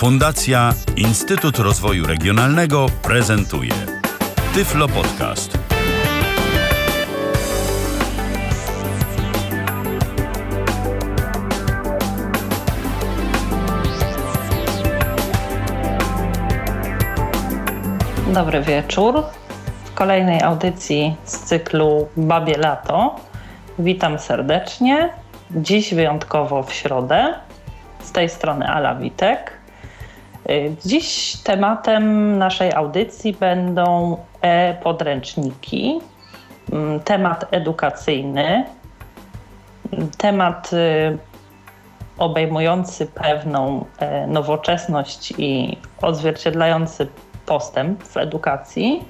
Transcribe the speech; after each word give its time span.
Fundacja 0.00 0.72
Instytut 0.96 1.58
Rozwoju 1.58 2.06
Regionalnego 2.06 2.86
prezentuje 3.02 3.72
Tyflo 4.54 4.88
Podcast. 4.88 5.58
Dobry 18.34 18.62
wieczór. 18.62 19.22
W 19.84 19.94
kolejnej 19.94 20.42
audycji 20.42 21.16
z 21.24 21.38
cyklu 21.38 22.08
Babie 22.16 22.58
Lato. 22.58 23.16
Witam 23.78 24.18
serdecznie. 24.18 25.10
Dziś 25.50 25.94
wyjątkowo 25.94 26.62
w 26.62 26.72
środę. 26.72 27.34
Z 28.02 28.12
tej 28.12 28.28
strony 28.28 28.68
Ala 28.68 28.94
Witek. 28.94 29.59
Y, 30.50 30.76
Dziś 30.84 31.36
tematem 31.36 32.38
naszej 32.38 32.72
audycji 32.72 33.32
będą 33.32 34.16
e-podręczniki, 34.42 36.00
mm, 36.72 37.00
temat 37.00 37.44
edukacyjny, 37.50 38.64
temat 40.18 40.72
y, 40.72 41.18
obejmujący 42.18 43.06
pewną 43.06 43.84
e, 43.98 44.26
nowoczesność 44.26 45.32
i 45.38 45.76
odzwierciedlający 46.02 47.08
postęp 47.46 48.02
w 48.04 48.16
edukacji. 48.16 49.04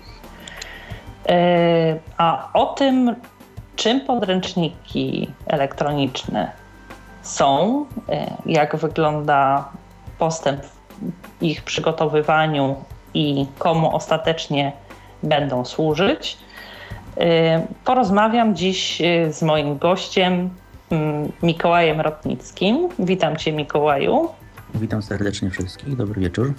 E, 1.29 1.99
A 2.16 2.49
o 2.55 2.66
tym, 2.66 3.16
czym 3.77 4.01
podręczniki 4.01 5.30
elektroniczne 5.47 6.52
są, 7.23 7.87
jak 8.47 8.77
wygląda 8.77 9.69
postęp 10.19 10.65
w 10.65 10.80
ich 11.41 11.63
przygotowywaniu 11.63 12.77
i 13.15 13.47
komu 13.59 13.97
ostatecznie 13.97 14.73
będą 15.23 15.65
służyć. 15.65 16.38
E, 17.16 17.66
Porozmawiam 17.85 18.57
dziś 18.57 19.01
e, 19.01 19.33
z 19.33 19.43
moim 19.43 19.79
gościem 19.79 20.51
mm, 20.91 21.33
Mikołajem 21.43 22.01
Rotnickim. 22.01 22.89
Witam 22.99 23.37
Cię, 23.37 23.52
Mikołaju. 23.52 24.29
Witam 24.74 25.02
serdecznie 25.02 25.51
wszystkich. 25.51 25.97
Dobry 25.97 26.21
wieczór. 26.21 26.55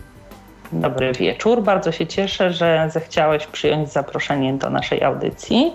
Dobry 0.72 1.14
wieczór. 1.14 1.64
Bardzo 1.64 1.92
się 1.92 2.08
cieszę, 2.08 2.54
że 2.54 2.90
zechciałeś 2.94 3.48
przyjąć 3.48 3.92
zaproszenie 3.92 4.54
do 4.54 4.70
naszej 4.70 5.04
audycji. 5.04 5.74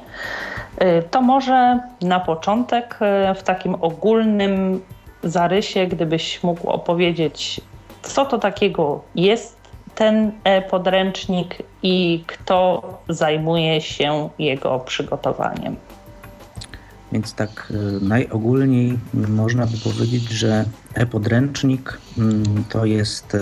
Y, 0.82 1.02
To 1.10 1.22
może 1.22 1.80
na 2.02 2.20
początek 2.20 2.98
y, 3.30 3.34
w 3.34 3.42
takim 3.42 3.74
ogólnym 3.80 4.80
zarysie, 5.22 5.86
gdybyś 5.86 6.42
mógł 6.42 6.68
opowiedzieć, 6.68 7.60
co 8.08 8.24
to 8.24 8.38
takiego 8.38 9.02
jest 9.14 9.56
ten 9.94 10.32
e-podręcznik 10.44 11.62
i 11.82 12.24
kto 12.26 12.82
zajmuje 13.08 13.80
się 13.80 14.28
jego 14.38 14.78
przygotowaniem. 14.78 15.76
Więc 17.12 17.34
tak 17.34 17.72
y, 18.00 18.04
najogólniej 18.04 18.98
można 19.14 19.66
by 19.66 19.78
powiedzieć, 19.78 20.22
że 20.22 20.64
e-podręcznik 20.94 21.98
mm, 22.18 22.64
to 22.68 22.84
jest 22.84 23.36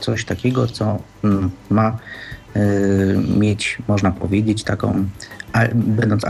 coś 0.00 0.24
takiego, 0.24 0.66
co 0.66 0.98
mm, 1.24 1.50
ma 1.70 1.96
y, 2.56 3.18
mieć, 3.38 3.78
można 3.88 4.10
powiedzieć, 4.10 4.64
taką, 4.64 5.04
będąc 5.74 6.22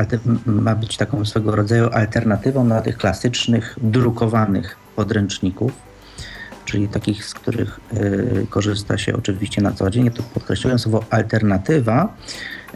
ma 0.46 0.74
być 0.74 0.96
taką 0.96 1.24
swego 1.24 1.56
rodzaju 1.56 1.88
alternatywą 1.92 2.66
dla 2.66 2.80
tych 2.80 2.98
klasycznych, 2.98 3.78
drukowanych 3.82 4.77
podręczników, 4.96 5.72
czyli 6.75 6.89
takich, 6.89 7.25
z 7.25 7.34
których 7.34 7.80
y, 7.92 8.47
korzysta 8.50 8.98
się 8.98 9.17
oczywiście 9.17 9.62
na 9.62 9.72
co 9.72 9.91
dzień. 9.91 10.11
Tu 10.11 10.22
podkreśluję 10.22 10.78
słowo 10.78 11.05
alternatywa, 11.11 12.17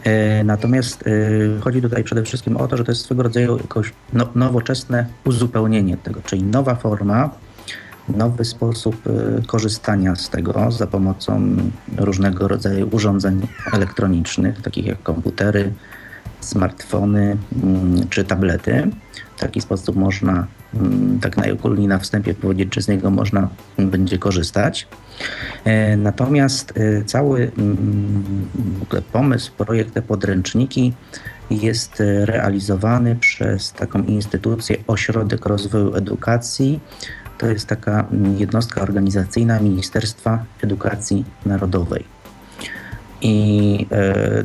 E, 0.04 0.44
Natomiast 0.44 1.04
e, 1.06 1.60
chodzi 1.60 1.82
tutaj 1.82 2.04
przede 2.04 2.22
wszystkim 2.22 2.56
o 2.56 2.68
to, 2.68 2.76
że 2.76 2.84
to 2.84 2.92
jest 2.92 3.04
swego 3.04 3.22
rodzaju 3.22 3.56
jakoś 3.56 3.92
no, 4.12 4.28
nowoczesne 4.34 5.06
uzupełnienie 5.24 5.96
tego, 5.96 6.20
czyli 6.22 6.42
nowa 6.42 6.74
forma, 6.74 7.30
nowy 8.08 8.44
sposób 8.44 9.02
korzystania 9.46 10.16
z 10.16 10.30
tego 10.30 10.70
za 10.70 10.86
pomocą 10.86 11.56
różnego 11.96 12.48
rodzaju 12.48 12.88
urządzeń 12.92 13.46
elektronicznych, 13.72 14.62
takich 14.62 14.86
jak 14.86 15.02
komputery, 15.02 15.72
smartfony 16.40 17.36
mm, 17.62 18.08
czy 18.08 18.24
tablety. 18.24 18.90
W 19.36 19.40
taki 19.40 19.60
sposób 19.60 19.96
można 19.96 20.46
tak 21.20 21.36
najogólniej 21.36 21.88
na 21.88 21.98
wstępie 21.98 22.34
powiedzieć, 22.34 22.74
że 22.74 22.82
z 22.82 22.88
niego 22.88 23.10
można 23.10 23.48
będzie 23.78 24.18
korzystać. 24.18 24.86
E, 25.64 25.96
Natomiast 25.96 26.74
e, 26.76 27.04
cały 27.04 27.50
mm, 27.58 28.48
pomysł, 29.12 29.52
projekt 29.58 29.94
te 29.94 30.02
podręczniki 30.02 30.92
jest 31.50 32.00
e, 32.00 32.26
realizowany 32.26 33.16
przez 33.16 33.72
taką 33.72 34.02
instytucję 34.02 34.76
Ośrodek 34.86 35.46
Rozwoju 35.46 35.94
Edukacji. 35.94 36.80
To 37.38 37.46
jest 37.46 37.66
taka 37.66 38.06
mm, 38.12 38.38
jednostka 38.38 38.80
organizacyjna 38.80 39.60
Ministerstwa 39.60 40.44
Edukacji 40.62 41.24
Narodowej. 41.46 42.18
I 43.20 43.86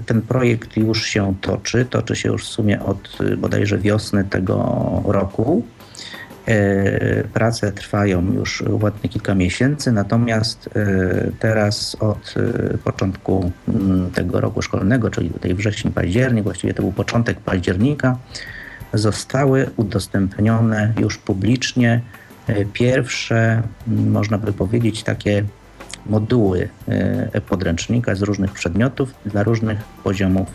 ten 0.06 0.22
projekt 0.22 0.78
już 0.78 1.06
się 1.06 1.36
toczy, 1.42 1.86
toczy 1.86 2.16
się 2.16 2.30
już 2.30 2.46
w 2.46 2.48
sumie 2.48 2.84
od 2.84 3.18
bodajże 3.38 3.78
wiosny 3.78 4.24
tego 4.24 4.56
roku. 5.06 5.64
E, 6.46 7.24
Prace 7.34 7.72
trwają 7.72 8.34
już 8.34 8.64
ładnie 8.68 9.10
kilka 9.10 9.36
miesięcy, 9.36 9.92
natomiast 9.92 10.70
e, 10.76 11.32
teraz 11.40 11.98
od 12.00 12.36
e, 12.74 12.78
początku 12.78 13.52
mm, 13.68 14.12
tego 14.12 14.42
roku 14.42 14.62
szkolnego, 14.62 15.10
czyli 15.10 15.30
tutaj 15.30 15.54
wrzesień, 15.54 15.92
październik, 15.92 16.44
właściwie 16.44 16.74
to 16.74 16.82
był 16.82 16.92
początek 16.92 17.40
października, 17.40 18.18
zostały 18.94 19.70
udostępnione 19.78 20.94
już 21.00 21.18
publicznie 21.18 22.02
pierwsze, 22.74 23.62
m, 23.88 24.12
można 24.12 24.38
by 24.38 24.54
powiedzieć, 24.54 25.04
takie 25.04 25.44
moduły 26.06 26.70
podręcznika 27.50 28.16
z 28.16 28.22
różnych 28.22 28.52
przedmiotów 28.52 29.14
dla 29.26 29.44
różnych 29.44 29.84
poziomów 30.04 30.48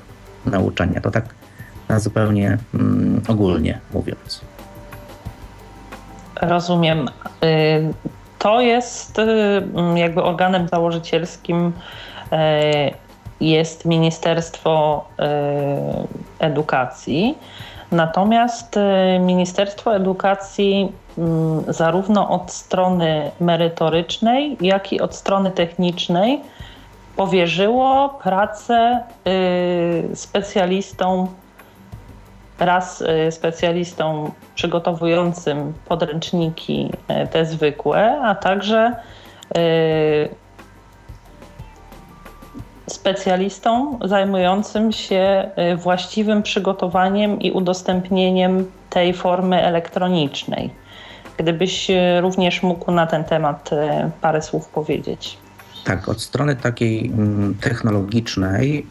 nauczania. 0.46 1.00
To 1.00 1.10
tak 1.10 1.34
na 1.88 2.00
zupełnie 2.00 2.58
mm, 2.74 3.20
ogólnie 3.28 3.80
mówiąc. 3.94 4.40
Rozumiem. 6.40 7.08
Y, 7.44 7.94
To 8.38 8.60
jest 8.60 9.18
y, 9.18 9.62
jakby 9.94 10.22
organem 10.22 10.68
założycielskim 10.68 11.66
y, 11.66 13.08
jest 13.40 13.84
Ministerstwo 13.84 15.04
Edukacji. 16.38 17.38
Natomiast 17.92 18.78
Ministerstwo 19.20 19.96
Edukacji 19.96 20.92
zarówno 21.68 22.28
od 22.30 22.50
strony 22.50 23.30
merytorycznej, 23.40 24.56
jak 24.60 24.92
i 24.92 25.00
od 25.00 25.14
strony 25.14 25.50
technicznej 25.50 26.40
powierzyło 27.16 28.18
pracę 28.22 29.02
specjalistom 30.14 31.28
raz 32.58 33.00
y, 33.00 33.32
specjalistą 33.32 34.30
przygotowującym 34.54 35.74
podręczniki 35.88 36.90
y, 37.24 37.26
te 37.26 37.44
zwykłe, 37.46 38.20
a 38.22 38.34
także 38.34 38.92
y, 39.56 40.28
specjalistą 42.86 43.98
zajmującym 44.04 44.92
się 44.92 45.50
właściwym 45.76 46.42
przygotowaniem 46.42 47.40
i 47.40 47.50
udostępnieniem 47.50 48.70
tej 48.90 49.14
formy 49.14 49.62
elektronicznej. 49.62 50.70
Gdybyś 51.36 51.88
również 52.20 52.62
mógł 52.62 52.92
na 52.92 53.06
ten 53.06 53.24
temat 53.24 53.70
parę 54.20 54.42
słów 54.42 54.68
powiedzieć. 54.68 55.38
Tak, 55.88 56.08
od 56.08 56.20
strony 56.20 56.56
takiej 56.56 57.06
mm, 57.06 57.54
technologicznej 57.54 58.78
e, 58.78 58.84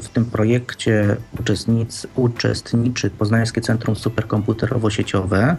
w 0.00 0.08
tym 0.12 0.24
projekcie 0.24 1.16
uczestnic, 1.40 2.06
uczestniczy 2.16 3.10
Poznańskie 3.10 3.60
Centrum 3.60 3.94
Superkomputerowo-Sieciowe, 3.94 5.56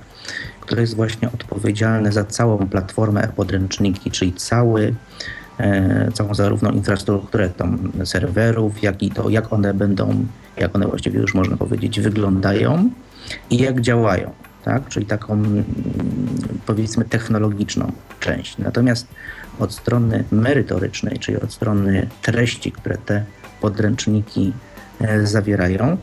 które 0.62 0.81
jest 0.81 0.96
właśnie 0.96 1.28
odpowiedzialne 1.28 2.12
za 2.12 2.24
całą 2.24 2.58
platformę 2.58 3.22
e-podręczniki, 3.24 4.12
czyli 4.12 4.34
cały, 4.34 4.96
e, 5.58 6.12
całą 6.14 6.36
zarówno 6.36 6.72
infrastrukturę 6.72 7.50
tam 7.50 7.92
serwerów, 8.04 8.84
jak 8.84 9.04
i 9.04 9.12
to, 9.12 9.30
jak 9.30 9.54
one 9.54 9.74
będą, 9.74 10.26
jak 10.58 10.76
one 10.76 10.88
właściwie 10.88 11.19
już 11.19 11.34
można 11.34 11.58
powiedzieć 11.58 12.00
wyglądają 12.00 12.90
i 13.50 13.58
jak 13.58 13.81
działają. 13.81 14.31
Tak? 14.64 14.88
Czyli 14.90 15.06
taką 15.06 15.34
mm, 15.34 15.64
powiedzmy 16.66 17.06
technologiczną 17.06 17.92
część. 18.19 18.58
Natomiast 18.58 19.08
od 19.60 19.74
strony 19.74 20.24
merytorycznej, 20.32 21.20
czyli 21.20 21.38
od 21.42 21.54
strony 21.54 22.10
treści, 22.22 22.72
które 22.72 22.98
te 22.98 23.26
podręczniki 23.62 24.54
e, 25.02 25.28
zawierają. 25.28 25.98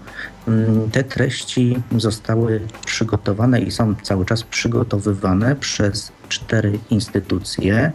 Mm, 0.49 0.91
Te 0.91 1.05
treści 1.05 1.82
zostały 1.97 2.61
przygotowane 2.87 3.61
i 3.61 3.70
są 3.70 3.94
cały 4.02 4.25
czas 4.25 4.43
przygotowywane 4.43 5.56
przez 5.56 6.12
cztery 6.29 6.79
instytucje. 6.91 7.93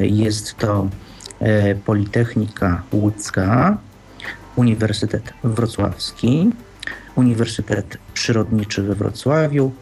Jest 0.00 0.56
to 0.56 0.88
Politechnika 1.84 2.82
Łódzka, 2.92 3.78
Uniwersytet 4.56 5.32
Wrocławski, 5.44 6.50
Uniwersytet 7.14 7.98
Przyrodniczy 8.14 8.82
we 8.82 8.94
Wrocławiu 8.94 9.72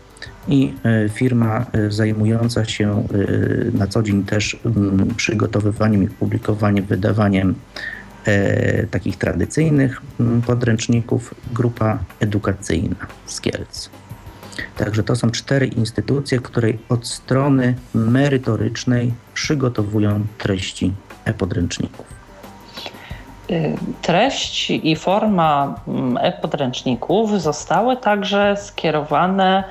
i 0.48 0.74
firma 1.12 1.66
zajmująca 1.88 2.64
się 2.64 3.02
na 3.72 3.86
co 3.86 4.02
dzień 4.02 4.24
też 4.24 4.56
przygotowywaniem 5.16 6.02
i 6.02 6.08
publikowaniem, 6.08 6.84
wydawaniem 6.84 7.54
e, 8.24 8.86
takich 8.86 9.16
tradycyjnych 9.16 10.02
mm, 10.20 10.42
podręczników 10.42 11.34
grupa 11.52 11.98
edukacyjna 12.20 12.96
z 13.26 13.40
Kielc. 13.40 13.90
Także 14.76 15.02
to 15.02 15.16
są 15.16 15.30
cztery 15.30 15.66
instytucje, 15.66 16.38
które 16.38 16.68
od 16.88 17.06
strony 17.06 17.74
merytorycznej 17.94 19.12
przygotowują 19.34 20.26
treści 20.38 20.92
e-podręczników. 21.24 22.22
Treść 24.02 24.70
i 24.70 24.96
forma 24.96 25.80
mm, 25.88 26.18
e-podręczników 26.20 27.42
zostały 27.42 27.96
także 27.96 28.56
skierowane 28.56 29.64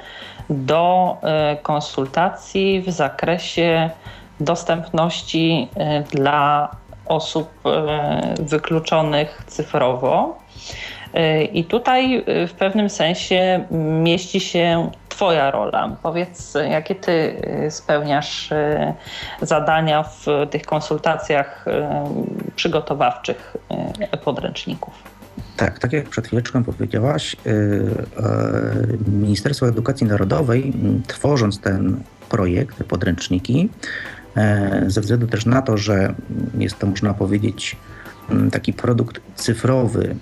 do 0.51 1.17
y, 1.53 1.57
konsultacji 1.57 2.81
w 2.81 2.89
zakresie 2.91 3.89
dostępności 4.39 5.69
y, 5.77 6.17
dla 6.17 6.69
osób 7.11 7.49
e, 7.65 8.35
wykluczonych 8.39 9.43
cyfrowo. 9.47 10.37
E, 11.13 11.43
I 11.43 11.63
tutaj 11.63 12.23
e, 12.25 12.47
w 12.47 12.53
pewnym 12.53 12.89
sensie 12.89 13.65
mieści 13.71 14.39
się 14.39 14.91
Twoja 15.09 15.51
rola. 15.51 15.89
Powiedz, 16.03 16.57
jakie 16.69 16.95
Ty 16.95 17.41
spełniasz 17.69 18.49
zadania 19.41 20.03
w 20.03 20.25
tych 20.49 20.65
konsultacjach 20.65 21.65
przygotowawczych 22.55 23.57
podręczników? 24.23 25.10
Tak, 25.61 25.79
tak 25.79 25.93
jak 25.93 26.09
przed 26.09 26.27
chwileczką 26.27 26.63
powiedziałaś, 26.63 27.35
Ministerstwo 29.07 29.67
Edukacji 29.67 30.07
Narodowej, 30.07 30.73
tworząc 31.07 31.59
ten 31.59 32.03
projekt, 32.29 32.77
te 32.77 32.83
podręczniki, 32.83 33.69
E, 34.37 34.83
ze 34.87 35.01
względu 35.01 35.27
też 35.27 35.45
na 35.45 35.61
to, 35.61 35.77
że 35.77 36.13
jest 36.57 36.79
to, 36.79 36.87
można 36.87 37.13
powiedzieć, 37.13 37.77
taki 38.51 38.73
produkt 38.73 39.21
cyfrowy, 39.35 40.15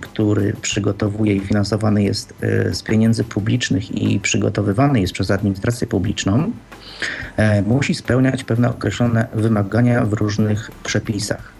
który 0.00 0.52
przygotowuje 0.62 1.36
i 1.36 1.40
finansowany 1.40 2.02
jest 2.02 2.34
e, 2.40 2.74
z 2.74 2.82
pieniędzy 2.82 3.24
publicznych 3.24 4.02
i 4.02 4.20
przygotowywany 4.20 5.00
jest 5.00 5.12
przez 5.12 5.30
administrację 5.30 5.86
publiczną, 5.86 6.52
e, 7.36 7.62
musi 7.62 7.94
spełniać 7.94 8.44
pewne 8.44 8.70
określone 8.70 9.26
wymagania 9.34 10.04
w 10.04 10.12
różnych 10.12 10.70
przepisach. 10.84 11.52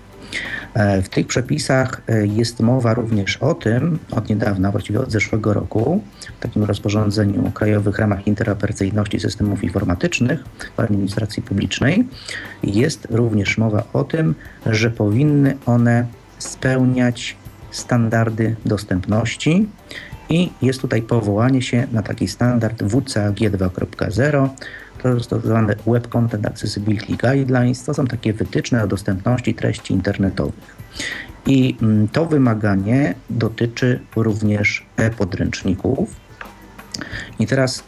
E, 0.75 1.03
w 1.03 1.09
tych 1.09 1.27
przepisach 1.27 2.01
e, 2.09 2.27
jest 2.27 2.61
mowa 2.61 2.95
również 2.95 3.37
o 3.37 3.55
tym, 3.55 3.99
od 4.11 4.29
niedawna, 4.29 4.71
właściwie 4.71 5.01
od 5.01 5.13
zeszłego 5.13 5.53
roku, 5.53 6.03
w 6.39 6.41
takim 6.41 6.65
rozporządzeniu 6.65 7.47
o 7.47 7.51
krajowych 7.51 7.99
ramach 7.99 8.27
interoperacyjności 8.27 9.21
systemów 9.21 9.65
informatycznych 9.65 10.45
w 10.77 10.81
administracji 10.81 11.43
publicznej, 11.43 12.09
jest 12.63 13.07
również 13.11 13.59
mowa 13.59 13.83
o 13.93 14.05
tym, 14.05 14.35
że 14.67 14.91
powinny 14.91 15.57
one 15.67 16.07
spełniać 16.39 17.37
standardy 17.71 18.57
dostępności 18.67 19.67
i 20.29 20.51
jest 20.63 20.81
tutaj 20.81 21.03
powołanie 21.03 21.63
się 21.63 21.87
na 21.93 22.03
taki 22.03 22.29
standard 22.29 22.83
WCAG 22.83 23.35
2.0, 23.35 24.49
to 25.29 25.41
zwane 25.41 25.75
Web 25.87 26.09
Content 26.09 26.47
Accessibility 26.47 27.17
Guidelines. 27.17 27.85
To 27.85 27.95
są 27.95 28.07
takie 28.07 28.33
wytyczne 28.33 28.85
o 28.85 28.87
dostępności 28.87 29.55
treści 29.55 29.95
internetowych. 29.95 30.77
I 31.47 31.77
mm, 31.83 32.09
to 32.09 32.27
wymaganie 32.27 33.15
dotyczy 33.31 34.01
również 34.17 34.87
e-podręczników. 34.97 36.25
I 37.39 37.47
teraz 37.47 37.79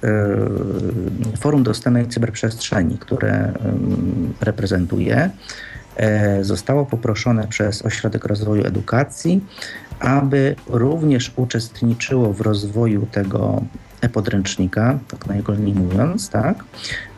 y, 1.35 1.37
Forum 1.37 1.63
Dostępnej 1.63 2.09
Cyberprzestrzeni, 2.09 2.99
które 2.99 3.49
y, 3.49 4.45
reprezentuję, 4.45 5.31
y, 6.41 6.45
zostało 6.45 6.87
poproszone 6.87 7.49
przez 7.49 7.85
Ośrodek 7.85 8.25
Rozwoju 8.25 8.67
Edukacji, 8.67 9.45
aby 10.01 10.57
również 10.67 11.33
uczestniczyło 11.37 12.33
w 12.33 12.41
rozwoju 12.41 13.07
tego 13.13 13.63
e-podręcznika, 14.00 14.98
tak 15.08 15.26
najogólniej 15.26 15.75
mówiąc, 15.75 16.31
tak, 16.31 16.64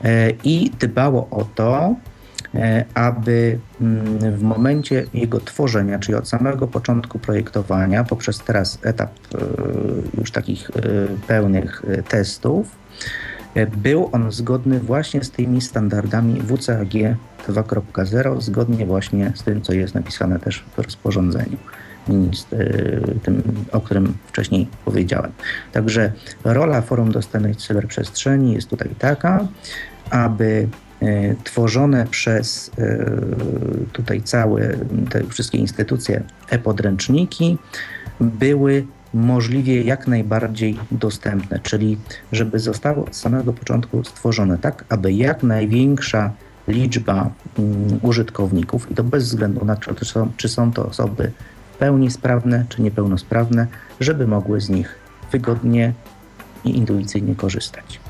e, 0.04 0.30
i 0.44 0.70
dbało 0.78 1.28
o 1.30 1.44
to, 1.54 1.94
e, 2.54 2.84
aby 2.94 3.58
mm, 3.80 4.36
w 4.36 4.42
momencie 4.42 5.06
jego 5.14 5.40
tworzenia, 5.40 5.98
czyli 5.98 6.18
od 6.18 6.28
samego 6.28 6.68
początku 6.68 7.18
projektowania, 7.18 8.04
poprzez 8.04 8.38
teraz 8.38 8.78
etap 8.82 9.10
e, 9.10 9.38
już 10.20 10.30
takich 10.30 10.70
pełnych 11.26 11.82
testów, 12.08 12.76
był 13.76 14.08
on 14.12 14.32
zgodny 14.32 14.80
właśnie 14.80 15.24
z 15.24 15.30
tymi 15.30 15.60
standardami 15.60 16.40
WCAG 16.40 16.94
2.0, 17.48 18.40
zgodnie 18.40 18.86
właśnie 18.86 19.32
z 19.34 19.42
tym, 19.42 19.62
co 19.62 19.72
jest 19.72 19.94
napisane 19.94 20.38
też 20.38 20.64
w 20.76 20.78
rozporządzeniu. 20.78 21.56
Y, 22.52 23.20
tym, 23.22 23.42
o 23.72 23.80
którym 23.80 24.14
wcześniej 24.26 24.66
powiedziałem. 24.84 25.32
Także 25.72 26.12
rola 26.44 26.80
Forum 26.80 27.12
Dostępnej 27.12 27.56
Cyberprzestrzeni 27.56 28.54
jest 28.54 28.68
tutaj 28.68 28.88
taka, 28.98 29.48
aby 30.10 30.68
y, 31.02 31.36
tworzone 31.44 32.06
przez 32.06 32.70
y, 32.78 33.06
tutaj 33.92 34.22
całe 34.22 34.76
te 35.10 35.24
wszystkie 35.24 35.58
instytucje 35.58 36.22
e-podręczniki 36.50 37.58
były 38.20 38.86
możliwie 39.14 39.82
jak 39.82 40.06
najbardziej 40.06 40.78
dostępne, 40.90 41.60
czyli 41.62 41.98
żeby 42.32 42.58
zostało 42.58 43.04
od 43.04 43.16
samego 43.16 43.52
początku 43.52 44.04
stworzone 44.04 44.58
tak, 44.58 44.84
aby 44.88 45.12
jak 45.12 45.42
największa 45.42 46.32
liczba 46.68 47.30
mm, 47.58 47.98
użytkowników, 48.02 48.90
i 48.90 48.94
to 48.94 49.04
bez 49.04 49.24
względu 49.24 49.64
na 49.64 49.76
to, 49.76 49.94
czy 49.94 50.04
są, 50.04 50.32
czy 50.36 50.48
są 50.48 50.72
to 50.72 50.86
osoby 50.86 51.32
pełni 51.78 52.10
sprawne 52.10 52.64
czy 52.68 52.82
niepełnosprawne, 52.82 53.66
żeby 54.00 54.26
mogły 54.26 54.60
z 54.60 54.70
nich 54.70 54.98
wygodnie 55.32 55.92
i 56.64 56.76
intuicyjnie 56.76 57.34
korzystać. 57.34 58.00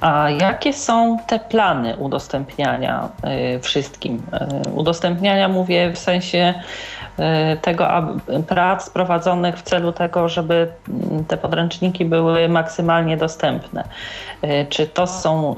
A 0.00 0.30
jakie 0.30 0.72
są 0.72 1.18
te 1.26 1.38
plany 1.38 1.96
udostępniania 1.96 3.08
y, 3.56 3.60
wszystkim? 3.60 4.22
Y, 4.66 4.70
udostępniania 4.70 5.48
mówię 5.48 5.92
w 5.92 5.98
sensie 5.98 6.54
y, 7.18 7.56
tego 7.56 7.88
prac 8.48 8.90
prowadzonych 8.90 9.56
w 9.56 9.62
celu 9.62 9.92
tego, 9.92 10.28
żeby 10.28 10.68
te 11.28 11.36
podręczniki 11.36 12.04
były 12.04 12.48
maksymalnie 12.48 13.16
dostępne. 13.16 13.84
Czy 14.68 14.86
to 14.86 15.06
są 15.06 15.54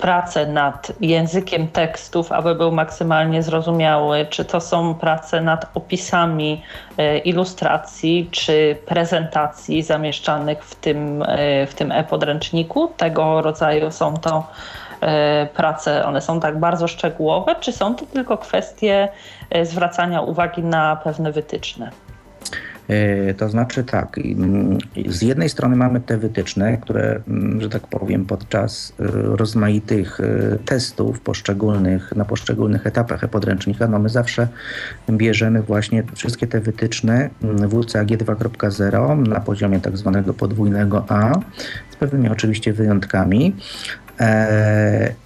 prace 0.00 0.46
nad 0.46 0.92
językiem 1.00 1.68
tekstów, 1.68 2.32
aby 2.32 2.54
był 2.54 2.72
maksymalnie 2.72 3.42
zrozumiały, 3.42 4.26
czy 4.30 4.44
to 4.44 4.60
są 4.60 4.94
prace 4.94 5.40
nad 5.40 5.70
opisami 5.74 6.62
e, 6.98 7.18
ilustracji, 7.18 8.28
czy 8.30 8.76
prezentacji 8.86 9.82
zamieszczanych 9.82 10.64
w 10.64 10.74
tym, 10.74 11.22
e, 11.22 11.66
w 11.66 11.74
tym 11.74 11.92
e-podręczniku. 11.92 12.92
Tego 12.96 13.42
rodzaju 13.42 13.90
są 13.90 14.16
to 14.16 14.46
e, 15.00 15.46
prace, 15.46 16.06
one 16.06 16.20
są 16.20 16.40
tak 16.40 16.58
bardzo 16.60 16.88
szczegółowe, 16.88 17.54
czy 17.60 17.72
są 17.72 17.94
to 17.94 18.06
tylko 18.06 18.38
kwestie 18.38 19.08
zwracania 19.62 20.20
uwagi 20.20 20.62
na 20.62 20.96
pewne 20.96 21.32
wytyczne? 21.32 21.90
E, 22.88 23.34
to 23.34 23.48
znaczy 23.48 23.84
tak, 23.84 24.18
mm, 24.18 24.78
z 25.08 25.22
jednej 25.22 25.48
strony 25.48 25.76
mamy 25.76 26.00
te 26.00 26.18
wytyczne, 26.18 26.76
które, 26.76 27.20
mm, 27.28 27.60
że 27.60 27.68
tak 27.68 27.86
powiem, 27.86 28.24
podczas 28.24 28.92
e, 29.00 29.04
rozmaitych 29.12 30.20
e, 30.20 30.58
testów 30.64 31.20
poszczególnych, 31.20 32.12
na 32.16 32.24
poszczególnych 32.24 32.86
etapach 32.86 33.24
e-podręcznika, 33.24 33.88
no 33.88 33.98
my 33.98 34.08
zawsze 34.08 34.48
bierzemy 35.10 35.62
właśnie 35.62 36.02
wszystkie 36.14 36.46
te 36.46 36.60
wytyczne 36.60 37.30
mm, 37.42 37.70
WCAG 37.70 38.08
2.0 38.08 39.28
na 39.28 39.40
poziomie 39.40 39.80
tak 39.80 39.96
zwanego 39.96 40.34
podwójnego 40.34 41.04
A, 41.08 41.32
z 41.90 41.96
pewnymi 41.96 42.28
oczywiście 42.28 42.72
wyjątkami, 42.72 43.54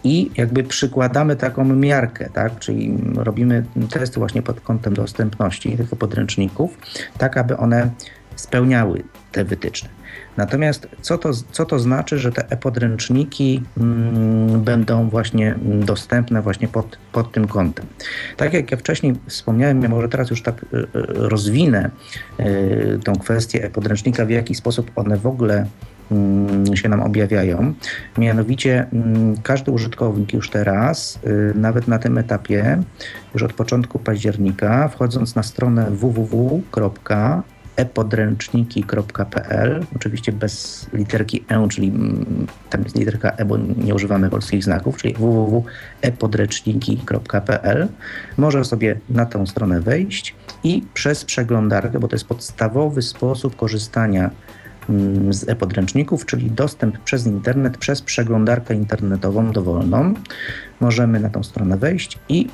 I 0.04 0.30
jakby 0.37 0.64
przykładamy 0.64 1.37
taką 1.37 1.64
miarkę, 1.64 2.28
tak? 2.32 2.59
czyli 2.59 2.99
robimy 3.16 3.64
testy 3.90 4.18
właśnie 4.18 4.42
pod 4.42 4.61
kątem 4.61 4.94
dostępności 4.94 5.76
tych 5.76 5.90
podręczników, 5.90 6.78
tak 7.18 7.37
aby 7.37 7.56
one 7.56 7.90
spełniały 8.37 9.02
te 9.32 9.44
wytyczne. 9.44 9.88
Natomiast 10.37 10.88
co 11.00 11.18
to, 11.18 11.30
co 11.52 11.64
to 11.64 11.78
znaczy, 11.78 12.18
że 12.18 12.32
te 12.32 12.50
e-podręczniki 12.50 13.62
mm, 13.78 14.61
będą 14.61 15.09
właśnie 15.09 15.54
dostępne 15.64 16.42
właśnie 16.42 16.68
pod, 16.68 16.99
pod 17.12 17.32
tym 17.32 17.49
kątem? 17.49 17.87
Tak 18.37 18.52
jak 18.52 18.70
ja 18.70 18.76
wcześniej 18.76 19.14
wspomniałem, 19.26 19.82
ja 19.82 19.88
może 19.88 20.09
teraz 20.09 20.30
już 20.30 20.42
tak 20.42 20.62
y, 20.62 20.76
y, 20.76 20.87
rozwinę 21.04 21.90
y, 22.40 22.99
tą 23.04 23.12
kwestię 23.16 23.64
e-podręcznika, 23.64 24.26
w 24.26 24.30
jaki 24.30 24.54
sposób 24.54 24.90
one 24.97 25.16
w 25.16 25.26
ogóle 25.26 25.66
się 26.74 26.88
nam 26.88 27.00
objawiają. 27.00 27.74
Mianowicie 28.18 28.86
mm, 28.92 29.36
każdy 29.42 29.70
użytkownik 29.70 30.32
już 30.32 30.50
teraz, 30.50 31.18
y, 31.26 31.52
nawet 31.54 31.88
na 31.88 31.98
tym 31.98 32.18
etapie, 32.18 32.82
już 33.34 33.42
od 33.42 33.52
początku 33.52 33.98
października, 33.98 34.88
wchodząc 34.88 35.34
na 35.34 35.42
stronę 35.42 35.90
www 35.90 36.62
epodręczniki.pl, 37.80 39.86
oczywiście 39.96 40.32
bez 40.32 40.86
literki 40.92 41.44
E, 41.48 41.68
czyli 41.68 41.88
mm, 41.88 42.46
tam 42.70 42.82
jest 42.82 42.96
literka 42.96 43.30
E, 43.30 43.44
bo 43.44 43.56
nie 43.56 43.94
używamy 43.94 44.30
polskich 44.30 44.64
znaków, 44.64 44.96
czyli 44.96 45.14
www.epodręczniki.pl. 45.14 47.88
Może 48.36 48.64
sobie 48.64 49.00
na 49.10 49.26
tą 49.26 49.46
stronę 49.46 49.80
wejść 49.80 50.34
i 50.64 50.82
przez 50.94 51.24
przeglądarkę, 51.24 52.00
bo 52.00 52.08
to 52.08 52.14
jest 52.14 52.26
podstawowy 52.26 53.02
sposób 53.02 53.56
korzystania 53.56 54.20
mm, 54.20 54.34
z 55.30 55.49
e-podręczników, 55.49 56.26
czyli 56.26 56.50
dostęp 56.50 56.99
przez 56.99 57.26
internet, 57.26 57.78
przez 57.78 58.02
przeglądarkę 58.02 58.75
internetową 58.75 59.52
dowolną. 59.52 60.14
Możemy 60.80 61.20
na 61.20 61.30
tą 61.30 61.42
stronę 61.42 61.76
wejść 61.76 62.18
i 62.28 62.49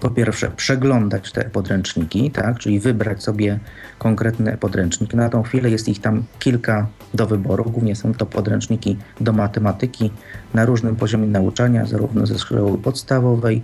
po 0.00 0.10
pierwsze 0.10 0.50
przeglądać 0.50 1.32
te 1.32 1.44
podręczniki, 1.44 2.30
tak, 2.30 2.58
czyli 2.58 2.80
wybrać 2.80 3.22
sobie 3.22 3.58
konkretny 3.98 4.56
podręcznik. 4.56 5.14
Na 5.14 5.28
tą 5.28 5.42
chwilę 5.42 5.70
jest 5.70 5.88
ich 5.88 6.00
tam 6.00 6.24
kilka 6.38 6.86
do 7.14 7.26
wyboru. 7.26 7.64
Głównie 7.64 7.96
są 7.96 8.14
to 8.14 8.26
podręczniki 8.26 8.96
do 9.20 9.32
matematyki 9.32 10.10
na 10.54 10.64
różnym 10.64 10.96
poziomie 10.96 11.26
nauczania, 11.26 11.86
zarówno 11.86 12.26
ze 12.26 12.38
szkoły 12.38 12.78
podstawowej, 12.78 13.62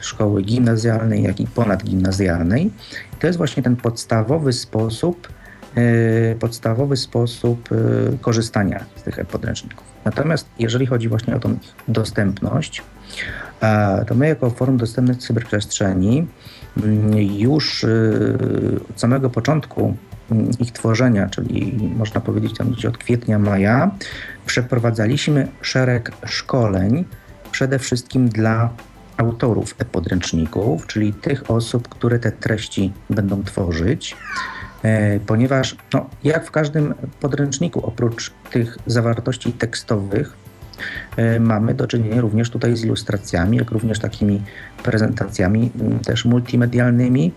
szkoły 0.00 0.42
gimnazjalnej, 0.42 1.22
jak 1.22 1.40
i 1.40 1.46
ponadgimnazjalnej. 1.46 2.70
to 3.20 3.26
jest 3.26 3.36
właśnie 3.36 3.62
ten 3.62 3.76
podstawowy 3.76 4.52
sposób, 4.52 5.28
podstawowy 6.40 6.96
sposób 6.96 7.70
yy, 7.70 8.18
korzystania 8.20 8.84
z 8.96 9.02
tych 9.02 9.26
podręczników. 9.26 9.84
Natomiast 10.04 10.48
jeżeli 10.58 10.86
chodzi 10.86 11.08
właśnie 11.08 11.36
o 11.36 11.38
tą 11.38 11.58
dostępność, 11.88 12.82
to 14.06 14.14
my 14.14 14.28
jako 14.28 14.50
Forum 14.50 14.76
Dostępnych 14.76 15.18
Cyberprzestrzeni 15.18 16.26
mm, 16.76 17.18
już 17.18 17.86
od 18.90 19.00
samego 19.00 19.30
początku 19.30 19.96
mm, 20.30 20.50
ich 20.60 20.72
tworzenia, 20.72 21.28
czyli 21.28 21.78
można 21.96 22.20
powiedzieć 22.20 22.58
tam 22.58 22.70
gdzieś 22.70 22.86
od 22.86 22.98
kwietnia, 22.98 23.38
maja, 23.38 23.90
przeprowadzaliśmy 24.46 25.48
szereg 25.62 26.12
szkoleń, 26.26 27.04
przede 27.50 27.78
wszystkim 27.78 28.28
dla 28.28 28.70
autorów 29.16 29.74
e-podręczników, 29.78 30.86
czyli 30.86 31.12
tych 31.12 31.50
osób, 31.50 31.88
które 31.88 32.18
te 32.18 32.32
treści 32.32 32.92
będą 33.10 33.44
tworzyć, 33.44 34.12
e, 34.12 34.69
ponieważ 35.26 35.76
no, 35.94 36.10
jak 36.24 36.46
w 36.46 36.50
każdym 36.50 36.94
podręczniku, 37.20 37.86
oprócz 37.86 38.32
tych 38.50 38.78
zawartości 38.86 39.52
tekstowych, 39.52 40.36
E, 41.16 41.40
mamy 41.40 41.74
do 41.74 41.86
czynienia 41.86 42.20
również 42.20 42.50
tutaj 42.50 42.76
z 42.76 42.84
ilustracjami, 42.84 43.56
jak 43.56 43.70
również 43.70 43.98
takimi 43.98 44.42
prezentacjami 44.82 45.70
mm, 45.80 45.98
też 45.98 46.24
multimedialnymi. 46.24 47.32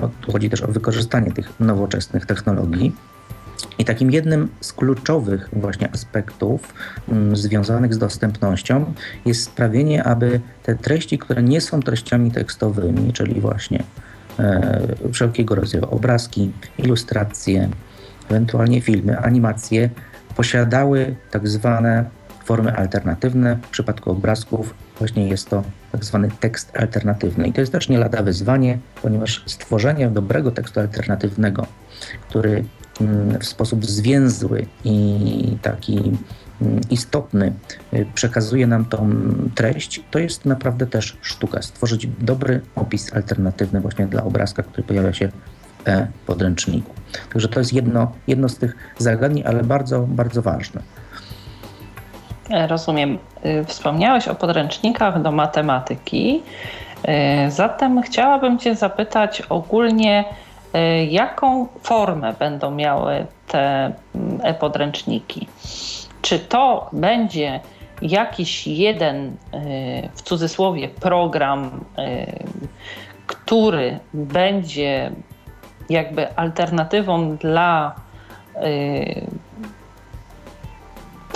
No, 0.00 0.10
tu 0.20 0.32
chodzi 0.32 0.50
też 0.50 0.62
o 0.62 0.68
wykorzystanie 0.68 1.32
tych 1.32 1.60
nowoczesnych 1.60 2.26
technologii. 2.26 2.92
I 3.78 3.84
takim 3.84 4.10
jednym 4.10 4.48
z 4.60 4.72
kluczowych 4.72 5.48
właśnie 5.52 5.92
aspektów 5.92 6.74
mm, 7.08 7.36
związanych 7.36 7.94
z 7.94 7.98
dostępnością 7.98 8.94
jest 9.26 9.44
sprawienie, 9.44 10.04
aby 10.04 10.40
te 10.62 10.74
treści, 10.74 11.18
które 11.18 11.42
nie 11.42 11.60
są 11.60 11.80
treściami 11.80 12.30
tekstowymi, 12.30 13.12
czyli 13.12 13.40
właśnie 13.40 13.78
e, 13.78 14.07
wszelkiego 15.12 15.54
rodzaju 15.54 15.84
obrazki, 15.90 16.52
ilustracje, 16.78 17.68
ewentualnie 18.30 18.80
filmy, 18.80 19.18
animacje, 19.18 19.90
posiadały 20.36 21.14
tak 21.30 21.48
zwane 21.48 22.04
formy 22.44 22.76
alternatywne. 22.76 23.58
W 23.62 23.68
przypadku 23.68 24.10
obrazków 24.10 24.74
właśnie 24.98 25.28
jest 25.28 25.50
to 25.50 25.62
tak 25.92 26.04
zwany 26.04 26.28
tekst 26.40 26.76
alternatywny. 26.76 27.48
I 27.48 27.52
to 27.52 27.60
jest 27.60 27.72
też 27.72 27.88
nie 27.88 27.98
lada 27.98 28.22
wyzwanie, 28.22 28.78
ponieważ 29.02 29.42
stworzenie 29.46 30.08
dobrego 30.08 30.50
tekstu 30.50 30.80
alternatywnego, 30.80 31.66
który 32.28 32.64
mm, 33.00 33.38
w 33.38 33.44
sposób 33.44 33.86
zwięzły 33.86 34.66
i 34.84 35.56
taki 35.62 36.16
istotny 36.90 37.52
y, 37.92 38.06
przekazuje 38.14 38.66
nam 38.66 38.84
tą 38.84 39.10
treść, 39.54 40.02
to 40.10 40.18
jest 40.18 40.44
naprawdę 40.44 40.86
też 40.86 41.16
sztuka. 41.22 41.62
Stworzyć 41.62 42.06
dobry 42.06 42.60
opis 42.76 43.14
alternatywny 43.14 43.80
właśnie 43.80 44.06
dla 44.06 44.24
obrazka, 44.24 44.62
który 44.62 44.82
pojawia 44.82 45.12
się 45.12 45.28
w 45.28 45.88
e-podręczniku. 45.88 46.92
Także 47.32 47.48
to 47.48 47.60
jest 47.60 47.72
jedno, 47.72 48.12
jedno 48.26 48.48
z 48.48 48.58
tych 48.58 48.76
zagadnień, 48.98 49.44
ale 49.46 49.64
bardzo, 49.64 50.00
bardzo 50.00 50.42
ważne. 50.42 50.80
Rozumiem. 52.68 53.18
Y, 53.44 53.64
wspomniałeś 53.64 54.28
o 54.28 54.34
podręcznikach 54.34 55.22
do 55.22 55.32
matematyki. 55.32 56.42
Y, 57.46 57.50
zatem 57.50 58.02
chciałabym 58.02 58.58
Cię 58.58 58.74
zapytać 58.74 59.42
ogólnie, 59.48 60.24
jaką 61.08 61.66
formę 61.82 62.34
będą 62.38 62.70
miały 62.70 63.26
te 63.48 63.92
mm, 64.14 64.40
e-podręczniki? 64.42 65.48
Czy 66.22 66.38
to 66.38 66.90
będzie 66.92 67.60
jakiś 68.02 68.66
jeden, 68.66 69.36
w 70.14 70.22
cudzysłowie, 70.22 70.88
program, 70.88 71.84
który 73.26 73.98
będzie 74.14 75.10
jakby 75.88 76.36
alternatywą 76.36 77.36
dla 77.36 77.94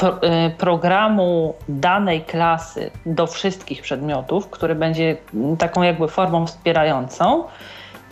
Y, 0.02 0.50
programu 0.58 1.54
danej 1.68 2.20
klasy 2.20 2.90
do 3.06 3.26
wszystkich 3.26 3.82
przedmiotów, 3.82 4.48
który 4.48 4.74
będzie 4.74 5.16
taką 5.58 5.82
jakby 5.82 6.08
formą 6.08 6.46
wspierającą, 6.46 7.44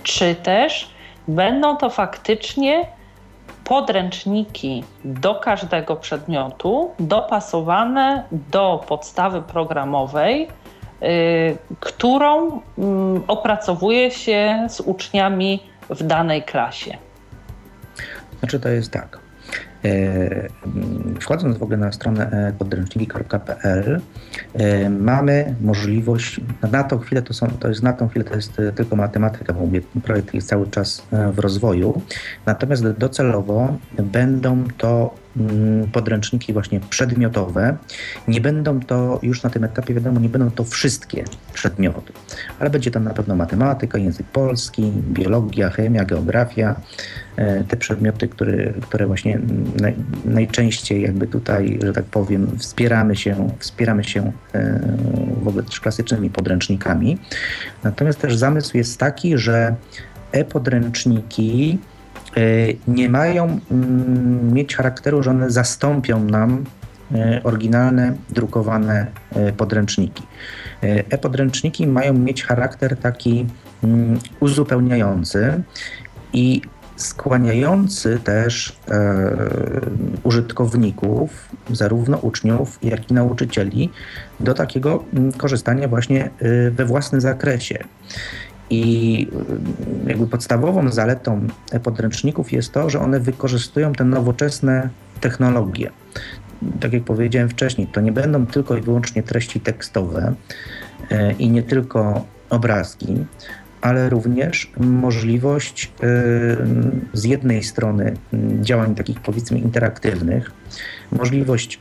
czy 0.03 0.35
też 0.35 0.91
będą 1.29 1.77
to 1.77 1.91
faktycznie 1.91 2.87
podręczniki 3.71 4.85
do 5.05 5.35
każdego 5.35 5.97
przedmiotu, 5.97 6.91
dopasowane 7.01 8.25
do 8.33 8.85
podstawy 8.89 9.43
programowej, 9.43 10.49
y, 11.03 11.57
którą 11.81 12.59
y, 12.59 12.61
opracowuje 13.27 14.11
się 14.11 14.67
z 14.69 14.81
uczniami 14.81 15.63
w 15.91 16.03
danej 16.03 16.43
klasie. 16.43 16.97
Znaczy 18.39 18.61
to 18.61 18.69
jest 18.69 18.93
tak. 18.93 19.19
E, 19.85 20.49
wchodząc 21.21 21.59
w 21.59 21.63
ogóle 21.63 21.79
na 21.79 21.93
stronę 21.93 22.53
podręczniki.pl 22.59 24.01
e, 24.55 24.91
mamy 24.91 25.55
możliwość, 25.61 26.41
na 26.73 26.85
tą 26.85 26.99
chwilę 26.99 27.23
to, 27.23 27.35
są, 27.35 27.47
to 27.49 27.69
jest 27.69 27.83
na 27.83 27.93
tą 27.93 28.09
chwilę 28.09 28.25
to 28.25 28.35
jest 28.35 28.61
e, 28.61 28.73
tylko 28.73 28.97
matematyka, 28.97 29.53
bo 29.53 29.61
mówię, 29.61 29.81
projekt 30.05 30.35
jest 30.35 30.49
cały 30.49 30.71
czas 30.71 31.07
w 31.33 31.39
rozwoju, 31.39 32.03
natomiast 32.47 32.91
docelowo 32.91 33.77
będą 33.99 34.65
to 34.79 35.15
podręczniki 35.93 36.53
właśnie 36.53 36.81
przedmiotowe. 36.81 37.77
Nie 38.29 38.41
będą 38.41 38.81
to 38.81 39.19
już 39.23 39.43
na 39.43 39.51
tym 39.51 39.65
etapie, 39.65 39.95
wiadomo, 39.95 40.21
nie 40.21 40.29
będą 40.29 40.51
to 40.51 40.65
wszystkie 40.65 41.25
przedmioty, 41.53 42.13
ale 42.59 42.71
będzie 42.71 42.91
tam 42.91 43.05
na 43.05 43.15
pewno 43.15 43.37
matematyka, 43.37 43.99
język 43.99 44.27
polski, 44.27 44.93
biologia, 44.93 45.71
chemia, 45.71 46.05
geografia, 46.05 46.81
e, 47.37 47.65
te 47.65 47.77
przedmioty, 47.77 48.29
które, 48.29 48.73
które 48.73 49.07
właśnie 49.07 49.41
naj, 49.81 49.95
najczęściej 50.25 51.03
jakby 51.03 51.27
tutaj, 51.27 51.79
że 51.83 51.93
tak 51.93 52.05
powiem, 52.05 52.59
wspieramy 52.59 53.17
się, 53.17 53.51
wspieramy 53.59 54.05
się 54.05 54.33
e, 54.55 54.81
w 55.43 55.49
ogóle 55.49 55.65
też 55.65 55.81
klasycznymi 55.81 56.31
podręcznikami. 56.31 57.19
Natomiast 57.85 58.21
też 58.21 58.37
zamysł 58.37 58.77
jest 58.77 58.99
taki, 58.99 59.39
że 59.39 59.75
e-podręczniki 60.33 61.79
nie 62.89 63.09
mają 63.09 63.61
mm, 63.71 64.53
mieć 64.53 64.77
charakteru, 64.77 65.23
że 65.23 65.31
one 65.31 65.51
zastąpią 65.51 66.25
nam 66.25 66.65
e, 67.15 67.41
oryginalne, 67.45 68.15
drukowane 68.31 69.07
e, 69.33 69.53
podręczniki. 69.53 70.23
E-podręczniki 70.83 71.87
mają 71.87 72.15
mieć 72.15 72.45
charakter 72.45 72.97
taki 72.97 73.47
mm, 73.85 74.19
uzupełniający 74.41 75.63
i 76.33 76.63
skłaniający 76.97 78.19
też 78.25 78.77
e, 78.91 79.31
użytkowników, 80.23 81.49
zarówno 81.71 82.19
uczniów, 82.19 82.79
jak 82.83 83.11
i 83.11 83.15
nauczycieli, 83.15 83.91
do 84.41 84.55
takiego 84.55 85.05
mm, 85.15 85.33
korzystania 85.33 85.89
właśnie 85.89 86.31
we 86.71 86.85
własnym 86.85 87.21
zakresie. 87.21 87.85
I 88.71 89.27
y, 90.07 90.09
jakby 90.09 90.27
podstawową 90.27 90.93
zaletą 90.93 91.47
podręczników 91.83 92.53
jest 92.53 92.73
to, 92.73 92.91
że 92.91 93.01
one 93.01 93.21
wykorzystują 93.21 93.93
te 93.93 94.05
nowoczesne 94.05 94.89
technologie. 95.21 95.91
Tak 96.81 96.93
jak 96.93 97.05
powiedziałem 97.05 97.49
wcześniej, 97.49 97.87
to 97.87 98.01
nie 98.01 98.13
będą 98.13 98.47
tylko 98.47 98.77
i 98.77 98.81
wyłącznie 98.81 99.23
treści 99.23 99.61
tekstowe 99.61 100.35
y, 101.13 101.17
i 101.39 101.51
nie 101.51 101.63
tylko 101.63 102.25
obrazki, 102.51 103.25
ale 103.81 104.11
również 104.11 104.73
możliwość 104.81 105.93
z 107.13 107.25
jednej 107.25 107.63
strony 107.63 108.17
działań 108.61 108.95
takich 108.95 109.21
powiedzmy 109.21 109.59
interaktywnych, 109.59 110.53
możliwość 111.13 111.81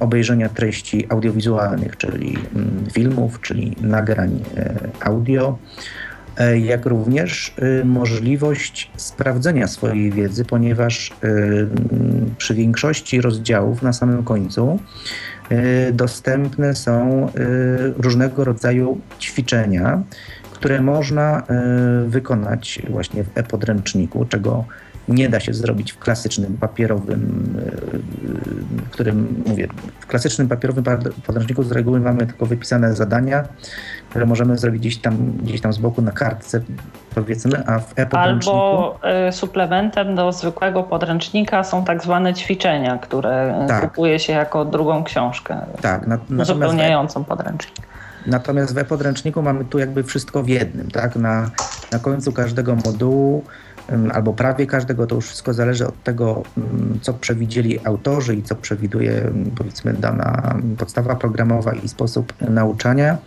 obejrzenia 0.00 0.48
treści 0.48 1.06
audiowizualnych, 1.08 1.96
czyli 1.96 2.38
filmów, 2.92 3.40
czyli 3.40 3.76
nagrań 3.80 4.40
audio, 5.00 5.58
E, 5.58 6.11
jak 6.62 6.86
również 6.86 7.54
e, 7.58 7.84
możliwość 7.84 8.90
sprawdzenia 8.96 9.66
swojej 9.66 10.12
wiedzy, 10.12 10.44
ponieważ 10.44 11.10
e, 11.10 11.14
przy 12.38 12.54
większości 12.54 13.20
rozdziałów 13.20 13.82
na 13.82 13.92
samym 13.92 14.24
końcu 14.24 14.78
dostępne 15.92 16.74
są 16.74 17.28
różnego 17.96 18.44
rodzaju 18.44 19.00
ćwiczenia, 19.20 20.02
które 20.52 20.80
można 20.80 21.42
wykonać 22.06 22.82
właśnie 22.90 23.24
w 23.24 23.28
e-podręczniku, 23.34 24.24
czego 24.24 24.64
nie 25.08 25.28
da 25.28 25.40
się 25.40 25.54
zrobić 25.54 25.92
w 25.92 25.98
klasycznym 25.98 26.56
papierowym, 26.60 27.54
w 28.86 28.90
którym 28.90 29.42
mówię, 29.46 29.68
w 30.00 30.06
klasycznym 30.06 30.48
papierowym 30.48 30.84
podręczniku 31.26 31.62
z 31.62 31.72
reguły 31.72 32.00
mamy 32.00 32.26
tylko 32.26 32.46
wypisane 32.46 32.94
zadania, 32.94 33.44
które 34.10 34.26
możemy 34.26 34.58
zrobić 34.58 34.80
gdzieś 34.80 34.98
tam, 34.98 35.32
gdzieś 35.42 35.60
tam 35.60 35.72
z 35.72 35.78
boku 35.78 36.02
na 36.02 36.12
kartce, 36.12 36.60
powiedzmy, 37.14 37.66
a 37.66 37.78
w 37.78 37.92
e-podręczniku... 37.96 38.58
Albo 38.58 38.98
y, 39.28 39.32
suplementem 39.32 40.14
do 40.14 40.32
zwykłego 40.32 40.82
podręcznika 40.82 41.64
są 41.64 41.84
tak 41.84 42.02
zwane 42.02 42.34
ćwiczenia, 42.34 42.98
które 42.98 43.64
tak. 43.68 43.80
kupuje 43.80 44.18
się 44.18 44.32
jako 44.32 44.64
drugą 44.64 45.04
książkę, 45.04 45.60
tak, 45.80 46.06
na, 46.06 46.18
uzupełniającą 46.42 47.24
podręcznik. 47.24 47.86
Natomiast 48.26 48.74
w 48.74 48.78
e-podręczniku 48.78 49.42
mamy 49.42 49.64
tu 49.64 49.78
jakby 49.78 50.02
wszystko 50.04 50.42
w 50.42 50.48
jednym, 50.48 50.90
tak? 50.90 51.16
Na, 51.16 51.50
na 51.92 51.98
końcu 51.98 52.32
każdego 52.32 52.76
modułu 52.76 53.44
albo 54.12 54.32
prawie 54.32 54.66
każdego, 54.66 55.06
to 55.06 55.14
już 55.14 55.26
wszystko 55.26 55.54
zależy 55.54 55.86
od 55.86 56.02
tego, 56.02 56.42
co 57.00 57.14
przewidzieli 57.14 57.78
autorzy 57.84 58.36
i 58.36 58.42
co 58.42 58.54
przewiduje 58.54 59.30
powiedzmy 59.56 59.92
dana 59.92 60.56
podstawa 60.78 61.14
programowa 61.14 61.72
i 61.72 61.88
sposób 61.88 62.32
nauczania. 62.40 63.18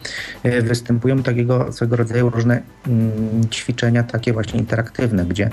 E, 0.43 0.61
występują 0.61 1.23
takiego 1.23 1.71
swego 1.71 1.95
rodzaju 1.95 2.29
różne 2.29 2.61
ćwiczenia 3.51 4.03
takie 4.03 4.33
właśnie 4.33 4.59
interaktywne, 4.59 5.25
gdzie 5.25 5.49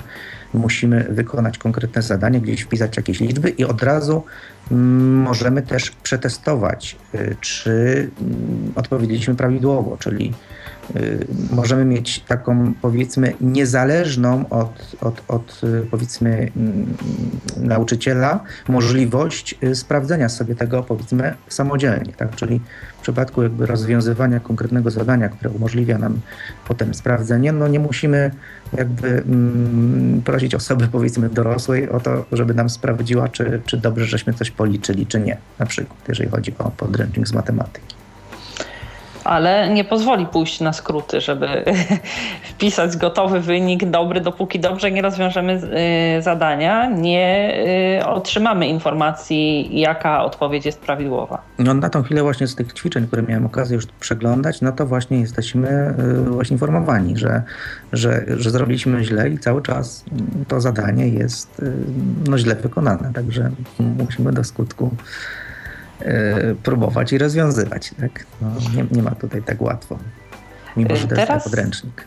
musimy 0.53 1.03
wykonać 1.09 1.57
konkretne 1.57 2.01
zadanie, 2.01 2.41
gdzieś 2.41 2.61
wpisać 2.61 2.97
jakieś 2.97 3.19
liczby 3.19 3.49
i 3.49 3.65
od 3.65 3.83
razu 3.83 4.23
możemy 4.71 5.61
też 5.61 5.91
przetestować, 5.91 6.97
e, 7.13 7.35
czy 7.41 8.09
odpowiedzieliśmy 8.75 9.35
prawidłowo, 9.35 9.97
czyli 9.97 10.33
możemy 11.51 11.85
mieć 11.85 12.19
taką 12.19 12.73
powiedzmy 12.81 13.33
niezależną 13.41 14.49
od, 14.49 14.95
od, 15.01 15.23
od 15.27 15.61
y, 15.63 15.85
powiedzmy 15.91 16.51
mm, 16.57 16.97
nauczyciela 17.57 18.43
możliwość 18.67 19.55
y, 19.63 19.75
sprawdzenia 19.75 20.29
sobie 20.29 20.55
tego 20.55 20.83
powiedzmy 20.83 21.33
samodzielnie, 21.47 22.13
tak? 22.13 22.35
Czyli 22.35 22.61
w 22.97 23.01
przypadku 23.01 23.43
jakby 23.43 23.65
rozwiązywania 23.65 24.39
konkretnego 24.39 24.91
zadania, 24.91 25.29
które 25.29 25.49
umożliwia 25.49 25.97
nam 25.97 26.19
potem 26.67 26.93
sprawdzenie, 26.93 27.51
no 27.51 27.67
nie 27.67 27.79
musimy 27.79 28.31
jakby 28.77 29.07
mm, 29.07 30.21
prosić 30.25 30.55
osoby 30.55 30.87
powiedzmy 30.87 31.29
dorosłej 31.29 31.89
o 31.89 31.99
to, 31.99 32.25
żeby 32.31 32.53
nam 32.53 32.69
sprawdziła, 32.69 33.29
czy, 33.29 33.61
czy 33.65 33.77
dobrze 33.77 34.05
żeśmy 34.05 34.33
coś 34.33 34.51
policzyli, 34.51 35.07
czy 35.07 35.19
nie, 35.19 35.37
na 35.59 35.65
przykład 35.65 35.99
jeżeli 36.07 36.29
chodzi 36.29 36.53
o 36.57 36.71
podręcznik 36.71 37.27
z 37.27 37.33
matematyki 37.33 38.02
ale 39.23 39.69
nie 39.69 39.83
pozwoli 39.83 40.25
pójść 40.25 40.59
na 40.59 40.73
skróty, 40.73 41.21
żeby 41.21 41.47
wpisać 42.51 42.97
gotowy 42.97 43.39
wynik 43.39 43.89
dobry, 43.89 44.21
dopóki 44.21 44.59
dobrze 44.59 44.91
nie 44.91 45.01
rozwiążemy 45.01 45.61
y, 46.17 46.21
zadania, 46.21 46.89
nie 46.89 47.53
y, 48.01 48.05
otrzymamy 48.05 48.67
informacji, 48.67 49.69
jaka 49.79 50.23
odpowiedź 50.23 50.65
jest 50.65 50.81
prawidłowa. 50.81 51.41
No 51.59 51.73
na 51.73 51.89
tą 51.89 52.03
chwilę 52.03 52.21
właśnie 52.21 52.47
z 52.47 52.55
tych 52.55 52.73
ćwiczeń, 52.73 53.07
które 53.07 53.23
miałem 53.23 53.45
okazję 53.45 53.75
już 53.75 53.85
przeglądać, 53.99 54.61
no 54.61 54.71
to 54.71 54.85
właśnie 54.85 55.19
jesteśmy 55.19 55.95
y, 56.27 56.29
właśnie 56.29 56.53
informowani, 56.53 57.17
że, 57.17 57.43
że, 57.93 58.25
że 58.27 58.49
zrobiliśmy 58.49 59.03
źle 59.03 59.29
i 59.29 59.37
cały 59.37 59.61
czas 59.61 60.05
to 60.47 60.61
zadanie 60.61 61.07
jest 61.07 61.61
no, 62.29 62.37
źle 62.37 62.55
wykonane, 62.55 63.13
także 63.13 63.51
musimy 63.79 64.31
do 64.31 64.43
skutku 64.43 64.91
próbować 66.63 67.13
i 67.13 67.17
rozwiązywać. 67.17 67.91
Tak? 67.99 68.25
No, 68.41 68.47
nie, 68.75 68.85
nie, 68.91 69.03
ma 69.03 69.11
tutaj 69.11 69.43
tak 69.43 69.61
łatwo, 69.61 69.97
mimo 70.77 70.95
że 70.95 71.07
to 71.07 71.15
Teraz... 71.15 71.29
jest 71.29 71.43
podręcznik. 71.43 72.05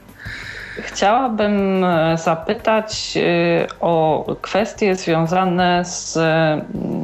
Chciałabym 0.82 1.84
e, 1.84 2.18
zapytać 2.18 3.16
e, 3.16 3.66
o 3.80 4.24
kwestie 4.42 4.96
związane 4.96 5.84
z 5.84 6.18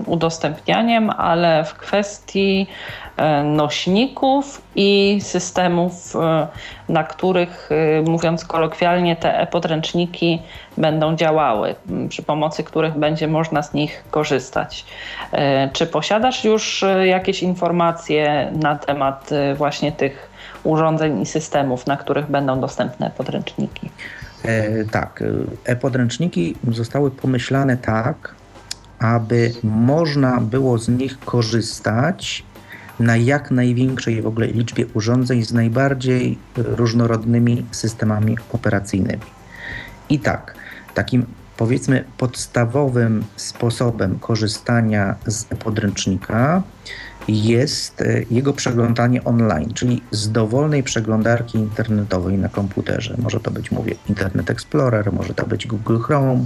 udostępnianiem, 0.07 1.11
ale 1.11 1.65
w 1.65 1.75
kwestii 1.75 2.67
E, 2.67 3.02
nośników 3.45 4.63
i 4.77 5.19
systemów, 5.23 6.17
e, 6.17 6.49
na 6.89 7.05
których, 7.05 7.69
e, 7.73 8.03
mówiąc 8.03 8.45
kolokwialnie, 8.45 9.17
te 9.17 9.41
e-podręczniki 9.41 10.43
będą 10.77 11.17
działały, 11.17 11.75
przy 12.09 12.23
pomocy 12.23 12.65
których 12.65 12.99
będzie 12.99 13.29
można 13.29 13.63
z 13.63 13.75
nich 13.75 14.05
korzystać. 14.11 14.85
Czy 15.73 15.87
posiadasz 15.87 16.45
już 16.45 16.85
jakieś 17.05 17.43
informacje 17.43 18.53
na 18.63 18.77
temat 18.77 19.31
właśnie 19.57 19.93
tych 19.93 20.31
urządzeń 20.65 21.21
i 21.21 21.27
systemów, 21.27 21.87
na 21.87 21.97
których 21.97 22.31
będą 22.31 22.61
dostępne 22.61 23.11
podręczniki? 23.17 23.91
E, 24.45 24.85
tak, 24.85 25.25
e-podręczniki 25.65 26.55
zostały 26.69 27.11
pomyślane 27.11 27.77
tak, 27.77 28.35
aby 28.99 29.53
można 29.63 30.41
było 30.41 30.79
z 30.79 30.89
nich 30.89 31.21
korzystać 31.21 32.45
na 33.01 33.17
jak 33.17 33.51
największej 33.51 34.23
w 34.23 34.27
ogóle 34.27 34.47
liczbie 34.47 34.87
urządzeń 34.95 35.45
z 35.45 35.53
najbardziej 35.53 36.39
różnorodnymi 36.57 37.67
systemami 37.71 38.37
operacyjnymi. 38.53 39.23
I 40.09 40.19
tak, 40.19 40.55
takim 40.95 41.27
powiedzmy 41.57 42.05
podstawowym 42.19 43.25
sposobem 43.37 44.19
korzystania 44.19 45.15
z 45.27 45.45
podręcznika 45.45 46.63
jest 47.29 48.03
e, 48.03 48.23
jego 48.31 48.53
przeglądanie 48.53 49.25
online, 49.25 49.75
czyli 49.75 50.03
z 50.11 50.33
dowolnej 50.33 50.83
przeglądarki 50.83 51.59
internetowej 51.59 52.39
na 52.39 52.49
komputerze. 52.49 53.15
Może 53.19 53.41
to 53.41 53.51
być, 53.51 53.71
mówię, 53.71 53.95
Internet 54.09 54.51
Explorer, 54.51 55.13
może 55.13 55.35
to 55.35 55.47
być 55.47 55.67
Google 55.67 55.99
Chrome, 55.99 56.45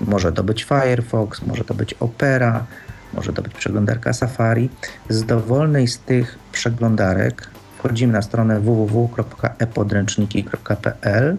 może 0.00 0.32
to 0.32 0.44
być 0.44 0.64
Firefox, 0.64 1.42
może 1.42 1.64
to 1.64 1.74
być 1.74 1.94
Opera, 1.94 2.66
może 3.14 3.32
to 3.32 3.42
być 3.42 3.54
przeglądarka 3.54 4.12
Safari. 4.12 4.70
Z 5.08 5.24
dowolnej 5.24 5.88
z 5.88 5.98
tych 5.98 6.38
przeglądarek 6.52 7.50
wchodzimy 7.78 8.12
na 8.12 8.22
stronę 8.22 8.60
www.epodręczniki.pl 8.60 11.36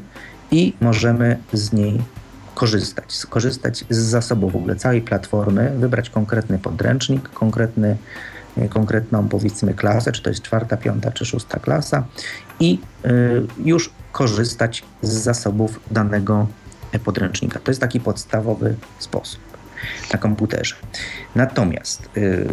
i 0.52 0.74
możemy 0.82 1.38
z 1.54 1.74
niej 1.74 2.02
korzystać, 2.56 3.14
skorzystać 3.14 3.86
z 3.90 3.98
zasobów 3.98 4.54
w 4.54 4.56
ogóle 4.56 4.76
całej 4.76 5.02
platformy, 5.02 5.74
wybrać 5.78 6.10
konkretny 6.10 6.60
podręcznik, 6.60 7.30
konkretny, 7.30 7.98
e, 8.58 8.70
konkretną 8.70 9.28
powiedzmy 9.28 9.74
klasę, 9.74 10.12
czy 10.12 10.22
to 10.22 10.30
jest 10.30 10.42
czwarta, 10.42 10.78
piąta 10.78 11.12
czy 11.12 11.26
szósta 11.26 11.60
klasa 11.60 12.04
i 12.60 12.80
y, 13.06 13.10
już 13.66 13.90
korzystać 14.12 14.84
z 15.02 15.12
zasobów 15.12 15.80
danego 15.92 16.48
podręcznika. 17.04 17.60
To 17.60 17.72
jest 17.72 17.82
taki 17.82 18.00
podstawowy 18.00 18.76
sposób 19.00 19.53
na 20.14 20.20
komputerze. 20.20 20.76
Natomiast 21.36 22.10
y, 22.18 22.48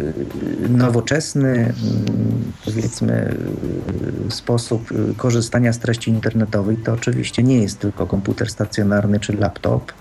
nowoczesny, 0.69 1.49
mm, 1.49 1.73
powiedzmy, 2.65 3.35
y, 4.27 4.31
sposób 4.31 4.91
y, 4.91 5.15
korzystania 5.17 5.73
z 5.73 5.79
treści 5.79 6.11
internetowej 6.11 6.77
to 6.77 6.93
oczywiście 6.93 7.43
nie 7.43 7.61
jest 7.61 7.79
tylko 7.79 8.07
komputer 8.07 8.49
stacjonarny 8.49 9.19
czy 9.19 9.33
laptop, 9.33 9.91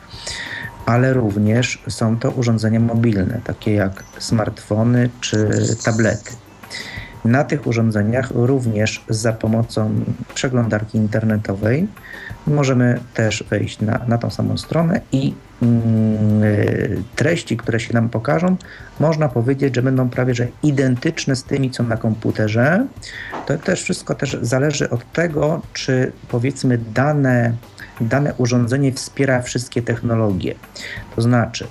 ale 0.87 1.13
również 1.13 1.83
są 1.89 2.19
to 2.19 2.31
urządzenia 2.31 2.81
mobilne, 2.81 3.41
takie 3.45 3.73
jak 3.73 4.05
smartfony 4.19 5.11
czy 5.21 5.49
tablety. 5.85 6.33
Na 7.25 7.45
tych 7.45 7.67
urządzeniach 7.67 8.31
również 8.31 9.05
za 9.09 9.33
pomocą 9.33 10.05
przeglądarki 10.35 10.99
internetowej 10.99 11.89
możemy 12.47 13.01
też 13.15 13.45
wejść 13.51 13.81
na, 13.81 14.01
na 14.09 14.19
tą 14.19 14.31
samą 14.31 14.59
stronę 14.59 15.01
i 15.13 15.35
treści, 17.17 17.57
które 17.57 17.81
się 17.81 17.95
nam 17.95 18.09
pokażą, 18.09 18.57
można 19.01 19.29
powiedzieć, 19.29 19.75
że 19.75 19.83
będą 19.83 20.11
prawie 20.11 20.35
że 20.35 20.47
identyczne 20.63 21.37
z 21.37 21.45
tymi, 21.45 21.71
co 21.71 21.83
na 21.83 21.97
komputerze. 21.97 22.87
To 23.47 23.59
też 23.59 23.83
wszystko 23.83 24.15
też 24.15 24.37
zależy 24.43 24.91
od 24.91 25.13
tego, 25.13 25.63
czy 25.73 26.13
powiedzmy 26.29 26.79
dane, 26.79 27.53
dane 28.01 28.35
urządzenie 28.35 28.93
wspiera 28.93 29.43
wszystkie 29.43 29.83
technologie. 29.83 30.55
To 31.17 31.23
znaczy, 31.23 31.67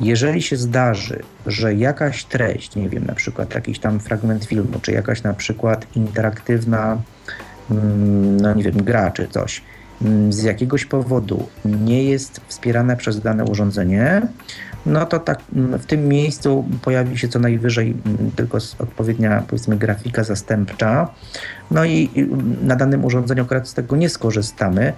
jeżeli 0.00 0.42
się 0.42 0.56
zdarzy, 0.56 1.22
że 1.46 1.74
jakaś 1.74 2.24
treść, 2.24 2.76
nie 2.76 2.88
wiem, 2.88 3.06
na 3.06 3.14
przykład 3.14 3.54
jakiś 3.54 3.78
tam 3.78 4.00
fragment 4.00 4.44
filmu, 4.44 4.80
czy 4.82 4.92
jakaś 4.92 5.22
na 5.22 5.34
przykład 5.34 5.86
interaktywna, 5.96 6.98
mm, 7.70 8.36
no 8.36 8.54
nie 8.54 8.62
wiem, 8.62 8.84
gra, 8.84 9.10
czy 9.10 9.28
coś, 9.28 9.60
mm, 9.60 9.75
z 10.28 10.42
jakiegoś 10.42 10.84
powodu 10.84 11.48
nie 11.64 12.04
jest 12.04 12.40
wspierane 12.48 12.96
przez 12.96 13.20
dane 13.20 13.44
urządzenie, 13.44 14.22
no 14.86 15.06
to 15.06 15.18
tak 15.18 15.38
mm, 15.56 15.78
w 15.78 15.86
tym 15.86 16.08
miejscu 16.08 16.64
pojawi 16.82 17.18
się 17.18 17.28
co 17.28 17.38
najwyżej 17.38 17.94
mm, 18.06 18.30
tylko 18.36 18.58
odpowiednia 18.78 19.42
powiedzmy 19.48 19.76
grafika 19.76 20.24
zastępcza. 20.24 21.08
No 21.70 21.84
i 21.84 22.10
na 22.62 22.76
danym 22.76 23.04
urządzeniu 23.04 23.42
akurat 23.42 23.68
z 23.68 23.74
tego 23.74 23.96
nie 23.96 24.08
skorzystamy, 24.08 24.92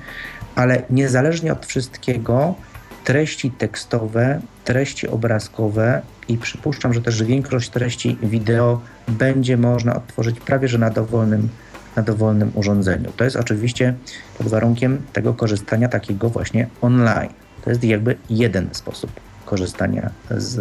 ale 0.55 0.83
niezależnie 0.91 1.53
od 1.53 1.67
wszystkiego 1.67 2.55
treści 3.05 3.51
tekstowe, 3.51 4.41
treści 4.65 5.09
obrazkowe 5.09 6.03
i 6.29 6.39
przypuszczam, 6.39 6.95
że 6.95 7.01
też 7.01 7.23
większość 7.23 7.71
treści 7.71 8.19
wideo 8.23 8.81
będzie 9.09 9.57
można 9.57 9.97
odtworzyć 9.97 10.41
prawie 10.41 10.69
że 10.69 10.79
na 10.79 10.91
dowolnym, 10.91 11.49
na 11.99 12.05
dowolnym 12.05 12.51
urządzeniu. 12.55 13.13
To 13.17 13.25
jest 13.25 13.37
oczywiście 13.37 13.95
pod 14.39 14.49
warunkiem 14.49 15.03
tego 15.13 15.35
korzystania 15.35 15.89
takiego 15.89 16.31
właśnie 16.31 16.67
online. 16.81 17.33
To 17.65 17.71
jest 17.71 17.85
jakby 17.85 18.17
jeden 18.31 18.69
sposób 18.73 19.11
korzystania 19.45 20.11
z 20.31 20.59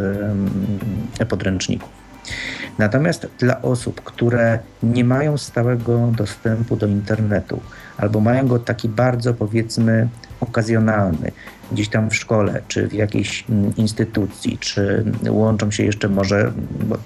e-podręczników. 1.20 1.97
Natomiast 2.78 3.28
dla 3.40 3.62
osób, 3.62 4.02
które 4.02 4.60
nie 4.84 5.04
mają 5.04 5.38
stałego 5.38 6.12
dostępu 6.18 6.76
do 6.76 6.88
internetu 6.88 7.62
albo 7.98 8.20
mają 8.20 8.48
go 8.48 8.60
taki 8.60 8.90
bardzo 8.90 9.34
powiedzmy 9.34 10.08
okazjonalny, 10.40 11.32
gdzieś 11.72 11.90
tam 11.90 12.10
w 12.10 12.16
szkole, 12.16 12.62
czy 12.68 12.88
w 12.88 12.94
jakiejś 12.94 13.46
mm, 13.50 13.76
instytucji, 13.76 14.58
czy 14.58 15.06
łączą 15.30 15.72
się 15.72 15.84
jeszcze 15.84 16.10
może, 16.10 16.52
bo 16.86 16.98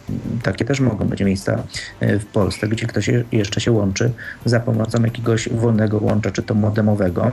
takie 0.43 0.65
też 0.65 0.79
mogą 0.79 1.05
być 1.05 1.21
miejsca 1.21 1.63
e, 1.99 2.19
w 2.19 2.25
Polsce, 2.25 2.67
gdzie 2.67 2.88
ktoś 2.88 3.10
jeszcze 3.31 3.62
się 3.62 3.71
łączy 3.71 4.12
za 4.45 4.60
pomocą 4.60 5.03
jakiegoś 5.03 5.49
wolnego 5.49 5.97
łącza, 5.97 6.31
czy 6.31 6.43
to 6.43 6.53
modemowego, 6.53 7.31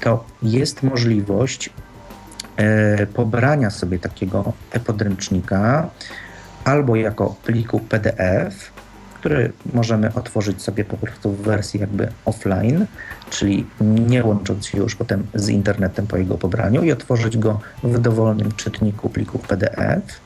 to 0.00 0.24
jest 0.42 0.82
możliwość 0.82 1.70
e, 2.56 3.06
pobrania 3.06 3.70
sobie 3.70 3.98
takiego 3.98 4.52
e-podręcznika 4.72 5.90
albo 6.64 6.96
jako 6.96 7.34
pliku 7.44 7.80
PDF, 7.80 8.72
który 9.20 9.52
możemy 9.72 10.14
otworzyć 10.14 10.62
sobie 10.62 10.84
po 10.84 10.96
prostu 10.96 11.32
w 11.32 11.42
wersji 11.42 11.80
jakby 11.80 12.08
offline, 12.24 12.86
czyli 13.30 13.66
nie 13.80 14.24
łącząc 14.24 14.66
się 14.66 14.78
już 14.78 14.96
potem 14.96 15.26
z 15.34 15.48
internetem 15.48 16.06
po 16.06 16.16
jego 16.16 16.38
pobraniu 16.38 16.84
i 16.84 16.92
otworzyć 16.92 17.38
go 17.38 17.60
w 17.82 17.98
dowolnym 17.98 18.52
czytniku 18.52 19.10
plików 19.10 19.48
PDF, 19.48 20.20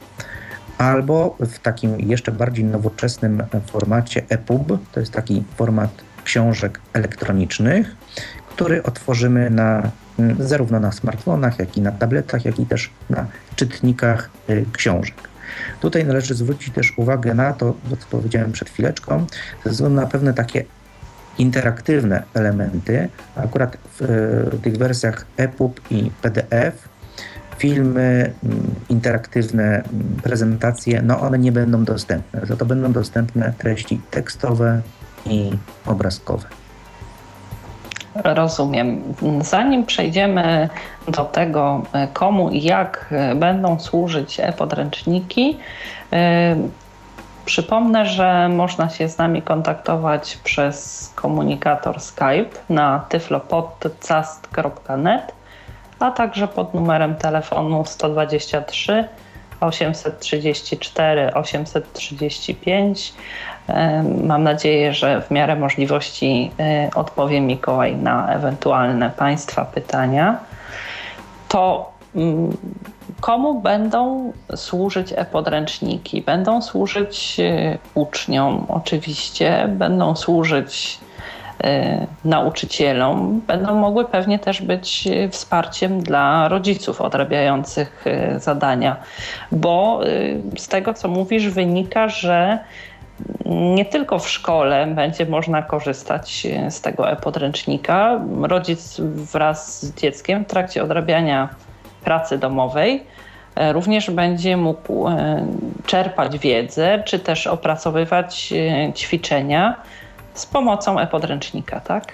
albo 0.78 1.36
w 1.40 1.58
takim 1.58 2.00
jeszcze 2.00 2.32
bardziej 2.32 2.64
nowoczesnym 2.64 3.42
formacie 3.66 4.22
EPUB, 4.28 4.78
to 4.92 5.00
jest 5.00 5.12
taki 5.12 5.44
format 5.56 5.90
książek 6.24 6.80
elektronicznych, 6.92 7.96
który 8.50 8.82
otworzymy 8.82 9.50
na, 9.50 9.90
zarówno 10.38 10.80
na 10.80 10.92
smartfonach, 10.92 11.58
jak 11.58 11.76
i 11.76 11.80
na 11.80 11.92
tabletach, 11.92 12.44
jak 12.44 12.58
i 12.58 12.66
też 12.66 12.90
na 13.10 13.26
czytnikach 13.56 14.30
y, 14.50 14.64
książek. 14.72 15.27
Tutaj 15.80 16.04
należy 16.04 16.34
zwrócić 16.34 16.74
też 16.74 16.98
uwagę 16.98 17.34
na 17.34 17.52
to, 17.52 17.74
co 17.98 18.06
powiedziałem 18.10 18.52
przed 18.52 18.70
chwileczką, 18.70 19.26
ze 19.64 19.70
względu 19.70 20.00
na 20.00 20.06
pewne 20.06 20.34
takie 20.34 20.64
interaktywne 21.38 22.22
elementy. 22.34 23.08
Akurat 23.36 23.76
w, 23.76 24.00
w 24.52 24.62
tych 24.62 24.76
wersjach 24.76 25.26
EPUB 25.36 25.80
i 25.90 26.10
PDF 26.22 26.88
filmy, 27.58 28.32
mm, 28.44 28.74
interaktywne 28.88 29.64
mm, 29.64 29.84
prezentacje, 30.22 31.02
no 31.02 31.20
one 31.20 31.38
nie 31.38 31.52
będą 31.52 31.84
dostępne. 31.84 32.46
Za 32.46 32.56
to 32.56 32.66
będą 32.66 32.92
dostępne 32.92 33.52
treści 33.58 34.00
tekstowe 34.10 34.82
i 35.26 35.50
obrazkowe. 35.86 36.48
Rozumiem. 38.24 39.14
Zanim 39.40 39.86
przejdziemy 39.86 40.68
do 41.08 41.24
tego, 41.24 41.82
komu 42.12 42.50
i 42.50 42.62
jak 42.62 43.14
będą 43.34 43.80
służyć 43.80 44.40
e-podręczniki, 44.40 45.58
e, 46.12 46.56
przypomnę, 47.44 48.06
że 48.06 48.48
można 48.48 48.88
się 48.88 49.08
z 49.08 49.18
nami 49.18 49.42
kontaktować 49.42 50.38
przez 50.44 51.08
komunikator 51.14 52.00
Skype 52.00 52.50
na 52.68 53.04
tyflopodcast.net, 53.08 55.32
a 56.00 56.10
także 56.10 56.48
pod 56.48 56.74
numerem 56.74 57.14
telefonu 57.14 57.84
123 57.84 59.08
834 59.60 61.34
835 61.34 63.14
Mam 64.24 64.42
nadzieję, 64.42 64.94
że 64.94 65.22
w 65.22 65.30
miarę 65.30 65.56
możliwości 65.56 66.50
e, 66.60 66.90
odpowie 66.94 67.40
Mikołaj 67.40 67.96
na 67.96 68.34
ewentualne 68.34 69.10
Państwa 69.10 69.64
pytania. 69.64 70.38
To 71.48 71.92
mm, 72.16 72.56
komu 73.20 73.60
będą 73.60 74.32
służyć 74.56 75.12
e-podręczniki? 75.16 76.22
Będą 76.22 76.62
służyć 76.62 77.40
e, 77.40 77.78
uczniom, 77.94 78.66
oczywiście, 78.68 79.68
będą 79.68 80.16
służyć 80.16 80.98
nauczycielom, 82.24 83.40
będą 83.46 83.74
mogły 83.74 84.04
pewnie 84.04 84.38
też 84.38 84.62
być 84.62 85.08
wsparciem 85.30 86.00
dla 86.00 86.48
rodziców 86.48 87.00
odrabiających 87.00 88.04
zadania, 88.36 88.96
bo 89.52 90.00
z 90.56 90.68
tego, 90.68 90.94
co 90.94 91.08
mówisz, 91.08 91.48
wynika, 91.48 92.08
że 92.08 92.58
nie 93.46 93.84
tylko 93.84 94.18
w 94.18 94.28
szkole 94.28 94.86
będzie 94.86 95.26
można 95.26 95.62
korzystać 95.62 96.46
e, 96.46 96.70
z 96.70 96.80
tego 96.80 97.10
e-podręcznika. 97.10 98.20
Rodzic 98.42 99.00
wraz 99.00 99.82
z 99.82 99.94
dzieckiem 99.94 100.44
w 100.44 100.48
trakcie 100.48 100.82
odrabiania 100.82 101.48
pracy 102.04 102.38
domowej 102.38 103.02
e, 103.54 103.72
również 103.72 104.10
będzie 104.10 104.56
mógł 104.56 105.08
e, 105.08 105.46
czerpać 105.86 106.38
wiedzę, 106.38 107.02
czy 107.04 107.18
też 107.18 107.46
opracowywać 107.46 108.54
ćwiczenia 108.94 109.76
z 110.38 110.46
pomocą 110.46 110.98
e-podręcznika, 110.98 111.80
tak? 111.80 112.12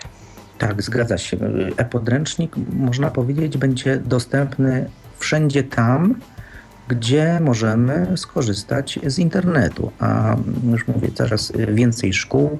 Tak, 0.58 0.82
zgadza 0.82 1.18
się. 1.18 1.36
E-podręcznik, 1.76 2.56
można 2.72 3.10
powiedzieć, 3.10 3.58
będzie 3.58 3.96
dostępny 3.96 4.90
wszędzie 5.18 5.62
tam, 5.62 6.14
gdzie 6.88 7.40
możemy 7.40 8.06
skorzystać 8.16 8.98
z 9.06 9.18
internetu. 9.18 9.92
A 9.98 10.36
już 10.70 10.88
mówię, 10.88 11.08
coraz 11.14 11.52
więcej 11.68 12.12
szkół, 12.12 12.58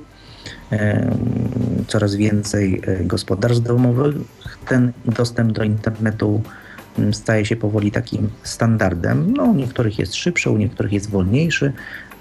coraz 1.88 2.14
więcej 2.14 2.83
e, 2.87 3.05
gospodarstw 3.05 3.62
domowych 3.62 4.14
ten 4.68 4.92
dostęp 5.05 5.53
do 5.53 5.64
internetu 5.64 6.42
staje 7.12 7.46
się 7.46 7.57
powoli 7.57 7.90
takim 7.90 8.31
standardem. 8.42 9.33
No, 9.37 9.44
u 9.44 9.55
niektórych 9.55 9.98
jest 9.98 10.14
szybszy, 10.14 10.50
u 10.50 10.57
niektórych 10.57 10.92
jest 10.92 11.11
wolniejszy, 11.11 11.72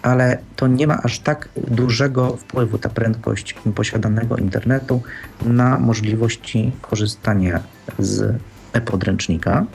ale 0.04 0.38
to 0.56 0.68
nie 0.68 0.88
ma 0.88 1.02
aż 1.04 1.20
tak 1.20 1.50
dużego 1.56 2.38
wpływu 2.38 2.78
ta 2.78 2.90
prędkość 2.90 3.56
posiadanego 3.76 4.38
internetu 4.38 5.02
na 5.46 5.80
możliwości 5.80 6.72
korzystania 6.82 7.60
z 8.00 8.36
e-podręcznika. 8.74 9.66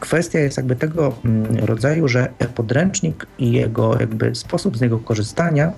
Kwestia 0.00 0.38
jest 0.38 0.56
jakby 0.56 0.76
tego 0.76 1.14
mm, 1.24 1.64
rodzaju, 1.64 2.08
że 2.08 2.28
podręcznik 2.54 3.26
i 3.38 3.52
jego 3.52 4.00
jakby 4.00 4.34
sposób 4.34 4.76
z 4.76 4.80
niego 4.80 4.98
korzystania 4.98 5.72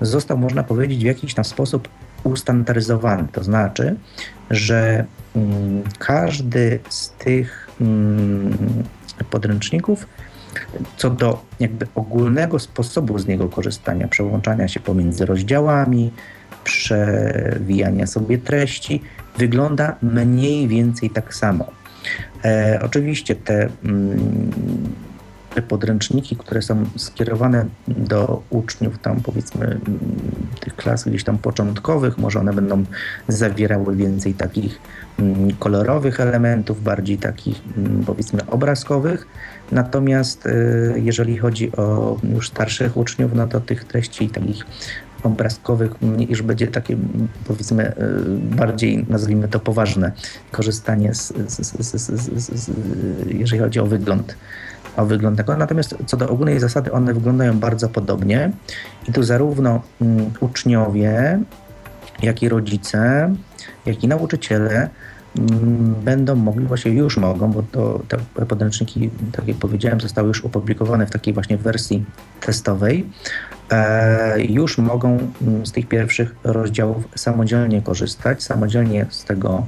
został, 0.00 0.38
można 0.38 0.62
powiedzieć, 0.64 0.98
w 0.98 1.06
jakiś 1.06 1.34
tam 1.34 1.44
sposób 1.44 1.88
ustandaryzowany. 2.24 3.28
To 3.32 3.44
znaczy, 3.44 3.96
że 4.50 5.04
mm, 5.36 5.82
każdy 5.98 6.78
z 6.88 7.10
tych 7.10 7.70
mm, 7.80 8.56
podręczników 9.30 10.06
co 10.96 11.10
do 11.10 11.42
jakby 11.60 11.86
ogólnego 11.94 12.58
sposobu 12.58 13.18
z 13.18 13.26
niego 13.26 13.48
korzystania, 13.48 14.08
przełączania 14.08 14.68
się 14.68 14.80
pomiędzy 14.80 15.26
rozdziałami, 15.26 16.12
przewijania 16.64 18.06
sobie 18.06 18.38
treści, 18.38 19.02
wygląda 19.38 19.96
mniej 20.02 20.68
więcej 20.68 21.10
tak 21.10 21.34
samo. 21.34 21.64
E, 22.44 22.80
oczywiście 22.82 23.34
te, 23.34 23.68
mm, 23.84 24.30
podręczniki, 25.62 26.36
które 26.36 26.62
są 26.62 26.84
skierowane 26.96 27.66
do 27.88 28.42
uczniów 28.50 28.98
tam 28.98 29.20
powiedzmy 29.20 29.66
mm, 29.66 29.80
tych 30.60 30.76
klas 30.76 31.04
gdzieś 31.04 31.24
tam 31.24 31.38
początkowych, 31.38 32.18
może 32.18 32.40
one 32.40 32.52
będą 32.52 32.84
zawierały 33.28 33.96
więcej 33.96 34.34
takich 34.34 34.80
mm, 35.18 35.56
kolorowych 35.58 36.20
elementów, 36.20 36.82
bardziej 36.82 37.18
takich 37.18 37.62
powiedzmy 38.06 38.46
obrazkowych. 38.46 39.26
Natomiast 39.72 40.46
e, 40.46 40.52
jeżeli 40.96 41.38
chodzi 41.38 41.72
o 41.76 42.16
już 42.34 42.48
starszych 42.48 42.96
uczniów, 42.96 43.34
no 43.34 43.46
to 43.46 43.60
tych 43.60 43.84
treści 43.84 44.28
takich 44.28 44.66
obrazkowych 45.22 45.92
już 46.28 46.42
będzie 46.42 46.66
takie 46.66 46.96
powiedzmy 47.44 47.86
e, 47.86 47.94
bardziej 48.56 49.06
nazwijmy 49.08 49.48
to 49.48 49.60
poważne 49.60 50.12
korzystanie 50.50 51.14
z, 51.14 51.32
z, 51.48 51.76
z, 52.50 52.70
jeżeli 53.26 53.62
chodzi 53.62 53.80
o 53.80 53.86
wygląd 53.86 54.36
wygląd. 55.04 55.42
Natomiast 55.58 55.96
co 56.06 56.16
do 56.16 56.28
ogólnej 56.28 56.60
zasady, 56.60 56.92
one 56.92 57.14
wyglądają 57.14 57.58
bardzo 57.58 57.88
podobnie 57.88 58.50
i 59.08 59.12
tu 59.12 59.22
zarówno 59.22 59.82
uczniowie, 60.40 61.40
jak 62.22 62.42
i 62.42 62.48
rodzice, 62.48 63.34
jak 63.86 64.04
i 64.04 64.08
nauczyciele 64.08 64.88
mm, 65.38 65.94
będą 65.94 66.36
mogli, 66.36 66.66
właśnie 66.66 66.92
już 66.92 67.16
mogą, 67.16 67.52
bo 67.52 67.62
to, 67.62 68.00
te 68.08 68.46
podręczniki, 68.46 69.10
tak 69.32 69.48
jak 69.48 69.56
powiedziałem, 69.56 70.00
zostały 70.00 70.28
już 70.28 70.44
opublikowane 70.44 71.06
w 71.06 71.10
takiej 71.10 71.34
właśnie 71.34 71.56
wersji 71.56 72.04
testowej, 72.40 73.06
e, 73.70 74.42
już 74.42 74.78
mogą 74.78 75.18
mm, 75.42 75.66
z 75.66 75.72
tych 75.72 75.88
pierwszych 75.88 76.34
rozdziałów 76.44 77.04
samodzielnie 77.16 77.82
korzystać, 77.82 78.42
samodzielnie 78.42 79.06
z 79.10 79.24
tego 79.24 79.66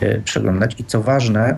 e, 0.00 0.20
przeglądać. 0.20 0.80
I 0.80 0.84
co 0.84 1.02
ważne, 1.02 1.56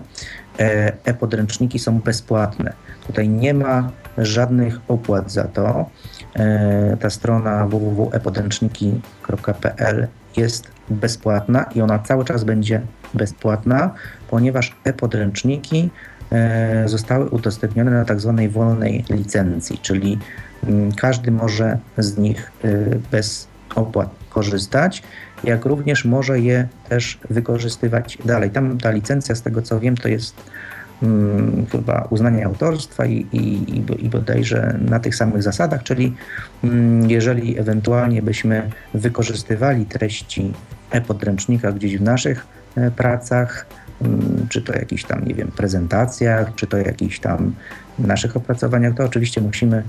e, 0.59 0.93
e-podręczniki 1.05 1.79
są 1.79 1.99
bezpłatne. 1.99 2.73
Tutaj 3.07 3.29
nie 3.29 3.53
ma 3.53 3.91
żadnych 4.17 4.79
opłat 4.87 5.31
za 5.31 5.43
to. 5.43 5.89
E, 6.35 6.97
ta 6.99 7.09
strona 7.09 7.67
www.epodręczniki.pl 7.67 10.07
jest 10.37 10.71
bezpłatna 10.89 11.63
i 11.63 11.81
ona 11.81 11.99
cały 11.99 12.25
czas 12.25 12.43
będzie 12.43 12.81
bezpłatna, 13.13 13.93
ponieważ 14.29 14.75
e-podręczniki 14.83 15.89
e, 16.31 16.83
zostały 16.87 17.29
udostępnione 17.29 17.91
na 17.91 18.05
tak 18.05 18.19
zwanej 18.19 18.49
wolnej 18.49 19.05
licencji, 19.09 19.77
czyli 19.77 20.17
mm, 20.63 20.91
każdy 20.91 21.31
może 21.31 21.77
z 21.97 22.17
nich 22.17 22.51
e, 22.63 22.67
bez 23.11 23.47
opłat 23.75 24.09
korzystać, 24.29 25.03
jak 25.43 25.65
również 25.65 26.05
może 26.05 26.39
je 26.39 26.67
też 26.89 27.19
wykorzystywać 27.29 28.17
dalej. 28.25 28.49
Tam 28.49 28.77
ta 28.77 28.91
licencja, 28.91 29.35
z 29.35 29.41
tego 29.41 29.61
co 29.61 29.79
wiem, 29.79 29.97
to 29.97 30.07
jest 30.07 30.35
Hmm, 31.01 31.65
chyba 31.71 32.07
uznania 32.09 32.45
autorstwa 32.45 33.05
i, 33.05 33.25
i, 33.31 34.05
i 34.05 34.09
bodajże 34.09 34.79
na 34.89 34.99
tych 34.99 35.15
samych 35.15 35.43
zasadach, 35.43 35.83
czyli 35.83 36.13
hmm, 36.61 37.09
jeżeli 37.09 37.59
ewentualnie 37.59 38.21
byśmy 38.21 38.69
wykorzystywali 38.93 39.85
treści 39.85 40.53
e-podręcznika 40.91 41.71
gdzieś 41.71 41.97
w 41.97 42.01
naszych 42.01 42.47
e, 42.75 42.91
pracach, 42.91 43.65
hmm, 43.99 44.47
czy 44.49 44.61
to 44.61 44.73
jakichś 44.73 45.03
tam, 45.03 45.25
nie 45.25 45.33
wiem, 45.33 45.47
prezentacjach, 45.47 46.55
czy 46.55 46.67
to 46.67 46.77
jakichś 46.77 47.19
tam 47.19 47.53
naszych 47.99 48.37
opracowaniach, 48.37 48.93
to 48.93 49.03
oczywiście 49.03 49.41
musimy 49.41 49.83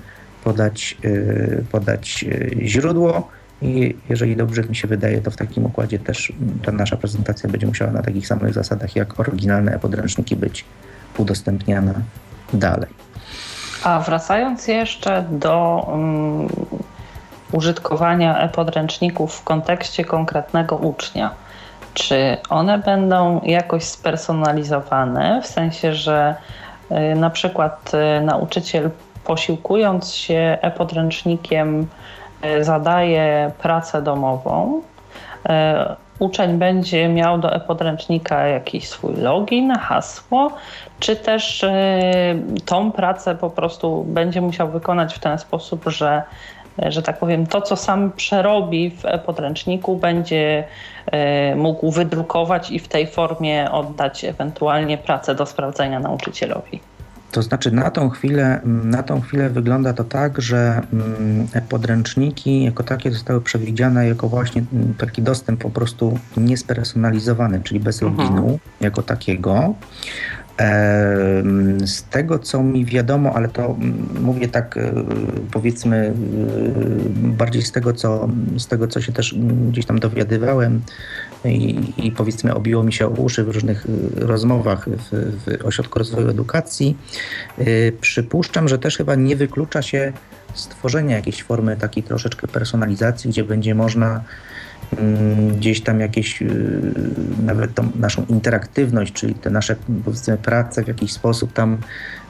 podać, 0.44 0.96
e, 1.04 1.62
podać 1.62 2.24
e, 2.24 2.66
źródło. 2.66 3.28
I 3.62 3.96
jeżeli 4.08 4.36
dobrze 4.36 4.62
mi 4.62 4.76
się 4.76 4.88
wydaje, 4.88 5.20
to 5.20 5.30
w 5.30 5.36
takim 5.36 5.66
układzie 5.66 5.98
też 5.98 6.32
ta 6.64 6.72
nasza 6.72 6.96
prezentacja 6.96 7.50
będzie 7.50 7.66
musiała 7.66 7.92
na 7.92 8.02
takich 8.02 8.26
samych 8.26 8.54
zasadach 8.54 8.96
jak 8.96 9.20
oryginalne 9.20 9.74
e-podręczniki 9.74 10.36
być 10.36 10.64
udostępniana 11.18 11.94
dalej. 12.52 12.88
A 13.84 14.00
wracając 14.00 14.68
jeszcze 14.68 15.24
do 15.30 15.86
um, 15.88 16.48
użytkowania 17.52 18.38
e-podręczników 18.38 19.34
w 19.34 19.44
kontekście 19.44 20.04
konkretnego 20.04 20.76
ucznia, 20.76 21.30
czy 21.94 22.36
one 22.48 22.78
będą 22.78 23.40
jakoś 23.44 23.84
spersonalizowane, 23.84 25.42
w 25.42 25.46
sensie, 25.46 25.94
że 25.94 26.34
y, 26.90 27.14
na 27.14 27.30
przykład 27.30 27.92
y, 27.94 28.24
nauczyciel 28.24 28.90
posiłkując 29.24 30.14
się 30.14 30.58
e-podręcznikiem 30.62 31.86
y, 32.44 32.64
zadaje 32.64 33.50
pracę 33.62 34.02
domową, 34.02 34.82
uczeń 36.18 36.58
będzie 36.58 37.08
miał 37.08 37.38
do 37.38 37.54
e-podręcznika 37.54 38.46
jakiś 38.46 38.88
swój 38.88 39.16
login, 39.16 39.74
hasło, 39.74 40.52
czy 40.98 41.16
też 41.16 41.62
y, 41.62 41.68
tą 42.64 42.92
pracę 42.92 43.34
po 43.34 43.50
prostu 43.50 44.04
będzie 44.04 44.40
musiał 44.40 44.70
wykonać 44.70 45.14
w 45.14 45.18
ten 45.18 45.38
sposób, 45.38 45.84
że 45.86 46.22
że 46.86 47.02
tak 47.02 47.18
powiem, 47.18 47.46
to, 47.46 47.62
co 47.62 47.76
sam 47.76 48.12
przerobi 48.12 48.90
w 48.90 49.04
e-podręczniku, 49.04 49.96
będzie 49.96 50.64
y, 51.52 51.56
mógł 51.56 51.90
wydrukować 51.90 52.70
i 52.70 52.78
w 52.78 52.88
tej 52.88 53.06
formie 53.06 53.70
oddać 53.70 54.24
ewentualnie 54.24 54.98
pracę 54.98 55.34
do 55.34 55.46
sprawdzenia 55.46 56.00
nauczycielowi. 56.00 56.80
To 57.32 57.42
znaczy 57.42 57.70
na 57.70 57.90
tą 57.90 58.10
chwilę, 58.10 58.60
na 58.64 59.02
tą 59.02 59.20
chwilę 59.20 59.50
wygląda 59.50 59.92
to 59.92 60.04
tak, 60.04 60.40
że 60.42 60.82
mm, 60.92 61.48
podręczniki 61.68 62.64
jako 62.64 62.82
takie 62.82 63.10
zostały 63.10 63.40
przewidziane 63.40 64.08
jako 64.08 64.28
właśnie 64.28 64.62
mm, 64.72 64.94
taki 64.94 65.22
dostęp 65.22 65.60
po 65.60 65.70
prostu 65.70 66.18
niespersonalizowany, 66.36 67.60
czyli 67.64 67.80
bez 67.80 68.02
loginu 68.02 68.38
mhm. 68.38 68.58
jako 68.80 69.02
takiego. 69.02 69.74
Z 71.84 72.02
tego, 72.10 72.38
co 72.38 72.62
mi 72.62 72.84
wiadomo, 72.84 73.32
ale 73.34 73.48
to 73.48 73.66
mm, 73.66 74.08
mówię 74.20 74.48
tak, 74.48 74.76
e, 74.76 74.92
powiedzmy, 75.50 75.96
e, 75.96 76.12
bardziej 77.16 77.62
z 77.62 77.72
tego, 77.72 77.92
co, 77.92 78.28
z 78.58 78.66
tego, 78.66 78.88
co 78.88 79.00
się 79.00 79.12
też 79.12 79.34
gdzieś 79.70 79.86
tam 79.86 79.98
dowiadywałem 79.98 80.82
i, 81.44 81.92
i 81.96 82.12
powiedzmy 82.12 82.54
obiło 82.54 82.82
mi 82.82 82.92
się 82.92 83.06
o 83.06 83.10
uszy 83.10 83.44
w 83.44 83.48
różnych 83.48 83.86
e, 83.86 84.26
rozmowach 84.26 84.88
w, 84.88 85.10
w 85.46 85.66
Ośrodku 85.66 85.98
Rozwoju 85.98 86.28
Edukacji. 86.28 86.96
Przypuszczam, 88.00 88.68
że 88.68 88.78
też 88.78 88.96
chyba 88.96 89.14
nie 89.14 89.36
wyklucza 89.36 89.82
się 89.82 90.12
stworzenia 90.54 91.16
jakiejś 91.16 91.42
formy 91.42 91.76
takiej 91.76 92.02
troszeczkę 92.02 92.48
personalizacji, 92.48 93.30
gdzie 93.30 93.44
będzie 93.44 93.74
można 93.74 94.08
Mm, 94.08 94.24
gdzieś 95.56 95.80
tam 95.80 96.00
jakieś, 96.00 96.42
y, 96.42 96.92
nawet 97.42 97.74
tą 97.74 97.90
naszą 97.94 98.24
interaktywność, 98.28 99.12
czyli 99.12 99.34
te 99.34 99.50
nasze 99.50 99.76
powiedzmy 100.04 100.36
prace 100.36 100.84
w 100.84 100.88
jakiś 100.88 101.12
sposób 101.12 101.52
tam 101.52 101.78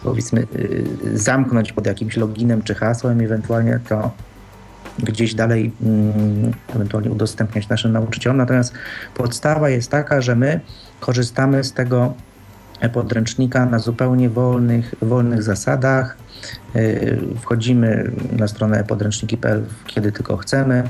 powiedzmy 0.02 0.46
y, 0.56 1.18
zamknąć 1.18 1.72
pod 1.72 1.86
jakimś 1.86 2.16
loginem 2.16 2.62
czy 2.62 2.74
hasłem, 2.74 3.20
ewentualnie 3.20 3.80
to 3.88 4.10
gdzieś 4.98 5.34
dalej 5.34 5.72
mm, 5.82 6.52
ewentualnie 6.74 7.10
udostępniać 7.10 7.68
naszym 7.68 7.92
nauczycielom. 7.92 8.36
Natomiast 8.36 8.74
podstawa 9.14 9.70
jest 9.70 9.90
taka, 9.90 10.20
że 10.20 10.36
my 10.36 10.60
korzystamy 11.00 11.64
z 11.64 11.72
tego 11.72 12.14
podręcznika 12.92 13.66
na 13.66 13.78
zupełnie 13.78 14.30
wolnych, 14.30 14.94
wolnych 15.02 15.42
zasadach. 15.42 16.16
Y, 16.76 17.18
wchodzimy 17.40 18.10
na 18.32 18.48
stronę 18.48 18.84
podręczniki.pl 18.84 19.64
kiedy 19.86 20.12
tylko 20.12 20.36
chcemy. 20.36 20.88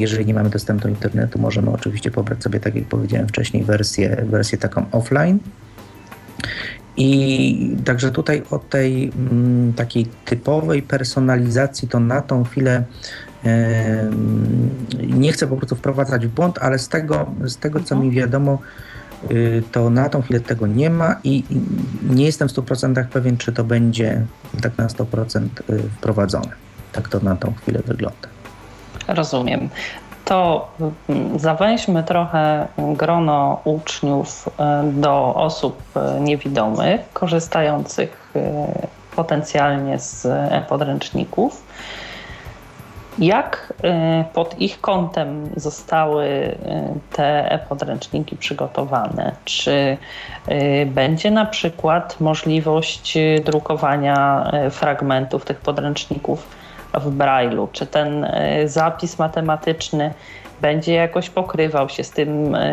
Jeżeli 0.00 0.26
nie 0.26 0.34
mamy 0.34 0.50
dostępu 0.50 0.82
do 0.82 0.88
internetu, 0.88 1.38
możemy 1.38 1.70
oczywiście 1.70 2.10
pobrać 2.10 2.42
sobie, 2.42 2.60
tak 2.60 2.74
jak 2.74 2.84
powiedziałem 2.84 3.28
wcześniej, 3.28 3.64
wersję, 3.64 4.24
wersję 4.28 4.58
taką 4.58 4.86
offline. 4.92 5.38
I 6.96 7.76
także 7.84 8.10
tutaj 8.10 8.42
o 8.50 8.58
tej 8.58 9.12
mm, 9.16 9.72
takiej 9.72 10.06
typowej 10.24 10.82
personalizacji 10.82 11.88
to 11.88 12.00
na 12.00 12.20
tą 12.20 12.44
chwilę 12.44 12.84
nie 15.02 15.32
chcę 15.32 15.46
po 15.46 15.56
prostu 15.56 15.76
wprowadzać 15.76 16.26
w 16.26 16.30
błąd, 16.30 16.58
ale 16.58 16.78
z 16.78 16.88
tego, 16.88 17.26
z 17.44 17.56
tego 17.56 17.80
co 17.80 17.96
mi 17.96 18.10
wiadomo, 18.10 18.58
y, 19.30 19.62
to 19.72 19.90
na 19.90 20.08
tą 20.08 20.22
chwilę 20.22 20.40
tego 20.40 20.66
nie 20.66 20.90
ma 20.90 21.16
i 21.24 21.44
nie 22.02 22.24
jestem 22.24 22.48
w 22.48 22.52
100% 22.52 23.08
pewien, 23.08 23.36
czy 23.36 23.52
to 23.52 23.64
będzie 23.64 24.26
tak 24.62 24.78
na 24.78 24.86
100% 24.86 25.48
y, 25.70 25.78
wprowadzone. 25.98 26.52
Tak 26.92 27.08
to 27.08 27.20
na 27.20 27.36
tą 27.36 27.54
chwilę 27.54 27.80
wygląda. 27.86 28.33
Rozumiem. 29.08 29.68
To 30.24 30.68
mm, 31.08 31.38
zawęźmy 31.38 32.02
trochę 32.02 32.66
grono 32.78 33.60
uczniów 33.64 34.48
e, 34.58 34.82
do 34.92 35.34
osób 35.34 35.82
e, 35.96 36.20
niewidomych, 36.20 37.00
korzystających 37.12 38.32
e, 38.36 38.86
potencjalnie 39.16 39.98
z 39.98 40.26
e-podręczników. 40.26 41.62
Jak 43.18 43.72
pod 44.32 44.60
ich 44.60 44.80
kątem 44.80 45.50
zostały 45.56 46.56
te 47.12 47.52
e-podręczniki 47.52 48.36
przygotowane? 48.36 49.32
Czy 49.44 49.96
będzie 50.86 51.30
na 51.30 51.46
przykład 51.46 52.20
możliwość 52.20 53.18
drukowania 53.44 54.50
fragmentów 54.70 55.44
tych 55.44 55.60
podręczników 55.60 56.46
w 57.00 57.16
Braille'u? 57.16 57.68
Czy 57.72 57.86
ten 57.86 58.24
e, 58.24 58.68
zapis 58.68 59.18
matematyczny 59.18 60.14
będzie 60.60 60.94
jakoś 60.94 61.30
pokrywał 61.30 61.88
się 61.88 62.04
z 62.04 62.10
tym 62.10 62.54
e, 62.54 62.70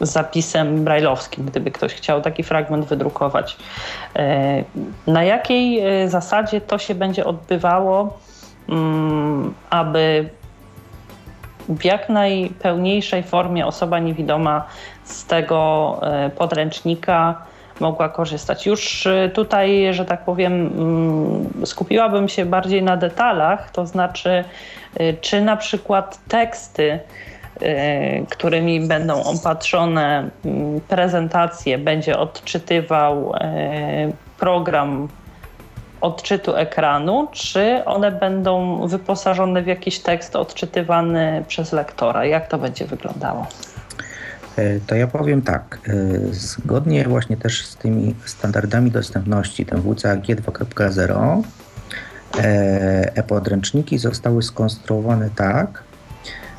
zapisem 0.00 0.84
brajlowskim, 0.84 1.44
gdyby 1.44 1.70
ktoś 1.70 1.94
chciał 1.94 2.22
taki 2.22 2.42
fragment 2.42 2.86
wydrukować. 2.86 3.56
E, 4.16 4.64
na 5.06 5.24
jakiej 5.24 5.82
zasadzie 6.08 6.60
to 6.60 6.78
się 6.78 6.94
będzie 6.94 7.24
odbywało, 7.24 8.18
mm, 8.68 9.54
aby 9.70 10.30
w 11.68 11.84
jak 11.84 12.08
najpełniejszej 12.08 13.22
formie 13.22 13.66
osoba 13.66 13.98
niewidoma 13.98 14.66
z 15.04 15.26
tego 15.26 16.00
podręcznika 16.36 17.42
mogła 17.82 18.08
korzystać. 18.08 18.66
Już 18.66 19.06
y, 19.06 19.30
tutaj, 19.34 19.88
że 19.90 20.04
tak 20.04 20.24
powiem, 20.24 20.52
mm, 20.52 21.66
skupiłabym 21.66 22.28
się 22.28 22.44
bardziej 22.44 22.82
na 22.82 22.96
detalach, 22.96 23.70
to 23.70 23.86
znaczy, 23.86 24.44
y, 25.00 25.16
czy 25.20 25.40
na 25.40 25.56
przykład 25.56 26.18
teksty, 26.28 26.98
y, 27.62 28.26
którymi 28.30 28.80
będą 28.80 29.22
opatrzone 29.22 30.30
mm, 30.44 30.80
prezentacje, 30.80 31.78
będzie 31.78 32.18
odczytywał 32.18 33.32
program 34.38 35.08
odczytu 36.00 36.56
ekranu, 36.56 37.28
czy 37.32 37.84
one 37.84 38.10
będą 38.10 38.86
wyposażone 38.86 39.62
w 39.62 39.66
jakiś 39.66 39.98
tekst 39.98 40.36
odczytywany 40.36 41.44
przez 41.48 41.72
lektora? 41.72 42.24
Jak 42.24 42.48
to 42.48 42.58
będzie 42.58 42.84
wyglądało? 42.84 43.46
E, 44.56 44.80
to 44.80 44.94
ja 44.94 45.06
powiem 45.06 45.42
tak. 45.42 45.78
E, 45.88 45.92
zgodnie 46.34 47.04
właśnie 47.04 47.36
też 47.36 47.66
z 47.66 47.76
tymi 47.76 48.14
standardami 48.24 48.90
dostępności, 48.90 49.66
ten 49.66 49.82
WCAG 49.82 50.26
2.0, 50.26 51.42
e-podręczniki 53.14 53.98
zostały 53.98 54.42
skonstruowane 54.42 55.30
tak, 55.36 55.82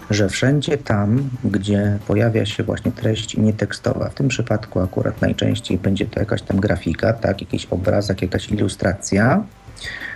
że 0.10 0.30
wszędzie 0.30 0.78
tam, 0.78 1.30
gdzie 1.44 1.98
pojawia 2.08 2.46
się 2.46 2.64
właśnie 2.64 2.92
treść 2.92 3.38
nietekstowa, 3.38 4.10
w 4.10 4.14
tym 4.14 4.28
przypadku 4.28 4.80
akurat 4.80 5.22
najczęściej 5.22 5.78
będzie 5.78 6.06
to 6.06 6.20
jakaś 6.20 6.42
tam 6.42 6.60
grafika, 6.60 7.14
tak, 7.14 7.42
jakiś 7.42 7.66
obrazek, 7.66 8.22
jakaś 8.22 8.50
ilustracja, 8.50 9.36
e, 9.36 10.13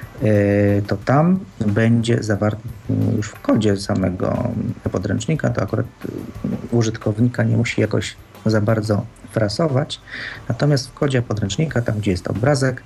to 0.87 0.97
tam 0.97 1.39
będzie 1.59 2.23
zawarte 2.23 2.61
już 3.17 3.27
w 3.27 3.41
kodzie 3.41 3.77
samego 3.77 4.51
podręcznika, 4.91 5.49
to 5.49 5.61
akurat 5.61 5.85
użytkownika 6.71 7.43
nie 7.43 7.57
musi 7.57 7.81
jakoś 7.81 8.15
za 8.45 8.61
bardzo 8.61 9.05
frasować, 9.31 10.01
natomiast 10.49 10.87
w 10.87 10.93
kodzie 10.93 11.21
podręcznika, 11.21 11.81
tam 11.81 11.97
gdzie 11.99 12.11
jest 12.11 12.27
obrazek, 12.27 12.83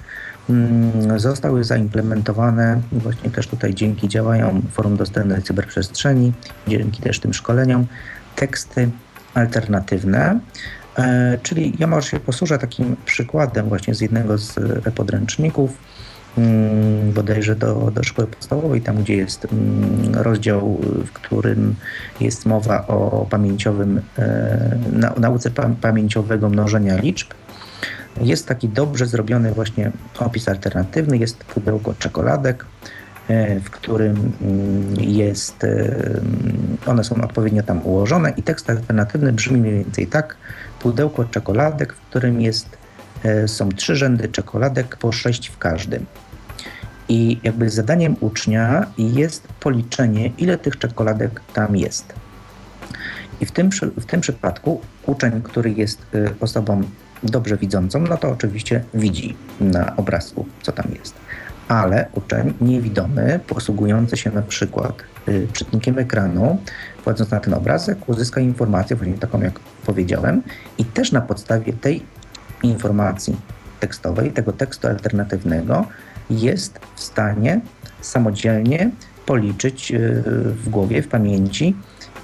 Mm, 0.49 1.19
zostały 1.19 1.63
zaimplementowane 1.63 2.81
właśnie 2.91 3.29
też 3.29 3.47
tutaj 3.47 3.73
dzięki 3.73 4.07
działaniom 4.07 4.61
Forum 4.71 4.97
Dostępnej 4.97 5.43
Cyberprzestrzeni, 5.43 6.33
dzięki 6.67 7.01
też 7.01 7.19
tym 7.19 7.33
szkoleniom, 7.33 7.87
teksty 8.35 8.89
alternatywne. 9.33 10.39
E, 10.97 11.37
czyli 11.43 11.73
ja 11.79 11.87
może 11.87 12.07
się 12.09 12.19
posłużę 12.19 12.59
takim 12.59 12.95
przykładem 13.05 13.69
właśnie 13.69 13.95
z 13.95 14.01
jednego 14.01 14.37
z 14.37 14.55
podręczników, 14.95 15.77
bodajże 17.13 17.55
do, 17.55 17.91
do 17.95 18.03
szkoły 18.03 18.27
podstawowej, 18.27 18.81
tam 18.81 18.97
gdzie 18.97 19.15
jest 19.15 19.45
mm, 19.45 20.15
rozdział, 20.15 20.77
w 21.05 21.11
którym 21.11 21.75
jest 22.19 22.45
mowa 22.45 22.87
o 22.87 23.27
pamięciowym, 23.29 24.01
e, 24.19 24.77
nauce 25.17 25.51
pamięciowego 25.81 26.49
mnożenia 26.49 26.97
liczb. 26.97 27.27
Jest 28.21 28.47
taki 28.47 28.69
dobrze 28.69 29.05
zrobiony 29.05 29.51
właśnie 29.51 29.91
opis 30.19 30.49
alternatywny, 30.49 31.17
jest 31.17 31.43
pudełko 31.43 31.93
czekoladek, 31.93 32.65
e, 33.27 33.59
w 33.59 33.69
którym 33.69 34.33
mm, 34.41 34.95
jest, 34.99 35.63
e, 35.63 35.95
one 36.85 37.03
są 37.03 37.21
odpowiednio 37.21 37.63
tam 37.63 37.81
ułożone 37.85 38.33
i 38.37 38.43
tekst 38.43 38.69
alternatywny 38.69 39.33
brzmi 39.33 39.59
mniej 39.61 39.73
więcej 39.73 40.07
tak, 40.07 40.35
pudełko 40.79 41.25
czekoladek, 41.25 41.93
w 41.93 41.99
którym 41.99 42.41
jest, 42.41 42.80
są 43.47 43.69
trzy 43.69 43.95
rzędy 43.95 44.27
czekoladek, 44.27 44.97
po 44.97 45.11
sześć 45.11 45.47
w 45.47 45.57
każdym. 45.57 46.05
I 47.09 47.39
jakby 47.43 47.69
zadaniem 47.69 48.15
ucznia 48.19 48.85
jest 48.97 49.47
policzenie, 49.47 50.31
ile 50.37 50.57
tych 50.57 50.77
czekoladek 50.77 51.41
tam 51.53 51.75
jest. 51.75 52.13
I 53.41 53.45
w 53.45 53.51
tym, 53.51 53.69
w 53.97 54.05
tym 54.05 54.21
przypadku 54.21 54.81
uczeń, 55.05 55.41
który 55.41 55.71
jest 55.71 56.05
osobą 56.39 56.83
dobrze 57.23 57.57
widzącą, 57.57 57.99
no 57.99 58.17
to 58.17 58.29
oczywiście 58.29 58.83
widzi 58.93 59.35
na 59.59 59.95
obrazku, 59.95 60.45
co 60.61 60.71
tam 60.71 60.85
jest. 60.99 61.15
Ale 61.67 62.07
uczeń 62.13 62.53
niewidomy, 62.61 63.39
posługujący 63.47 64.17
się 64.17 64.31
na 64.31 64.41
przykład 64.41 64.93
y, 65.27 65.47
czytnikiem 65.53 65.99
ekranu, 65.99 66.57
wchodząc 67.01 67.31
na 67.31 67.39
ten 67.39 67.53
obrazek, 67.53 68.09
uzyska 68.09 68.41
informację, 68.41 68.95
właśnie 68.95 69.13
taką 69.13 69.41
jak 69.41 69.59
powiedziałem, 69.85 70.41
i 70.77 70.85
też 70.85 71.11
na 71.11 71.21
podstawie 71.21 71.73
tej 71.73 72.03
informacji 72.63 73.35
tekstowej, 73.79 74.31
tego 74.31 74.53
tekstu 74.53 74.87
alternatywnego, 74.87 75.85
jest 76.29 76.79
w 76.95 77.01
stanie 77.01 77.61
samodzielnie 78.01 78.91
policzyć 79.25 79.91
y, 79.91 80.23
w 80.45 80.69
głowie, 80.69 81.01
w 81.01 81.07
pamięci, 81.07 81.75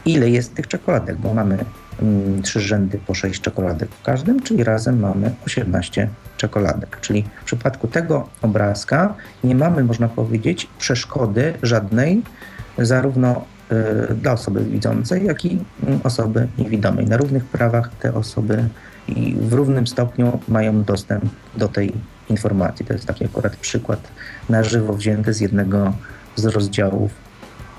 ile 0.05 0.29
jest 0.29 0.55
tych 0.55 0.67
czekoladek, 0.67 1.17
bo 1.17 1.33
mamy 1.33 1.57
Mm, 2.01 2.41
trzy 2.41 2.61
rzędy 2.61 2.99
po 3.07 3.13
6 3.13 3.41
czekoladek 3.41 3.89
w 3.89 4.01
każdym, 4.01 4.41
czyli 4.41 4.63
razem 4.63 4.99
mamy 4.99 5.31
18 5.45 6.09
czekoladek. 6.37 6.97
Czyli 7.01 7.23
w 7.41 7.43
przypadku 7.43 7.87
tego 7.87 8.29
obrazka 8.41 9.13
nie 9.43 9.55
mamy, 9.55 9.83
można 9.83 10.07
powiedzieć, 10.07 10.67
przeszkody 10.79 11.53
żadnej, 11.63 12.21
zarówno 12.77 13.45
y, 14.11 14.15
dla 14.15 14.31
osoby 14.31 14.65
widzącej, 14.65 15.25
jak 15.25 15.45
i 15.45 15.59
mm, 15.87 15.99
osoby 16.03 16.47
niewidomej. 16.57 17.05
Na 17.05 17.17
równych 17.17 17.45
prawach 17.45 17.89
te 17.99 18.13
osoby 18.13 18.69
i 19.07 19.35
w 19.39 19.53
równym 19.53 19.87
stopniu 19.87 20.39
mają 20.47 20.83
dostęp 20.83 21.25
do 21.55 21.67
tej 21.67 21.93
informacji. 22.29 22.85
To 22.85 22.93
jest 22.93 23.05
taki 23.05 23.25
akurat 23.25 23.55
przykład 23.55 24.07
na 24.49 24.63
żywo 24.63 24.93
wzięty 24.93 25.33
z 25.33 25.39
jednego 25.39 25.93
z 26.35 26.45
rozdziałów 26.45 27.11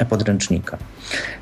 podręcznika. 0.08 0.78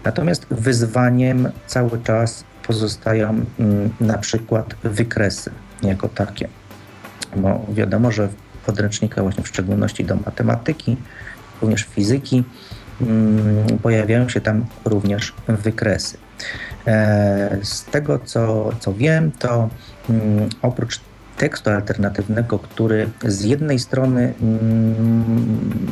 Natomiast 0.05 0.47
wyzwaniem 0.51 1.49
cały 1.67 2.03
czas 2.03 2.45
pozostają 2.67 3.45
mm, 3.59 3.91
na 4.01 4.19
przykład 4.19 4.75
wykresy 4.85 5.51
jako 5.83 6.09
takie. 6.09 6.49
Bo 7.37 7.67
wiadomo, 7.69 8.13
że 8.13 8.29
w 8.29 8.73
właśnie 9.23 9.45
w 9.45 9.49
szczególności 9.49 10.05
do 10.05 10.17
matematyki, 10.17 10.97
również 11.63 11.83
fizyki, 11.83 12.45
mm, 13.01 13.79
pojawiają 13.79 14.29
się 14.29 14.41
tam 14.41 14.67
również 14.85 15.35
wykresy. 15.49 16.19
E, 16.87 17.59
z 17.63 17.85
tego, 17.85 18.19
co, 18.19 18.71
co 18.81 18.95
wiem, 18.95 19.33
to 19.39 19.69
mm, 20.11 20.49
oprócz 20.63 21.01
tekstu 21.37 21.71
alternatywnego, 21.71 22.59
który 22.59 23.09
z 23.25 23.45
jednej 23.45 23.79
strony 23.79 24.35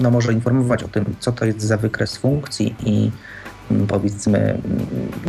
no, 0.01 0.11
może 0.11 0.33
informować 0.33 0.83
o 0.83 0.89
tym, 0.89 1.05
co 1.21 1.33
to 1.33 1.45
jest 1.45 1.61
za 1.61 1.77
wykres 1.77 2.17
funkcji 2.17 2.75
i 2.85 3.11
powiedzmy, 3.89 4.59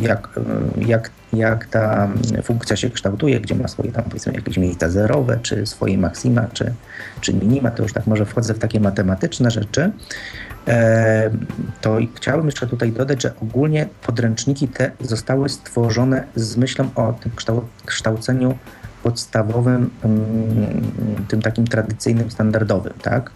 jak, 0.02 0.30
jak, 0.78 1.12
jak 1.34 1.66
ta 1.66 2.10
funkcja 2.44 2.76
się 2.76 2.90
kształtuje, 2.90 3.40
gdzie 3.40 3.56
ma 3.56 3.68
swoje 3.68 3.92
tam 3.92 4.04
powiedzmy 4.04 4.34
jakieś 4.34 4.58
miejsca 4.58 4.90
zerowe, 4.90 5.40
czy 5.42 5.66
swoje 5.66 5.98
maksima, 5.98 6.48
czy, 6.54 6.74
czy 7.22 7.34
minima, 7.34 7.72
to 7.72 7.84
już 7.84 7.94
tak 7.94 8.08
może 8.08 8.26
wchodzę 8.26 8.54
w 8.54 8.60
takie 8.60 8.80
matematyczne 8.80 9.52
rzeczy, 9.52 9.92
to 11.82 11.98
chciałbym 12.16 12.46
jeszcze 12.46 12.68
tutaj 12.68 12.92
dodać, 12.92 13.22
że 13.24 13.34
ogólnie 13.42 13.88
podręczniki 14.06 14.68
te 14.68 14.92
zostały 15.02 15.50
stworzone 15.50 16.24
z 16.36 16.58
myślą 16.58 16.90
o 16.96 17.14
tym 17.14 17.32
kształceniu 17.86 18.58
podstawowym, 19.06 19.90
mm, 20.04 21.26
tym 21.28 21.42
takim 21.42 21.68
tradycyjnym, 21.68 22.32
standardowym. 22.32 22.94
Tak? 23.02 23.32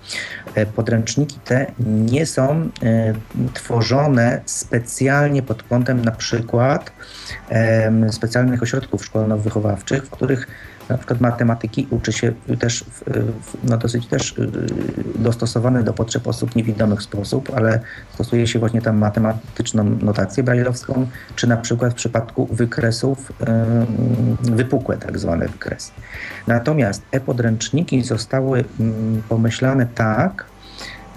E, 0.56 0.66
podręczniki 0.66 1.40
te 1.46 1.72
nie 1.80 2.26
są 2.26 2.70
e, 2.84 3.14
tworzone 3.54 4.42
specjalnie 4.46 5.42
pod 5.42 5.64
kątem 5.64 6.06
na 6.06 6.12
przykład 6.12 6.92
specjalnych 8.12 8.64
ośrodków 8.64 9.06
szkolno-wychowawczych, 9.06 10.06
w 10.06 10.10
których 10.10 10.48
na 10.90 10.98
przykład 10.98 11.22
matematyki 11.22 11.88
uczy 11.90 12.12
się 12.14 12.34
też 12.60 12.84
w, 12.84 13.04
no 13.64 13.78
dosyć 13.78 14.08
też 14.08 14.32
y, 14.32 14.52
dostosowany 15.16 15.84
do 15.84 15.94
potrzeb 15.94 16.28
osób 16.28 16.56
niewidomych 16.56 17.02
sposób, 17.02 17.52
ale 17.56 17.80
stosuje 18.14 18.48
się 18.48 18.60
właśnie 18.60 18.82
tam 18.82 18.98
matematyczną 18.98 19.84
notację 19.84 20.44
brajlowską, 20.44 21.08
czy 21.36 21.48
na 21.48 21.58
przykład 21.58 21.94
w 21.94 21.96
przypadku 21.96 22.46
wykresów 22.52 23.32
y, 23.32 24.52
wypukłe 24.52 24.98
tak 24.98 25.20
zwane 25.20 25.48
wykresy. 25.48 25.92
Natomiast 26.48 27.04
e-podręczniki 27.12 28.04
zostały 28.04 28.64
mm, 28.80 29.22
pomyślane 29.30 29.86
tak, 29.86 30.46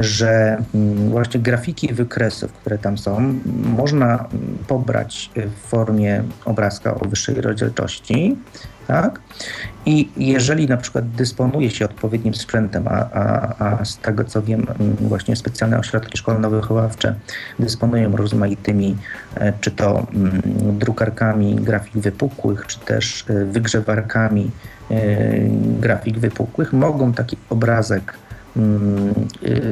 że 0.01 0.63
mm, 0.75 1.11
właśnie 1.11 1.41
grafiki 1.41 1.95
wykresów, 1.95 2.53
które 2.53 2.79
tam 2.79 2.99
są, 2.99 3.35
można 3.77 4.29
pobrać 4.69 5.31
w 5.37 5.69
formie 5.69 6.23
obrazka 6.45 6.95
o 6.95 7.09
wyższej 7.09 7.41
rozdzielczości, 7.41 8.37
tak? 8.87 9.21
I 9.87 10.09
jeżeli 10.17 10.69
na 10.69 10.77
przykład 10.77 11.11
dysponuje 11.11 11.71
się 11.71 11.85
odpowiednim 11.85 12.35
sprzętem, 12.35 12.89
a, 12.89 13.11
a, 13.13 13.55
a 13.59 13.85
z 13.85 13.99
tego 13.99 14.25
co 14.25 14.43
wiem, 14.43 14.67
mm, 14.81 14.97
właśnie 15.01 15.37
specjalne 15.37 15.79
ośrodki 15.79 16.19
szkolno-wychowawcze 16.19 17.15
dysponują 17.59 18.17
rozmaitymi, 18.17 18.97
e, 19.35 19.53
czy 19.61 19.71
to 19.71 20.07
mm, 20.15 20.43
drukarkami 20.79 21.55
grafik 21.55 21.95
wypukłych, 21.95 22.67
czy 22.67 22.81
też 22.81 23.25
e, 23.31 23.45
wygrzewarkami 23.45 24.51
e, 24.91 24.95
grafik 25.81 26.19
wypukłych, 26.19 26.73
mogą 26.73 27.13
taki 27.13 27.37
obrazek 27.51 28.15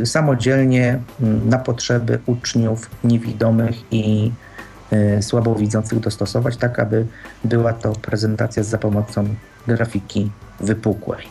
samodzielnie 0.05 1.01
na 1.47 1.59
potrzeby 1.59 2.19
uczniów 2.27 2.91
niewidomych 3.05 3.77
i 3.91 4.33
E, 4.91 5.23
słabowidzących 5.23 6.01
dostosować, 6.01 6.57
tak 6.57 6.79
aby 6.79 7.07
była 7.45 7.73
to 7.73 7.93
prezentacja 7.93 8.63
za 8.63 8.79
pomocą 8.79 9.35
grafiki 9.67 10.31
wypukłej. 10.61 11.27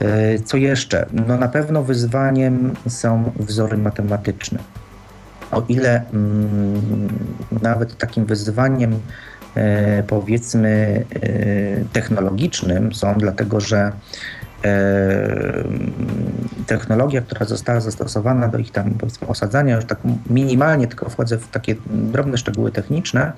E, 0.00 0.38
co 0.38 0.56
jeszcze? 0.56 1.06
No 1.12 1.36
na 1.36 1.48
pewno 1.48 1.82
wyzwaniem 1.82 2.74
są 2.88 3.32
wzory 3.36 3.76
matematyczne. 3.76 4.58
O 5.50 5.62
ile 5.68 6.04
mm, 6.12 7.08
nawet 7.62 7.96
takim 7.96 8.26
wyzwaniem 8.26 9.00
e, 9.54 10.02
powiedzmy 10.02 11.04
technologicznym 11.92 12.94
są, 12.94 13.14
dlatego 13.14 13.60
że 13.60 13.92
technologia, 16.66 17.20
która 17.20 17.46
została 17.46 17.80
zastosowana 17.80 18.48
do 18.48 18.58
ich 18.58 18.70
tam 18.70 18.94
osadzania, 19.28 19.76
już 19.76 19.84
tak 19.84 19.98
minimalnie 20.30 20.86
tylko 20.86 21.10
wchodzę 21.10 21.38
w 21.38 21.48
takie 21.48 21.74
drobne 21.86 22.38
szczegóły 22.38 22.72
techniczne, 22.72 23.32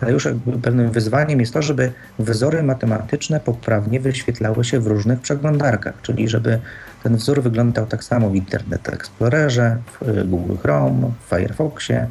ale 0.00 0.12
już 0.12 0.24
jakby 0.24 0.58
pewnym 0.58 0.90
wyzwaniem 0.90 1.40
jest 1.40 1.52
to, 1.52 1.62
żeby 1.62 1.92
wzory 2.18 2.62
matematyczne 2.62 3.40
poprawnie 3.40 4.00
wyświetlały 4.00 4.64
się 4.64 4.80
w 4.80 4.86
różnych 4.86 5.20
przeglądarkach, 5.20 5.94
czyli 6.02 6.28
żeby 6.28 6.58
ten 7.02 7.16
wzór 7.16 7.42
wyglądał 7.42 7.86
tak 7.86 8.04
samo 8.04 8.30
w 8.30 8.34
Internet 8.34 8.88
Explorerze, 8.88 9.76
w 10.00 10.28
Google 10.28 10.56
Chrome, 10.62 11.10
w 11.26 11.28
Firefoxie, 11.28 12.06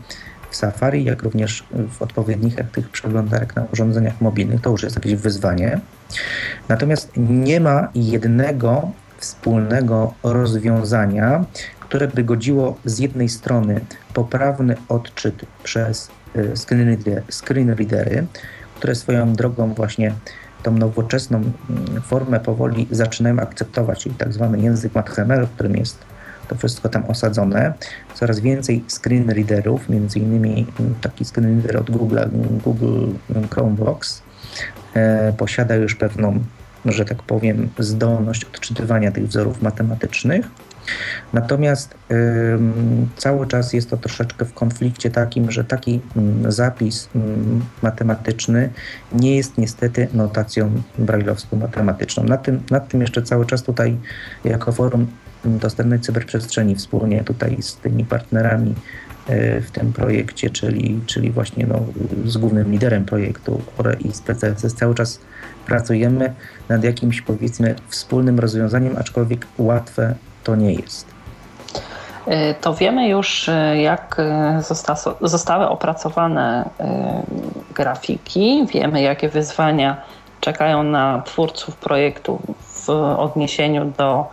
w 0.49 0.55
Safari, 0.55 1.03
jak 1.03 1.23
również 1.23 1.63
w 1.91 2.01
odpowiednikach 2.01 2.71
tych 2.71 2.89
przeglądarek 2.89 3.55
na 3.55 3.65
urządzeniach 3.73 4.21
mobilnych. 4.21 4.61
To 4.61 4.69
już 4.69 4.83
jest 4.83 4.95
jakieś 4.95 5.15
wyzwanie. 5.15 5.79
Natomiast 6.69 7.11
nie 7.17 7.59
ma 7.59 7.87
jednego 7.95 8.91
wspólnego 9.17 10.13
rozwiązania, 10.23 11.45
które 11.79 12.07
by 12.07 12.23
godziło 12.23 12.77
z 12.85 12.99
jednej 12.99 13.29
strony 13.29 13.81
poprawny 14.13 14.75
odczyt 14.89 15.45
przez 15.63 16.09
y, 16.35 16.57
screen 17.31 17.69
readery, 17.69 18.25
które 18.75 18.95
swoją 18.95 19.33
drogą 19.33 19.73
właśnie 19.73 20.13
tą 20.63 20.71
nowoczesną 20.71 21.37
mm, 21.37 22.01
formę 22.01 22.39
powoli 22.39 22.87
zaczynają 22.91 23.39
akceptować, 23.39 24.03
czyli 24.03 24.15
tak 24.15 24.33
zwany 24.33 24.59
język 24.59 24.93
HTML, 24.93 25.45
w 25.45 25.49
którym 25.51 25.75
jest 25.75 25.97
to 26.47 26.55
wszystko 26.55 26.89
tam 26.89 27.05
osadzone. 27.05 27.73
Coraz 28.15 28.39
więcej 28.39 28.83
screen 28.87 29.29
readerów, 29.29 29.89
między 29.89 30.19
innymi 30.19 30.67
mm, 30.79 30.95
taki 31.01 31.25
screen 31.25 31.61
reader 31.61 31.77
od 31.77 31.91
Google, 31.91 32.19
Google 32.63 33.07
Chromebox, 33.51 34.19
e, 34.19 34.30
posiada 35.37 35.75
już 35.75 35.95
pewną, 35.95 36.39
że 36.85 37.05
tak 37.05 37.23
powiem, 37.23 37.69
zdolność 37.79 38.45
odczytywania 38.45 39.11
tych 39.11 39.27
wzorów 39.27 39.61
matematycznych. 39.61 40.45
Natomiast 41.33 41.95
cały 43.17 43.47
czas 43.47 43.73
jest 43.73 43.89
to 43.89 43.97
troszeczkę 43.97 44.45
w 44.45 44.53
konflikcie 44.53 45.11
takim, 45.11 45.51
że 45.51 45.63
taki 45.63 46.01
y, 46.45 46.51
zapis 46.51 47.09
y, 47.15 47.19
matematyczny 47.81 48.69
nie 49.13 49.35
jest 49.35 49.57
niestety 49.57 50.07
notacją 50.13 50.81
brajlowską 50.97 51.57
matematyczną. 51.57 52.23
Nad 52.23 52.43
tym, 52.43 52.63
nad 52.71 52.87
tym 52.87 53.01
jeszcze 53.01 53.21
cały 53.21 53.45
czas 53.45 53.63
tutaj 53.63 53.97
jako 54.43 54.71
forum 54.71 55.07
dostępnej 55.45 55.99
cyberprzestrzeni 55.99 56.75
wspólnie 56.75 57.23
tutaj 57.23 57.57
z 57.61 57.75
tymi 57.75 58.05
partnerami 58.05 58.71
e, 58.71 59.10
w 59.61 59.71
tym 59.71 59.93
projekcie, 59.93 60.49
czyli, 60.49 60.99
czyli 61.05 61.31
właśnie 61.31 61.65
no, 61.67 61.75
z 62.25 62.37
głównym 62.37 62.71
liderem 62.71 63.05
projektu 63.05 63.61
ORE 63.77 63.93
i 63.93 64.11
z 64.11 64.21
PCSS 64.21 64.75
cały 64.75 64.95
czas 64.95 65.19
pracujemy 65.65 66.33
nad 66.69 66.83
jakimś 66.83 67.21
powiedzmy 67.21 67.75
wspólnym 67.89 68.39
rozwiązaniem, 68.39 68.97
aczkolwiek 68.97 69.47
łatwe 69.57 70.15
to 70.43 70.55
nie 70.55 70.73
jest. 70.73 71.07
E, 72.27 72.53
to 72.53 72.73
wiemy 72.75 73.07
już, 73.07 73.49
e, 73.49 73.81
jak 73.81 74.17
zosta 74.67 74.95
zostały 75.21 75.69
opracowane 75.69 76.69
grafiki, 77.75 78.67
wiemy, 78.73 79.01
jakie 79.01 79.29
wyzwania 79.29 80.01
czekają 80.39 80.83
na 80.83 81.21
twórców 81.25 81.75
projektu 81.75 82.39
w 82.59 82.89
odniesieniu 83.17 83.93
do 83.97 84.27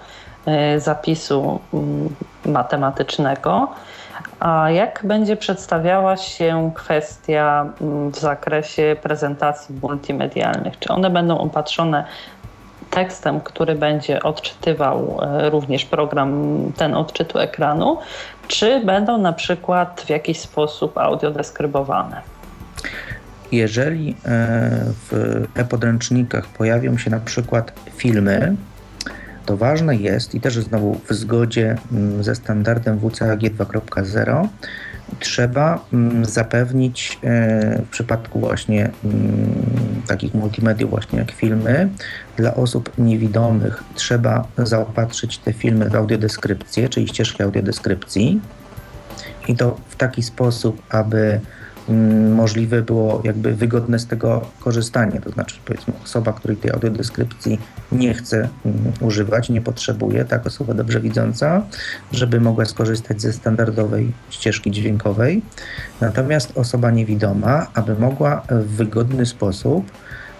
E, 0.49 0.80
zapisu 0.80 1.61
mm, 1.74 2.14
matematycznego. 2.47 3.68
A 4.41 4.70
jak 4.70 5.01
będzie 5.05 5.36
przedstawiała 5.36 6.16
się 6.16 6.70
kwestia 6.74 7.72
mm, 7.80 8.11
w 8.11 8.18
zakresie 8.18 8.97
prezentacji 9.03 9.74
multimedialnych? 9.82 10.78
Czy 10.78 10.89
one 10.89 11.11
będą 11.11 11.39
opatrzone 11.39 12.05
tekstem, 12.91 13.41
który 13.41 13.74
będzie 13.74 14.22
odczytywał 14.22 15.20
e, 15.22 15.51
również 15.51 15.84
program 15.84 16.32
ten 16.76 16.95
odczytu 16.95 17.39
ekranu, 17.39 17.99
czy 18.49 18.84
będą 18.84 19.18
na 19.18 19.32
przykład 19.32 20.05
w 20.07 20.11
jakiś 20.11 20.41
sposób 20.41 20.99
audiodeskrybowane? 20.99 22.22
Jeżeli 23.53 24.11
e, 24.11 24.14
w 25.11 25.45
e-podręcznikach 25.55 26.47
pojawią 26.47 26.99
się 26.99 27.11
na 27.11 27.20
przykład 27.20 27.72
filmy, 27.97 28.57
to 29.49 29.57
ważne 29.57 29.96
jest 29.96 30.34
i 30.34 30.40
też 30.40 30.59
znowu 30.59 31.01
w 31.09 31.14
zgodzie 31.14 31.76
mm, 31.92 32.24
ze 32.24 32.34
standardem 32.34 33.01
WCAG 33.01 33.40
2.0 33.40 34.49
trzeba 35.20 35.84
mm, 35.92 36.24
zapewnić 36.24 37.18
e, 37.24 37.82
w 37.82 37.88
przypadku 37.88 38.40
właśnie 38.40 38.90
mm, 39.05 40.03
takich 40.07 40.34
multimediów 40.34 40.90
właśnie 40.90 41.18
jak 41.18 41.30
filmy 41.30 41.88
dla 42.36 42.55
osób 42.55 42.92
niewidomych 42.99 43.84
trzeba 43.94 44.46
zaopatrzyć 44.59 45.38
te 45.38 45.53
filmy 45.53 45.90
w 45.90 45.94
audiodeskrypcję, 45.94 46.88
czyli 46.88 47.09
ścieżki 47.09 47.42
audiodeskrypcji 47.42 48.40
i 49.49 49.57
to 49.57 49.76
w 49.88 49.96
taki 49.96 50.22
sposób, 50.22 50.82
aby 50.90 51.40
możliwe 52.34 52.82
było 52.82 53.20
jakby 53.24 53.55
wygodne 53.55 53.99
z 53.99 54.07
tego 54.07 54.47
korzystanie. 54.61 55.20
To 55.20 55.30
znaczy, 55.30 55.57
powiedzmy, 55.64 55.95
osoba, 56.05 56.32
której 56.32 56.57
tej 56.57 56.70
audiodeskrypcji 56.70 57.59
nie 57.93 58.14
chce 58.14 58.49
mm, 58.64 58.93
używać, 59.01 59.49
nie 59.49 59.61
potrzebuje, 59.61 60.24
tak, 60.24 60.47
osoba 60.47 60.74
dobrze 60.74 61.01
widząca, 61.01 61.62
żeby 62.12 62.41
mogła 62.41 62.64
skorzystać 62.64 63.20
ze 63.20 63.32
standardowej 63.32 64.12
ścieżki 64.30 64.70
dźwiękowej. 64.70 65.43
Natomiast 66.01 66.59
osoba 66.59 66.91
niewidoma, 66.91 67.66
aby 67.74 67.95
mogła 67.95 68.43
w 68.51 68.66
wygodny 68.66 69.26
sposób 69.26 69.93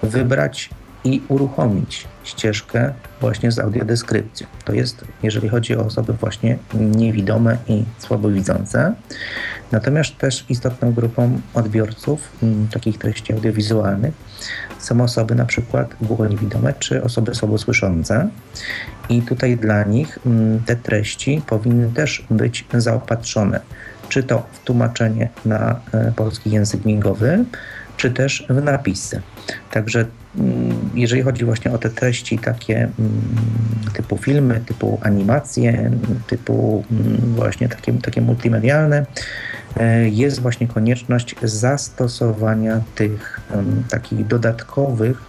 wybrać 0.03 0.71
i 1.05 1.23
uruchomić 1.29 2.09
ścieżkę 2.25 2.93
właśnie 3.21 3.53
z 3.53 3.59
audiodeskrypcją. 3.59 4.47
To 4.65 4.73
jest, 4.73 5.05
jeżeli 5.23 5.49
chodzi 5.49 5.77
o 5.77 5.85
osoby 5.85 6.13
właśnie 6.13 6.59
niewidome 6.75 7.57
i 7.69 7.85
słabowidzące. 7.99 8.95
Natomiast 9.73 10.19
też 10.19 10.45
istotną 10.49 10.93
grupą 10.93 11.41
odbiorców 11.55 12.29
m, 12.43 12.49
mm, 12.49 12.69
takich 12.69 12.99
treści 12.99 13.33
audiowizualnych 13.33 14.15
są 14.79 15.01
osoby 15.01 15.35
na 15.35 15.45
przykład 15.45 15.95
głuchoniewidome 16.03 16.75
czy 16.79 17.03
osoby 17.03 17.35
słabosłyszące. 17.35 18.29
I 19.09 19.23
tutaj 19.23 19.57
dla 19.57 19.85
nich 19.85 20.19
m, 20.27 20.33
mm, 20.33 20.61
te 20.61 20.77
treści 20.77 21.43
powinny 21.47 21.91
też 21.95 22.25
być 22.31 22.65
zaopatrzone 22.75 23.61
czy 24.09 24.23
to 24.23 24.47
w 24.53 24.65
tłumaczenie 24.65 25.29
na 25.45 25.81
e, 25.93 26.13
polski 26.17 26.51
język 26.51 26.85
migowy, 26.85 27.45
czy 27.99 28.11
też 28.11 28.47
w 28.49 28.63
napisy. 28.63 29.21
Także 29.71 30.05
mm, 30.39 30.91
jeżeli 30.95 31.23
chodzi 31.23 31.45
właśnie 31.45 31.73
o 31.73 31.79
te 31.79 31.91
treści 31.91 32.39
takie 32.39 32.77
mm, 32.77 33.23
typu 33.93 34.17
filmy, 34.17 34.61
typu 34.67 34.99
animacje, 35.03 35.91
typu 36.27 36.85
mm, 36.91 37.17
właśnie 37.35 37.69
takie, 37.69 37.93
takie 37.93 38.21
multimedialne, 38.21 39.07
e, 39.77 40.09
jest 40.09 40.41
właśnie 40.41 40.69
konieczność 40.69 41.35
zastosowania 41.43 42.81
tych 42.95 43.41
takich 43.91 44.27
dodatkowych 44.27 45.23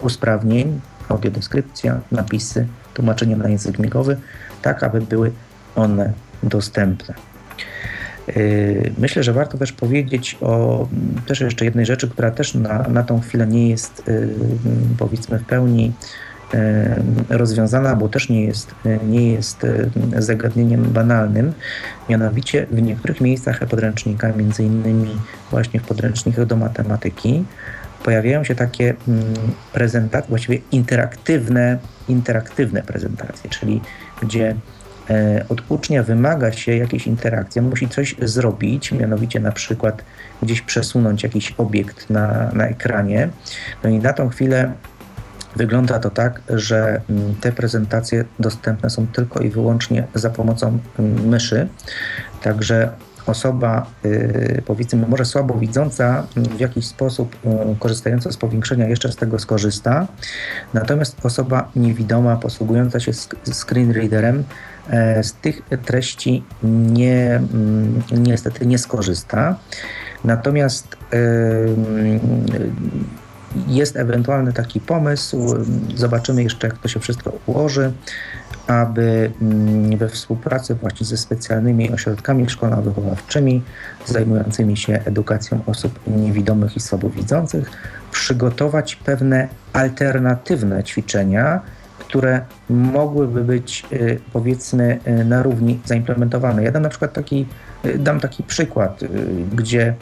usprawnień, 0.00 0.80
audiodeskrypcja, 1.08 2.00
napisy, 2.12 2.66
tłumaczenie 2.94 3.36
na 3.36 3.48
język 3.48 3.78
migowy, 3.78 4.16
tak 4.62 4.82
aby 4.82 5.00
były 5.00 5.32
one 5.76 6.12
dostępne. 6.42 7.14
Yy, 8.36 8.92
myślę, 8.98 9.22
że 9.22 9.32
warto 9.32 9.58
też 9.58 9.72
powiedzieć 9.72 10.38
o 10.40 10.88
też 11.26 11.40
jeszcze 11.40 11.64
jednej 11.64 11.86
rzeczy, 11.86 12.08
która 12.08 12.30
też 12.30 12.54
na, 12.54 12.82
na 12.82 13.02
tą 13.02 13.20
chwilę 13.20 13.46
nie 13.46 13.68
jest 13.68 14.02
yy, 14.06 14.28
powiedzmy 14.98 15.38
w 15.38 15.44
pełni 15.44 15.92
yy, 17.28 17.38
rozwiązana, 17.38 17.96
bo 17.96 18.08
też 18.08 18.28
nie 18.28 18.44
jest, 18.44 18.74
nie 19.08 19.32
jest 19.32 19.66
zagadnieniem 20.18 20.82
banalnym. 20.82 21.52
Mianowicie 22.08 22.66
w 22.70 22.82
niektórych 22.82 23.20
miejscach 23.20 23.66
podręcznika, 23.66 24.32
między 24.32 24.64
innymi 24.64 25.10
właśnie 25.50 25.80
w 25.80 25.82
podręcznikach 25.82 26.46
do 26.46 26.56
matematyki, 26.56 27.44
pojawiają 28.04 28.44
się 28.44 28.54
takie 28.54 28.94
mm, 29.08 29.24
prezentacje, 29.72 30.28
właściwie 30.28 30.58
interaktywne, 30.72 31.78
interaktywne 32.08 32.82
prezentacje, 32.82 33.50
czyli 33.50 33.80
gdzie 34.22 34.54
od 35.48 35.62
ucznia 35.68 36.02
wymaga 36.02 36.52
się 36.52 36.76
jakiejś 36.76 37.06
interakcji, 37.06 37.62
musi 37.62 37.88
coś 37.88 38.16
zrobić, 38.22 38.92
mianowicie 38.92 39.40
na 39.40 39.52
przykład 39.52 40.04
gdzieś 40.42 40.62
przesunąć 40.62 41.22
jakiś 41.22 41.54
obiekt 41.58 42.10
na, 42.10 42.50
na 42.52 42.66
ekranie. 42.66 43.28
No 43.84 43.90
i 43.90 43.98
na 43.98 44.12
tą 44.12 44.28
chwilę 44.28 44.72
wygląda 45.56 45.98
to 45.98 46.10
tak, 46.10 46.40
że 46.48 47.00
mm, 47.10 47.34
te 47.40 47.52
prezentacje 47.52 48.24
dostępne 48.38 48.90
są 48.90 49.06
tylko 49.06 49.40
i 49.40 49.50
wyłącznie 49.50 50.06
za 50.14 50.30
pomocą 50.30 50.78
mm, 50.98 51.28
myszy. 51.28 51.68
Także 52.42 52.90
osoba, 53.26 53.86
y, 54.04 54.62
powiedzmy, 54.66 55.06
może 55.08 55.24
słabo 55.24 55.54
widząca, 55.54 56.26
mm, 56.36 56.50
w 56.56 56.60
jakiś 56.60 56.86
sposób 56.86 57.36
korzystająca 57.78 58.32
z 58.32 58.36
powiększenia 58.36 58.88
jeszcze 58.88 59.12
z 59.12 59.16
tego 59.16 59.38
skorzysta. 59.38 60.06
Natomiast 60.74 61.26
osoba 61.26 61.70
niewidoma, 61.76 62.36
posługująca 62.36 63.00
się 63.00 63.12
screen 63.52 63.92
readerem, 63.92 64.44
E, 64.44 64.77
z 65.22 65.32
tych 65.32 65.62
treści 65.84 66.44
nie, 66.62 67.36
mm, 67.36 68.02
niestety 68.12 68.66
nie 68.66 68.78
skorzysta. 68.78 69.56
Natomiast 70.24 70.96
jest 73.66 73.96
ewentualny 73.96 74.52
taki 74.52 74.80
pomysł, 74.80 75.54
zobaczymy 75.94 76.42
jeszcze, 76.42 76.66
jak 76.66 76.78
to 76.78 76.88
się 76.88 77.00
wszystko 77.00 77.32
ułoży, 77.46 77.92
aby 78.66 79.32
mm, 79.42 79.98
we 79.98 80.08
współpracy 80.08 80.74
właśnie 80.74 81.06
ze 81.06 81.16
specjalnymi 81.16 81.90
ośrodkami 81.90 82.46
szkolno-wychowawczymi 82.46 83.60
zajmującymi 84.06 84.76
się 84.76 85.00
edukacją 85.04 85.60
osób 85.66 86.00
niewidomych 86.06 86.76
i 86.76 86.80
słabowidzących 86.80 87.70
przygotować 88.12 88.96
pewne 88.96 89.48
alternatywne 89.72 90.84
ćwiczenia, 90.84 91.60
które 92.08 92.40
mogłyby 92.70 93.44
być 93.44 93.86
y, 93.92 94.20
powiedzmy 94.32 94.98
y, 95.20 95.24
na 95.24 95.42
równi 95.42 95.80
zaimplementowane. 95.84 96.64
Ja 96.64 96.72
dam 96.72 96.82
na 96.82 96.88
przykład 96.88 97.12
taki, 97.12 97.46
y, 97.84 97.98
dam 97.98 98.20
taki 98.20 98.42
przykład, 98.42 99.00
gdzie 99.52 99.94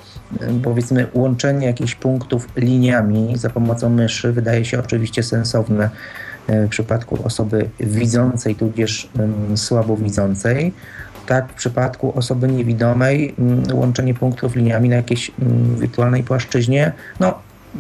powiedzmy 0.65 1.07
łączenie 1.15 1.67
jakichś 1.67 1.95
punktów 1.95 2.49
liniami 2.57 3.37
za 3.37 3.51
pomocą 3.51 3.91
myszy 3.91 4.33
wydaje 4.33 4.65
się 4.65 4.81
oczywiście 4.81 5.23
sensowne 5.23 5.91
w 6.49 6.69
przypadku 6.69 7.19
osoby 7.25 7.69
widzącej, 7.81 8.55
tudzież 8.55 9.09
słabowidzącej. 9.57 10.73
Tak, 11.27 11.49
w 11.49 11.55
przypadku 11.55 12.19
osoby 12.19 12.49
niewidomej 12.49 13.35
łączenie 13.73 14.15
punktów 14.15 14.57
liniami 14.57 14.89
na 14.89 14.97
jakiejś 14.97 15.31
wirtualnej 15.79 16.23
płaszczyźnie, 16.23 16.93
no 17.21 17.39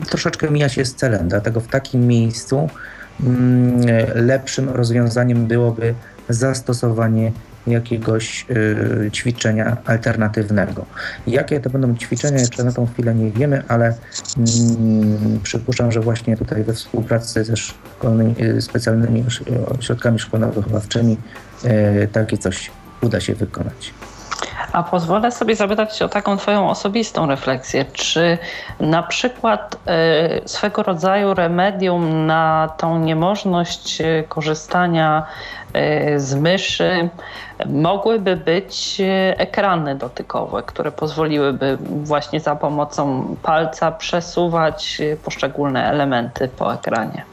troszeczkę 0.08 0.50
mija 0.50 0.68
się 0.68 0.84
z 0.84 0.94
celem, 0.94 1.28
dlatego 1.28 1.60
w 1.60 1.68
takim 1.68 2.06
miejscu 2.06 2.68
lepszym 4.14 4.68
rozwiązaniem 4.68 5.46
byłoby 5.46 5.94
zastosowanie 6.28 7.32
jakiegoś 7.66 8.46
y, 8.50 9.10
ćwiczenia 9.12 9.76
alternatywnego. 9.84 10.86
Jakie 11.26 11.60
to 11.60 11.70
będą 11.70 11.96
ćwiczenia, 11.96 12.38
jeszcze 12.38 12.64
na 12.64 12.72
tą 12.72 12.86
chwilę 12.86 13.14
nie 13.14 13.30
wiemy, 13.30 13.62
ale 13.68 13.94
mm, 14.36 15.40
przypuszczam, 15.42 15.92
że 15.92 16.00
właśnie 16.00 16.36
tutaj 16.36 16.64
we 16.64 16.72
współpracy 16.72 17.44
ze 17.44 17.56
szkolnymi, 17.56 18.34
y, 18.40 18.62
specjalnymi 18.62 19.24
ośrodkami 19.78 20.18
szkolno-wychowawczymi 20.18 21.16
y, 22.04 22.08
takie 22.12 22.38
coś 22.38 22.70
uda 23.00 23.20
się 23.20 23.34
wykonać. 23.34 23.94
A 24.76 24.82
pozwolę 24.82 25.32
sobie 25.32 25.56
zapytać 25.56 26.02
o 26.02 26.08
taką 26.08 26.36
Twoją 26.36 26.70
osobistą 26.70 27.26
refleksję. 27.26 27.84
Czy 27.92 28.38
na 28.80 29.02
przykład 29.02 29.76
y, 30.44 30.48
swego 30.48 30.82
rodzaju 30.82 31.34
remedium 31.34 32.26
na 32.26 32.68
tą 32.76 32.98
niemożność 32.98 34.00
e, 34.00 34.24
korzystania 34.28 35.26
y, 35.76 36.20
z 36.20 36.34
myszy 36.34 37.08
mogłyby 37.66 38.36
być 38.36 39.02
ekrany 39.36 39.94
dotykowe, 39.94 40.62
które 40.62 40.92
pozwoliłyby 40.92 41.78
właśnie 41.80 42.40
za 42.40 42.56
pomocą 42.56 43.36
palca 43.42 43.92
przesuwać 43.92 44.98
poszczególne 45.24 45.90
elementy 45.90 46.48
po 46.48 46.74
ekranie? 46.74 47.24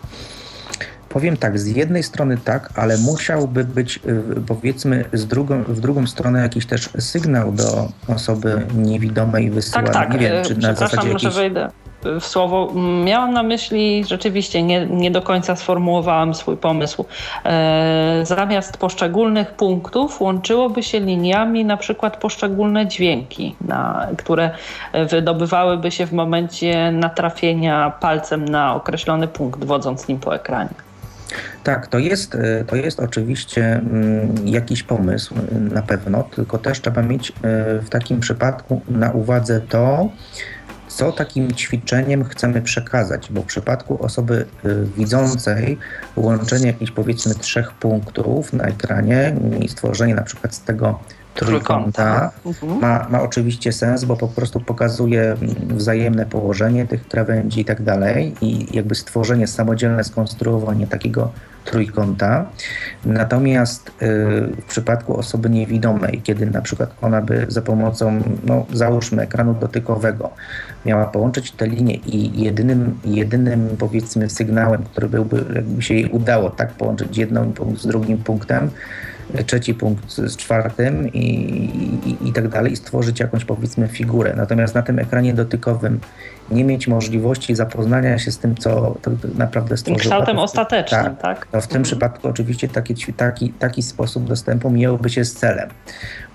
Powiem 1.14 1.38
tak, 1.38 1.59
z 1.59 1.68
jednej 1.68 2.03
strony 2.03 2.38
tak, 2.38 2.70
ale 2.76 2.97
musiałby 2.97 3.64
być 3.64 3.97
y, 3.97 4.41
powiedzmy 4.47 5.05
z 5.14 5.28
drugą, 5.28 5.64
w 5.64 5.80
drugą 5.80 6.07
stronę 6.07 6.41
jakiś 6.41 6.66
też 6.66 6.89
sygnał 6.99 7.51
do 7.51 7.88
osoby 8.07 8.66
niewidomej 8.76 9.49
wysyłany. 9.49 9.89
Tak, 9.89 10.07
tak. 10.09 10.14
Nie 10.14 10.20
wiem, 10.20 10.45
czy 10.45 10.57
na 10.57 10.76
zasadzie 10.76 11.07
jakiejś... 11.07 11.22
że 11.22 11.32
wejdę 11.32 11.70
w 12.03 12.26
słowo. 12.26 12.74
Miałam 13.05 13.34
na 13.34 13.43
myśli, 13.43 14.05
rzeczywiście 14.07 14.64
nie, 14.64 14.86
nie 14.86 15.11
do 15.11 15.22
końca 15.22 15.55
sformułowałam 15.55 16.34
swój 16.34 16.57
pomysł. 16.57 17.05
E, 17.45 18.22
zamiast 18.24 18.78
poszczególnych 18.78 19.51
punktów 19.51 20.22
łączyłoby 20.22 20.84
się 20.84 20.99
liniami 20.99 21.66
na 21.66 21.78
przykład 21.78 22.18
poszczególne 22.18 22.88
dźwięki, 22.88 23.55
na, 23.61 24.07
które 24.18 24.51
wydobywałyby 25.09 25.91
się 25.91 26.05
w 26.05 26.14
momencie 26.14 26.91
natrafienia 26.91 27.89
palcem 27.99 28.45
na 28.45 28.76
określony 28.76 29.28
punkt, 29.28 29.64
wodząc 29.64 30.07
nim 30.07 30.20
po 30.20 30.36
ekranie. 30.36 30.93
Tak, 31.63 31.88
to 31.88 31.99
jest, 31.99 32.36
e, 32.36 32.65
to 32.65 32.75
jest 32.75 32.99
oczywiście 32.99 33.75
mm, 33.75 34.47
jakiś 34.47 34.84
pomysł 34.84 35.36
e, 35.36 35.59
na 35.59 35.81
pewno, 35.81 36.23
tylko 36.23 36.57
też 36.57 36.81
trzeba 36.81 37.01
mieć 37.01 37.29
e, 37.29 37.34
w 37.79 37.89
takim 37.89 38.19
przypadku 38.19 38.81
na 38.88 39.11
uwadze 39.11 39.61
to, 39.61 40.09
co 40.88 41.11
takim 41.11 41.51
ćwiczeniem 41.51 42.23
chcemy 42.23 42.61
przekazać, 42.61 43.31
bo 43.31 43.41
w 43.41 43.45
przypadku 43.45 44.03
osoby 44.03 44.45
widzącej 44.97 45.77
łączenie 46.15 46.67
jakichś 46.67 46.91
powiedzmy 46.91 47.36
trzech 47.36 47.71
punktów 47.71 48.53
na 48.53 48.63
ekranie 48.63 49.36
i 49.61 49.69
stworzenie 49.69 50.15
na 50.15 50.21
przykład 50.21 50.55
z 50.55 50.61
tego 50.61 50.99
trójkąta 51.36 52.31
mhm. 52.45 52.79
ma, 52.79 53.07
ma 53.09 53.21
oczywiście 53.21 53.71
sens, 53.73 54.05
bo 54.05 54.17
po 54.17 54.27
prostu 54.27 54.59
pokazuje 54.59 55.36
wzajemne 55.67 56.25
położenie 56.25 56.88
tych 56.88 57.07
krawędzi 57.07 57.61
i 57.61 57.65
tak 57.65 57.81
dalej 57.81 58.34
i 58.41 58.75
jakby 58.75 58.95
stworzenie, 58.95 59.47
samodzielne 59.47 60.03
skonstruowanie 60.03 60.88
takiego 60.88 61.31
trójkąta. 61.65 62.45
Natomiast 63.05 63.89
y, 63.89 63.91
w 64.61 64.65
przypadku 64.67 65.17
osoby 65.17 65.49
niewidomej, 65.49 66.21
kiedy 66.23 66.45
na 66.45 66.61
przykład 66.61 66.89
ona 67.01 67.21
by 67.21 67.45
za 67.49 67.61
pomocą, 67.61 68.21
no 68.43 68.65
załóżmy, 68.73 69.21
ekranu 69.21 69.53
dotykowego 69.53 70.29
miała 70.86 71.05
połączyć 71.05 71.51
te 71.51 71.67
linie 71.67 71.95
i 71.95 72.41
jedynym, 72.41 72.99
jedynym 73.05 73.69
powiedzmy 73.79 74.29
sygnałem, 74.29 74.84
który 74.84 75.09
byłby, 75.09 75.45
jakby 75.55 75.81
się 75.81 75.93
jej 75.93 76.05
udało 76.05 76.49
tak 76.49 76.71
połączyć 76.71 77.17
jedną 77.17 77.53
z 77.77 77.88
drugim 77.88 78.17
punktem, 78.17 78.69
trzeci 79.45 79.73
punkt 79.73 80.11
z 80.11 80.38
czwartym 80.38 81.13
i, 81.13 81.25
i, 82.05 82.29
i 82.29 82.34
tak 82.34 82.47
dalej, 82.47 82.71
i 82.71 82.75
stworzyć 82.75 83.19
jakąś 83.19 83.45
powiedzmy 83.45 83.88
figurę. 83.88 84.34
Natomiast 84.38 84.75
na 84.75 84.81
tym 84.81 84.99
ekranie 84.99 85.34
dotykowym 85.34 85.99
nie 86.51 86.63
mieć 86.63 86.88
możliwości 86.88 87.55
zapoznania 87.55 88.19
się 88.19 88.31
z 88.31 88.38
tym, 88.38 88.55
co 88.55 88.97
tak 89.01 89.13
naprawdę 89.36 89.77
stworzył. 89.77 89.99
Kształtem 89.99 90.39
ostatecznym, 90.39 91.03
tak? 91.03 91.21
tak? 91.21 91.47
No 91.53 91.61
w 91.61 91.67
tym 91.67 91.77
mhm. 91.77 91.84
przypadku 91.84 92.27
oczywiście 92.27 92.67
taki, 92.67 93.13
taki, 93.13 93.49
taki 93.49 93.84
sposób 93.84 94.27
dostępu 94.27 94.69
miałby 94.69 95.09
się 95.09 95.25
z 95.25 95.34
celem. 95.34 95.69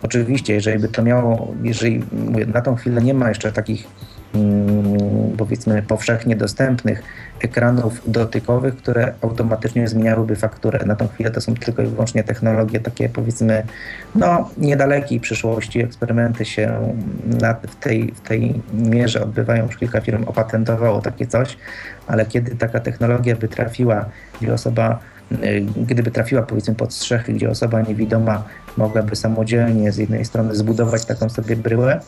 Oczywiście, 0.03 0.55
jeżeli 0.55 0.79
by 0.79 0.89
to 0.89 1.03
miało, 1.03 1.55
jeżeli 1.63 2.05
mówię, 2.13 2.47
na 2.47 2.61
tą 2.61 2.77
chwilę 2.77 3.03
nie 3.03 3.15
ma 3.15 3.29
jeszcze 3.29 3.53
takich 3.53 3.87
powiedzmy 5.37 5.83
powszechnie 5.83 6.37
dostępnych 6.37 7.03
ekranów 7.41 8.03
dotykowych, 8.07 8.77
które 8.77 9.15
automatycznie 9.23 9.89
zmieniałyby 9.89 10.37
fakturę. 10.37 10.87
Na 10.87 10.97
tą 10.97 11.09
chwilę 11.09 11.31
to 11.31 11.41
są 11.41 11.55
tylko 11.55 11.83
i 11.83 11.87
wyłącznie 11.87 12.25
technologie 12.25 12.81
takie 12.81 13.09
powiedzmy 13.09 13.63
no 14.15 14.51
niedalekiej 14.59 15.21
przyszłości. 15.21 15.81
Eksperymenty 15.81 16.45
się 16.45 16.95
w, 17.69 17.77
tej, 17.77 18.13
w 18.13 18.21
tej 18.21 18.61
mierze 18.73 19.23
odbywają, 19.23 19.67
już 19.67 19.77
kilka 19.77 20.01
firm 20.01 20.25
opatentowało 20.25 21.01
takie 21.01 21.27
coś, 21.27 21.57
ale 22.07 22.27
kiedy 22.27 22.57
taka 22.57 22.81
technologia 22.81 23.37
by 23.37 23.49
trafiła, 23.49 24.05
gdzie 24.41 24.53
osoba 24.55 24.99
y, 25.33 25.67
gdyby 25.77 26.11
trafiła 26.11 26.43
powiedzmy 26.43 26.75
pod 26.75 26.95
strzechy, 26.95 27.33
gdzie 27.33 27.51
osoba 27.51 27.83
niewidoma 27.83 28.45
mogłaby 28.79 29.17
samodzielnie 29.17 29.93
z 29.93 29.97
jednej 29.97 30.25
strony 30.25 30.55
zbudować 30.55 31.05
taką 31.05 31.29
sobie 31.29 31.57
bryłę, 31.57 32.01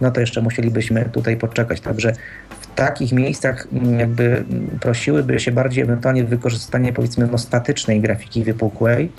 no 0.00 0.10
to 0.10 0.20
jeszcze 0.20 0.42
musielibyśmy 0.42 1.04
tutaj 1.12 1.36
poczekać. 1.36 1.80
Także 1.80 2.12
w 2.60 2.74
takich 2.74 3.12
miejscach 3.12 3.66
mm, 3.72 3.98
jakby 3.98 4.44
prosiłyby 4.80 5.40
się 5.40 5.52
bardziej 5.52 5.84
ewentualnie 5.84 6.24
wykorzystanie 6.24 6.92
powiedzmy 6.92 7.28
no, 7.32 7.38
statycznej 7.38 8.00
grafiki 8.00 8.44
wypukłej, 8.44 9.12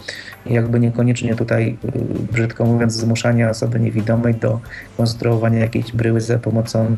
jakby 0.45 0.79
niekoniecznie 0.79 1.35
tutaj 1.35 1.77
y, 1.85 2.31
brzydko 2.31 2.65
mówiąc 2.65 2.93
zmuszania 2.93 3.49
osoby 3.49 3.79
niewidomej 3.79 4.35
do 4.35 4.59
konstruowania 4.97 5.59
jakiejś 5.59 5.91
bryły 5.91 6.21
za 6.21 6.39
pomocą, 6.39 6.95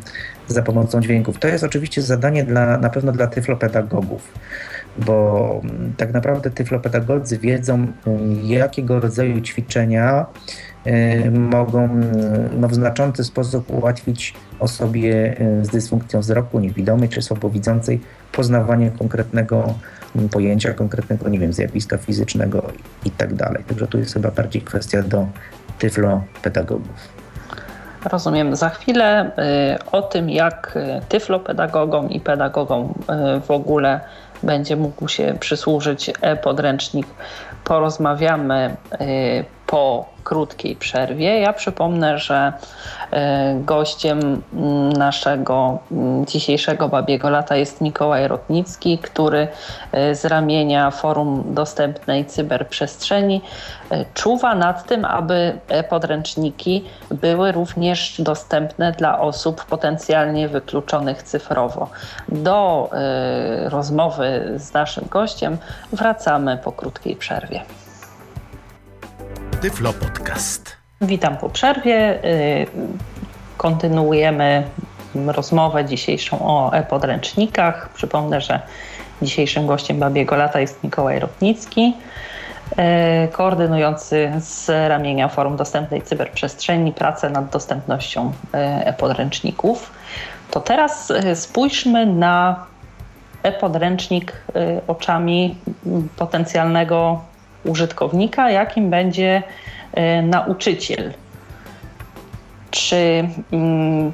za 0.48 0.62
pomocą 0.62 1.00
dźwięków. 1.00 1.38
To 1.38 1.48
jest 1.48 1.64
oczywiście 1.64 2.02
zadanie 2.02 2.44
dla, 2.44 2.78
na 2.78 2.90
pewno 2.90 3.12
dla 3.12 3.26
tyflopedagogów 3.26 4.32
bo 4.98 5.60
mm, 5.64 5.92
tak 5.96 6.12
naprawdę 6.12 6.50
tyflopedagodzy 6.50 7.38
wiedzą, 7.38 7.74
mm, 8.06 8.44
jakiego 8.44 9.00
rodzaju 9.00 9.40
ćwiczenia 9.40 10.26
y, 10.86 11.30
mogą 11.30 11.84
mm, 11.84 12.60
no, 12.60 12.68
w 12.68 12.74
znaczący 12.74 13.24
sposób 13.24 13.70
ułatwić 13.70 14.34
osobie 14.60 15.40
y, 15.40 15.64
z 15.64 15.68
dysfunkcją 15.68 16.20
wzroku, 16.20 16.60
niewidomej 16.60 17.08
czy 17.08 17.22
słabowidzącej 17.22 18.00
poznawanie 18.32 18.90
konkretnego 18.90 19.74
pojęcia, 20.30 20.72
konkretnego, 20.72 21.28
nie 21.28 21.38
wiem, 21.38 21.52
zjawiska 21.52 21.98
fizycznego 21.98 22.62
i 23.04 23.10
tak 23.10 23.34
dalej. 23.34 23.64
Także 23.68 23.86
tu 23.86 23.98
jest 23.98 24.14
chyba 24.14 24.30
bardziej 24.30 24.62
kwestia 24.62 25.02
do 25.02 25.26
tyflopedagogów. 25.78 27.22
Rozumiem. 28.12 28.56
Za 28.56 28.68
chwilę 28.68 29.30
y, 29.84 29.90
o 29.92 30.02
tym, 30.02 30.30
jak 30.30 30.78
tyflopedagogom 31.08 32.10
i 32.10 32.20
pedagogom 32.20 32.94
w 33.46 33.50
ogóle 33.50 34.00
będzie 34.42 34.76
mógł 34.76 35.08
się 35.08 35.36
przysłużyć 35.40 36.10
e-podręcznik. 36.20 37.06
Porozmawiamy 37.64 38.76
y, 39.00 39.44
po 39.72 40.04
krótkiej 40.24 40.76
przerwie. 40.76 41.40
Ja 41.40 41.52
przypomnę, 41.52 42.18
że 42.18 42.52
e, 43.10 43.54
gościem 43.64 44.42
naszego 44.98 45.78
dzisiejszego 46.26 46.88
Babiego 46.88 47.30
Lata 47.30 47.56
jest 47.56 47.80
Mikołaj 47.80 48.28
Rotnicki, 48.28 48.98
który 48.98 49.48
e, 49.92 50.14
z 50.14 50.24
ramienia 50.24 50.90
Forum 50.90 51.44
Dostępnej 51.54 52.24
Cyberprzestrzeni 52.24 53.40
e, 53.90 54.04
czuwa 54.14 54.54
nad 54.54 54.86
tym, 54.86 55.04
aby 55.04 55.58
podręczniki 55.88 56.84
były 57.10 57.52
również 57.52 58.20
dostępne 58.20 58.92
dla 58.92 59.20
osób 59.20 59.64
potencjalnie 59.64 60.48
wykluczonych 60.48 61.22
cyfrowo. 61.22 61.88
Do 62.28 62.90
rozmowy 63.64 64.52
z 64.56 64.72
naszym 64.72 65.04
gościem 65.10 65.58
wracamy 65.92 66.58
po 66.64 66.72
krótkiej 66.72 67.16
przerwie. 67.16 67.60
Tyflo 69.62 69.92
Podcast. 69.92 70.76
Witam 71.00 71.36
po 71.36 71.48
przerwie. 71.48 72.24
Y, 72.24 72.66
kontynuujemy 73.56 74.62
rozmowę 75.26 75.84
dzisiejszą 75.84 76.38
o 76.48 76.72
e-podręcznikach. 76.72 77.88
Przypomnę, 77.94 78.40
że 78.40 78.60
dzisiejszym 79.22 79.66
gościem 79.66 79.98
Babiego 79.98 80.36
Lata 80.36 80.60
jest 80.60 80.84
Mikołaj 80.84 81.18
Rotnicki, 81.18 81.94
y, 82.72 83.32
koordynujący 83.32 84.32
z 84.40 84.68
ramienia 84.88 85.28
Forum 85.28 85.56
Dostępnej 85.56 86.02
Cyberprzestrzeni 86.02 86.92
pracę 86.92 87.30
nad 87.30 87.50
dostępnością 87.50 88.28
y, 88.28 88.58
e-podręczników. 88.86 89.90
To 90.50 90.60
teraz 90.60 91.12
spójrzmy 91.34 92.06
na 92.06 92.66
e-podręcznik 93.42 94.32
oczami 94.86 95.56
potencjalnego 96.16 97.20
użytkownika, 97.64 98.50
jakim 98.50 98.90
będzie 98.90 99.42
e, 99.92 100.22
nauczyciel. 100.22 101.12
Czy 102.70 103.28
mm, 103.52 104.12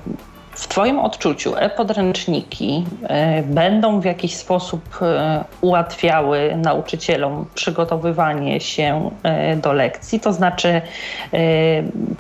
w 0.53 0.69
Twoim 0.69 0.99
odczuciu 0.99 1.57
e-podręczniki 1.57 2.85
e, 3.03 3.43
będą 3.43 4.01
w 4.01 4.05
jakiś 4.05 4.37
sposób 4.37 4.83
e, 5.03 5.45
ułatwiały 5.61 6.57
nauczycielom 6.57 7.47
przygotowywanie 7.55 8.61
się 8.61 9.11
do 9.57 9.73
lekcji? 9.73 10.21
To 10.21 10.33
znaczy, 10.33 10.81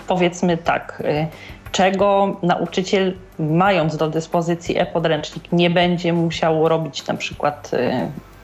powiedzmy 0.07 0.57
tak, 0.57 1.03
czego 1.73 2.37
nauczyciel, 2.43 3.15
mając 3.39 3.97
do 3.97 4.09
dyspozycji 4.09 4.79
e-podręcznik, 4.79 5.53
nie 5.53 5.71
będzie 5.71 6.13
musiał 6.13 6.69
robić 6.69 7.07
na 7.07 7.15
przykład 7.15 7.71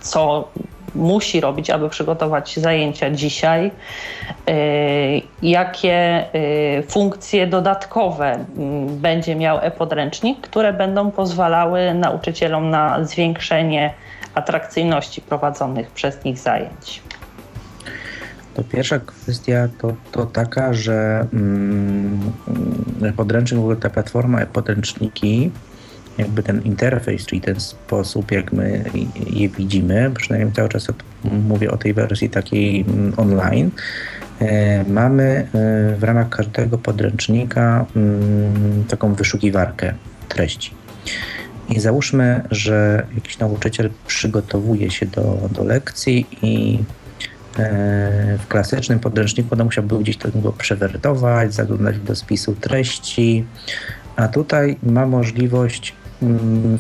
co 0.00 0.48
musi 0.94 1.40
robić, 1.40 1.70
aby 1.70 1.88
przygotować 1.88 2.56
zajęcia 2.56 3.10
dzisiaj, 3.10 3.70
y, 4.48 5.22
jakie 5.42 6.24
y, 6.78 6.82
funkcje 6.88 7.46
dodatkowe 7.46 8.32
mm, 8.32 8.98
będzie 8.98 9.36
miał 9.36 9.58
e-podręcznik, 9.62 10.40
które 10.40 10.72
będą 10.72 11.10
pozwalały 11.10 11.94
nauczycielom 11.94 12.70
na 12.70 13.04
zwiększenie 13.04 13.94
atrakcyjności 14.34 15.20
prowadzonych 15.20 15.90
przez 15.90 16.24
nich 16.24 16.38
zajęć. 16.38 17.02
To 18.54 18.64
pierwsza 18.64 18.98
kwestia 18.98 19.68
to, 19.80 19.92
to 20.12 20.26
taka, 20.26 20.74
że 20.74 21.26
mm, 21.32 22.32
podręcznik, 23.16 23.60
w 23.60 23.62
ogóle 23.62 23.76
ta 23.76 23.90
platforma 23.90 24.40
e-podręczniki 24.40 25.50
jakby 26.18 26.42
ten 26.42 26.62
interfejs, 26.62 27.26
czyli 27.26 27.40
ten 27.40 27.60
sposób, 27.60 28.30
jak 28.30 28.52
my 28.52 28.84
je 29.30 29.48
widzimy, 29.48 30.10
przynajmniej 30.14 30.52
cały 30.52 30.68
czas 30.68 30.86
mówię 31.24 31.70
o 31.70 31.76
tej 31.76 31.94
wersji 31.94 32.30
takiej 32.30 32.80
mm, 32.80 33.12
online, 33.16 33.70
e, 34.40 34.84
mamy 34.84 35.24
e, 35.24 35.46
w 35.96 36.02
ramach 36.02 36.28
każdego 36.28 36.78
podręcznika 36.78 37.86
mm, 37.96 38.84
taką 38.88 39.14
wyszukiwarkę 39.14 39.94
treści. 40.28 40.70
I 41.68 41.80
załóżmy, 41.80 42.42
że 42.50 43.06
jakiś 43.14 43.38
nauczyciel 43.38 43.90
przygotowuje 44.06 44.90
się 44.90 45.06
do, 45.06 45.48
do 45.50 45.64
lekcji 45.64 46.26
i 46.42 46.78
e, 47.58 48.38
w 48.38 48.48
klasycznym 48.48 48.98
podręczniku 48.98 49.56
no, 49.56 49.64
musiałby 49.64 49.98
gdzieś 49.98 50.16
to 50.16 50.28
przewertować, 50.58 51.54
zaglądać 51.54 51.98
do 51.98 52.16
spisu 52.16 52.54
treści, 52.54 53.44
a 54.16 54.28
tutaj 54.28 54.76
ma 54.82 55.06
możliwość 55.06 55.94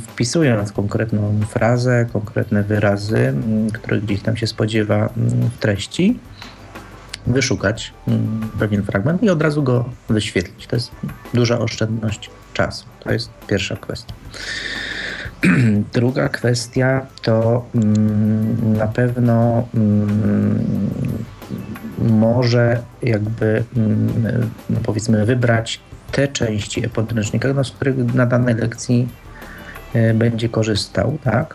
wpisując 0.02 0.72
konkretną 0.72 1.40
frazę, 1.48 2.06
konkretne 2.12 2.62
wyrazy, 2.62 3.18
mm, 3.18 3.70
które 3.70 4.00
gdzieś 4.00 4.22
tam 4.22 4.36
się 4.36 4.46
spodziewa 4.46 4.96
mm, 4.96 5.50
w 5.50 5.58
treści, 5.58 6.18
wyszukać 7.26 7.92
pewien 8.58 8.82
fragment 8.82 9.22
i 9.22 9.30
od 9.30 9.42
razu 9.42 9.62
go 9.62 9.84
wyświetlić. 10.08 10.66
To 10.66 10.76
jest 10.76 10.90
duża 11.34 11.58
oszczędność 11.58 12.30
czasu. 12.52 12.84
To 13.00 13.12
jest 13.12 13.30
pierwsza 13.46 13.76
kwestia. 13.76 14.14
Druga 15.94 16.28
kwestia 16.28 17.06
to 17.22 17.64
na 18.78 18.86
pewno 18.86 19.68
może 21.98 22.82
jakby 23.02 23.64
no 24.70 24.80
powiedzmy 24.82 25.26
wybrać 25.26 25.80
te 26.12 26.28
części 26.28 26.86
e-podręcznika, 26.86 27.52
no, 27.52 27.64
z 27.64 27.70
których 27.70 28.14
na 28.14 28.26
danej 28.26 28.54
lekcji 28.54 29.08
będzie 30.14 30.48
korzystał, 30.48 31.18
tak? 31.24 31.54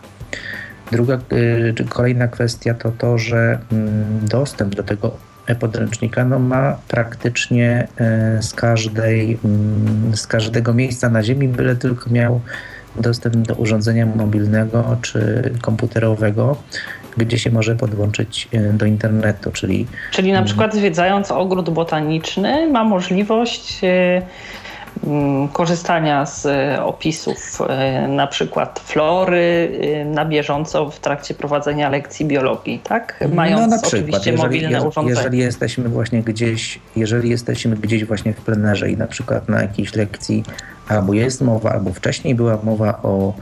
Druga, 0.92 1.14
e, 1.14 1.74
czy 1.74 1.86
kolejna 1.86 2.28
kwestia 2.28 2.74
to 2.74 2.92
to, 2.92 3.18
że 3.18 3.60
mm, 3.72 4.20
dostęp 4.22 4.76
do 4.76 4.84
tego 4.84 5.12
e-podręcznika 5.48 6.26
no, 6.26 6.40
ma 6.40 6.78
praktycznie 6.88 7.88
e, 7.98 8.42
z, 8.42 8.54
każdej, 8.54 9.38
mm, 9.46 10.18
z 10.18 10.28
każdego 10.28 10.74
miejsca 10.74 11.10
na 11.10 11.24
Ziemi, 11.24 11.48
byle 11.48 11.76
tylko 11.76 12.10
miał 12.10 12.42
dostęp 12.96 13.36
do 13.36 13.56
urządzenia 13.56 14.06
mobilnego 14.06 14.98
czy 15.02 15.52
komputerowego, 15.62 16.58
gdzie 17.18 17.40
się 17.40 17.52
może 17.52 17.76
podłączyć 17.76 18.48
do 18.74 18.86
internetu, 18.86 19.52
czyli... 19.52 19.88
Czyli 20.12 20.32
na 20.32 20.38
mm, 20.38 20.46
przykład 20.46 20.76
zwiedzając 20.76 21.32
ogród 21.32 21.70
botaniczny 21.70 22.72
ma 22.72 22.84
możliwość 22.84 23.82
korzystania 25.54 26.26
z 26.26 26.45
e, 26.45 26.84
opisów 26.84 27.62
e, 27.70 28.08
na 28.08 28.28
przykład 28.28 28.80
flory 28.80 29.72
e, 29.82 30.06
na 30.06 30.26
bieżąco 30.26 30.89
w 30.89 31.00
trakcie 31.00 31.34
prowadzenia 31.34 31.89
lekcji 31.89 32.26
biologii, 32.26 32.80
tak? 32.84 33.20
No, 33.22 33.36
Mając 33.36 33.62
no 33.62 33.68
na 33.68 33.82
przykład, 33.82 33.93
oczywiście 33.93 34.32
jeżeli, 34.32 34.47
mobilne 34.47 34.88
urządzenie. 34.88 35.18
Jeżeli 35.18 35.38
jesteśmy 35.38 35.89
właśnie 35.89 36.24
gdzieś, 36.24 36.80
jeżeli 36.95 37.30
jesteśmy 37.30 37.76
gdzieś 37.76 38.06
właśnie 38.06 38.34
w 38.34 38.41
plenerze 38.41 38.91
i 38.91 38.97
na 38.97 39.08
przykład 39.08 39.50
na 39.50 39.62
jakiejś 39.62 39.95
lekcji 39.95 40.43
albo 40.88 41.14
jest 41.14 41.41
mowa, 41.41 41.72
albo 41.72 41.93
wcześniej 41.93 42.36
była 42.36 42.60
mowa 42.64 43.00
o, 43.04 43.34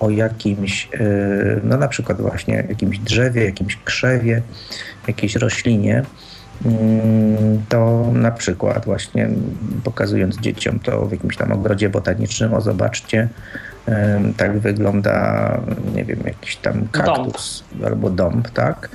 o 0.00 0.10
jakimś, 0.10 0.88
no 1.64 1.76
na 1.76 1.88
przykład 1.88 2.20
właśnie 2.20 2.64
jakimś 2.68 2.98
drzewie, 2.98 3.44
jakimś 3.44 3.76
krzewie, 3.84 4.42
jakiejś 5.08 5.36
roślinie, 5.36 5.94
Mm, 5.96 6.25
to 7.68 8.10
na 8.12 8.30
przykład 8.30 8.84
właśnie 8.84 9.28
pokazując 9.84 10.40
dzieciom 10.40 10.78
to 10.78 11.06
w 11.06 11.12
jakimś 11.12 11.36
tam 11.36 11.52
ogrodzie 11.52 11.88
botanicznym, 11.88 12.54
o 12.54 12.60
zobaczcie, 12.60 13.28
tak 14.36 14.58
wygląda, 14.58 15.60
nie 15.94 16.04
wiem, 16.04 16.18
jakiś 16.24 16.56
tam 16.56 16.88
kaktus 16.92 17.64
dąb. 17.72 17.84
albo 17.86 18.10
dąb, 18.10 18.50
tak? 18.50 18.88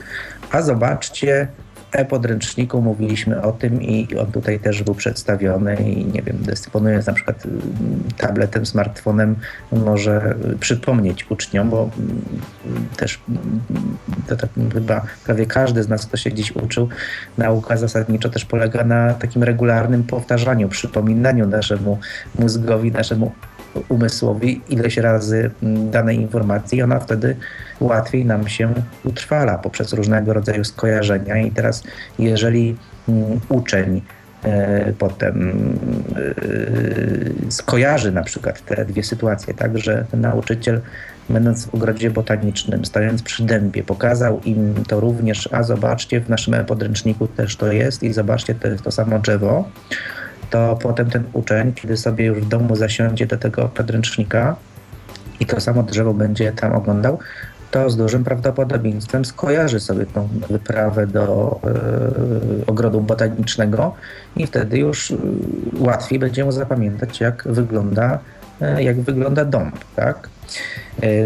A 0.52 0.62
zobaczcie, 0.62 1.48
e-podręczniku 1.92 2.82
mówiliśmy 2.82 3.42
o 3.42 3.52
tym 3.52 3.82
i 3.82 4.08
on 4.18 4.32
tutaj 4.32 4.60
też 4.60 4.84
był 4.84 4.96
przedstawiony 4.96 5.76
i 5.76 6.06
nie 6.06 6.22
wiem, 6.22 6.38
dysponując 6.42 7.06
na 7.06 7.14
przykład 7.14 7.46
mm, 7.46 8.04
tabletem, 8.18 8.66
smartfonem, 8.66 9.36
może 9.72 10.36
przypomnieć 10.60 11.32
uczniom, 11.32 11.70
bo 11.70 11.90
mm, 11.98 12.22
też 12.98 13.20
mm, 13.30 13.62
to 14.28 14.36
tak 14.36 14.50
chyba 14.74 15.02
prawie 15.26 15.46
każdy 15.46 15.84
z 15.84 15.90
nas, 15.90 16.06
kto 16.06 16.18
się 16.18 16.30
gdzieś 16.30 16.52
uczył, 16.52 16.90
nauka 17.38 17.78
zasadniczo 17.78 18.30
też 18.30 18.46
polega 18.46 18.84
na 18.84 19.14
takim 19.14 19.44
regularnym 19.44 20.04
powtarzaniu, 20.04 20.70
przypominaniu 20.70 21.48
naszemu 21.48 22.00
mózgowi, 22.40 22.92
naszemu 22.92 23.32
umysłowi 23.90 24.62
ileś 24.70 24.98
razy 24.98 25.52
danej 25.92 26.18
informacji 26.22 26.78
i 26.78 26.82
ona 26.82 27.00
wtedy 27.00 27.36
łatwiej 27.80 28.26
nam 28.26 28.48
się 28.48 28.74
utrwala 29.04 29.58
poprzez 29.58 29.94
różnego 29.94 30.34
rodzaju 30.34 30.64
skojarzenia. 30.64 31.38
I 31.38 31.52
teraz, 31.52 31.84
jeżeli 32.20 32.78
mm, 33.10 33.40
uczeń 33.50 34.02
e, 34.44 34.94
potem 34.94 35.54
e, 37.48 37.52
skojarzy 37.52 38.12
na 38.12 38.24
przykład 38.24 38.66
te 38.66 38.86
dwie 38.86 39.04
sytuacje, 39.04 39.54
tak, 39.54 39.78
że 39.78 40.06
nauczyciel 40.14 40.82
będąc 41.30 41.66
w 41.66 41.76
ogrodzie 41.76 42.12
botanicznym, 42.12 42.86
stojąc 42.86 43.24
przy 43.24 43.46
dębie, 43.46 43.84
pokazał 43.84 44.42
im 44.46 44.74
to 44.88 45.00
również, 45.00 45.50
a 45.52 45.64
zobaczcie, 45.64 46.22
w 46.22 46.30
naszym 46.30 46.66
podręczniku 46.66 47.28
też 47.28 47.56
to 47.56 47.72
jest 47.72 48.04
i 48.04 48.14
zobaczcie, 48.14 48.56
to 48.56 48.68
jest 48.68 48.84
to 48.84 48.92
samo 48.92 49.20
drzewo, 49.20 49.70
to 50.52 50.78
potem 50.82 51.10
ten 51.10 51.24
uczeń, 51.34 51.74
kiedy 51.74 51.98
sobie 51.98 52.26
już 52.26 52.38
w 52.38 52.48
domu 52.48 52.76
zasiądzie 52.76 53.26
do 53.26 53.38
tego 53.38 53.70
podręcznika 53.70 54.56
i 55.40 55.46
to 55.46 55.62
samo 55.62 55.84
drzewo 55.84 56.14
będzie 56.14 56.52
tam 56.52 56.74
oglądał, 56.74 57.20
to 57.72 57.90
z 57.90 57.98
dużym 57.98 58.24
prawdopodobieństwem 58.24 59.26
skojarzy 59.26 59.80
sobie 59.80 60.06
tą 60.06 60.30
wyprawę 60.50 61.08
do 61.08 61.60
y, 62.62 62.66
ogrodu 62.66 63.02
botanicznego 63.02 63.94
i 64.36 64.48
wtedy 64.48 64.78
już 64.78 65.12
y, 65.12 65.18
łatwiej 65.80 66.20
będzie 66.20 66.46
mu 66.46 66.52
zapamiętać, 66.52 67.20
jak 67.20 67.44
wygląda, 67.46 68.20
y, 68.62 68.84
jak 68.84 69.02
wygląda 69.02 69.46
dąb, 69.46 69.76
tak? 69.96 70.30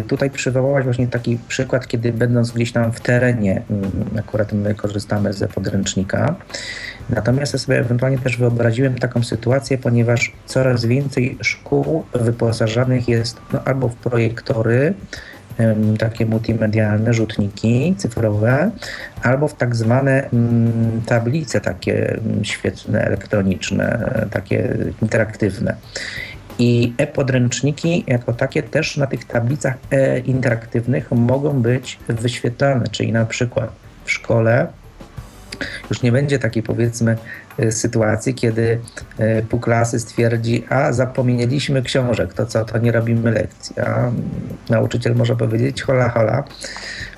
Tutaj 0.07 0.29
przywołałaś 0.29 0.83
właśnie 0.83 1.07
taki 1.07 1.37
przykład, 1.47 1.87
kiedy 1.87 2.13
będąc 2.13 2.51
gdzieś 2.51 2.71
tam 2.71 2.91
w 2.91 2.99
terenie, 2.99 3.61
akurat 4.19 4.53
my 4.53 4.75
korzystamy 4.75 5.33
ze 5.33 5.47
podręcznika, 5.47 6.35
Natomiast 7.09 7.53
ja 7.53 7.59
sobie 7.59 7.79
ewentualnie 7.79 8.17
też 8.17 8.37
wyobraziłem 8.37 8.95
taką 8.95 9.23
sytuację, 9.23 9.77
ponieważ 9.77 10.31
coraz 10.45 10.85
więcej 10.85 11.37
szkół 11.41 12.03
wyposażanych 12.13 13.07
jest 13.07 13.37
no, 13.53 13.61
albo 13.65 13.89
w 13.89 13.95
projektory, 13.95 14.93
takie 15.99 16.25
multimedialne 16.25 17.13
rzutniki 17.13 17.95
cyfrowe, 17.97 18.71
albo 19.21 19.47
w 19.47 19.53
tak 19.53 19.75
zwane 19.75 20.29
mm, 20.29 21.01
tablice 21.05 21.61
takie 21.61 22.09
mm, 22.09 22.45
świetne, 22.45 23.05
elektroniczne, 23.05 24.11
takie 24.31 24.77
interaktywne. 25.01 25.75
I 26.59 26.93
e-podręczniki 26.97 28.03
jako 28.07 28.33
takie 28.33 28.63
też 28.63 28.97
na 28.97 29.07
tych 29.07 29.25
tablicach 29.25 29.75
e 29.91 30.19
interaktywnych 30.19 31.11
mogą 31.11 31.61
być 31.61 31.99
wyświetlane, 32.09 32.87
czyli 32.87 33.11
na 33.11 33.25
przykład 33.25 33.71
w 34.05 34.11
szkole 34.11 34.67
już 35.89 36.01
nie 36.01 36.11
będzie 36.11 36.39
takiej 36.39 36.63
powiedzmy 36.63 37.17
e, 37.57 37.71
sytuacji, 37.71 38.33
kiedy 38.33 38.79
pół 39.49 39.59
klasy 39.59 39.99
stwierdzi, 39.99 40.65
a 40.69 40.93
zapomnieliśmy 40.93 41.81
książek, 41.81 42.33
to 42.33 42.45
co, 42.45 42.65
to 42.65 42.77
nie 42.77 42.91
robimy 42.91 43.31
lekcji. 43.31 43.79
A 43.79 44.11
nauczyciel 44.69 45.15
może 45.15 45.35
powiedzieć, 45.35 45.81
hola, 45.81 46.09
hola, 46.09 46.43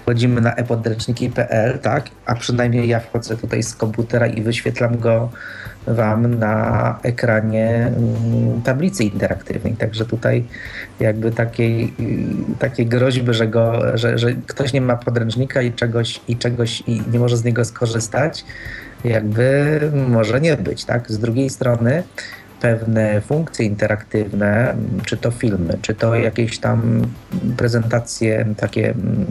wchodzimy 0.02 0.42
na 0.42 0.56
epodręczniki.pl, 0.56 1.80
tak, 1.80 2.06
a 2.26 2.36
przynajmniej 2.36 2.88
ja 2.88 3.00
wchodzę 3.00 3.38
tutaj 3.38 3.64
z 3.64 3.76
komputera 3.76 4.28
i 4.28 4.42
wyświetlam 4.42 5.00
go 5.00 5.30
Wam 5.88 6.40
na 6.40 7.00
ekranie 7.04 7.88
mm, 7.88 8.62
tablicy 8.62 9.04
interaktywnej. 9.04 9.74
Także 9.74 10.06
tutaj 10.06 10.44
jakby 11.00 11.32
takiej, 11.32 11.94
takiej 12.60 12.86
groźby, 12.86 13.34
że, 13.34 13.48
go, 13.48 13.98
że, 13.98 14.18
że 14.18 14.34
ktoś 14.34 14.74
nie 14.74 14.82
ma 14.82 14.96
podręcznika 14.96 15.62
i 15.62 15.72
czegoś, 15.72 16.22
i 16.28 16.38
czegoś 16.38 16.84
i 16.88 17.02
nie 17.12 17.20
może 17.20 17.38
z 17.38 17.44
niego 17.44 17.66
skorzystać, 17.66 18.46
jakby 19.04 19.80
może 20.10 20.42
nie 20.42 20.58
być. 20.58 20.86
Tak? 20.86 21.12
Z 21.12 21.20
drugiej 21.20 21.50
strony 21.50 22.04
pewne 22.62 23.22
funkcje 23.22 23.66
interaktywne, 23.66 24.76
czy 25.06 25.18
to 25.18 25.32
filmy, 25.32 25.78
czy 25.82 25.96
to 25.96 26.16
jakieś 26.16 26.60
tam 26.60 27.02
prezentacje 27.58 28.46
takie 28.58 28.90
mm, 28.90 29.26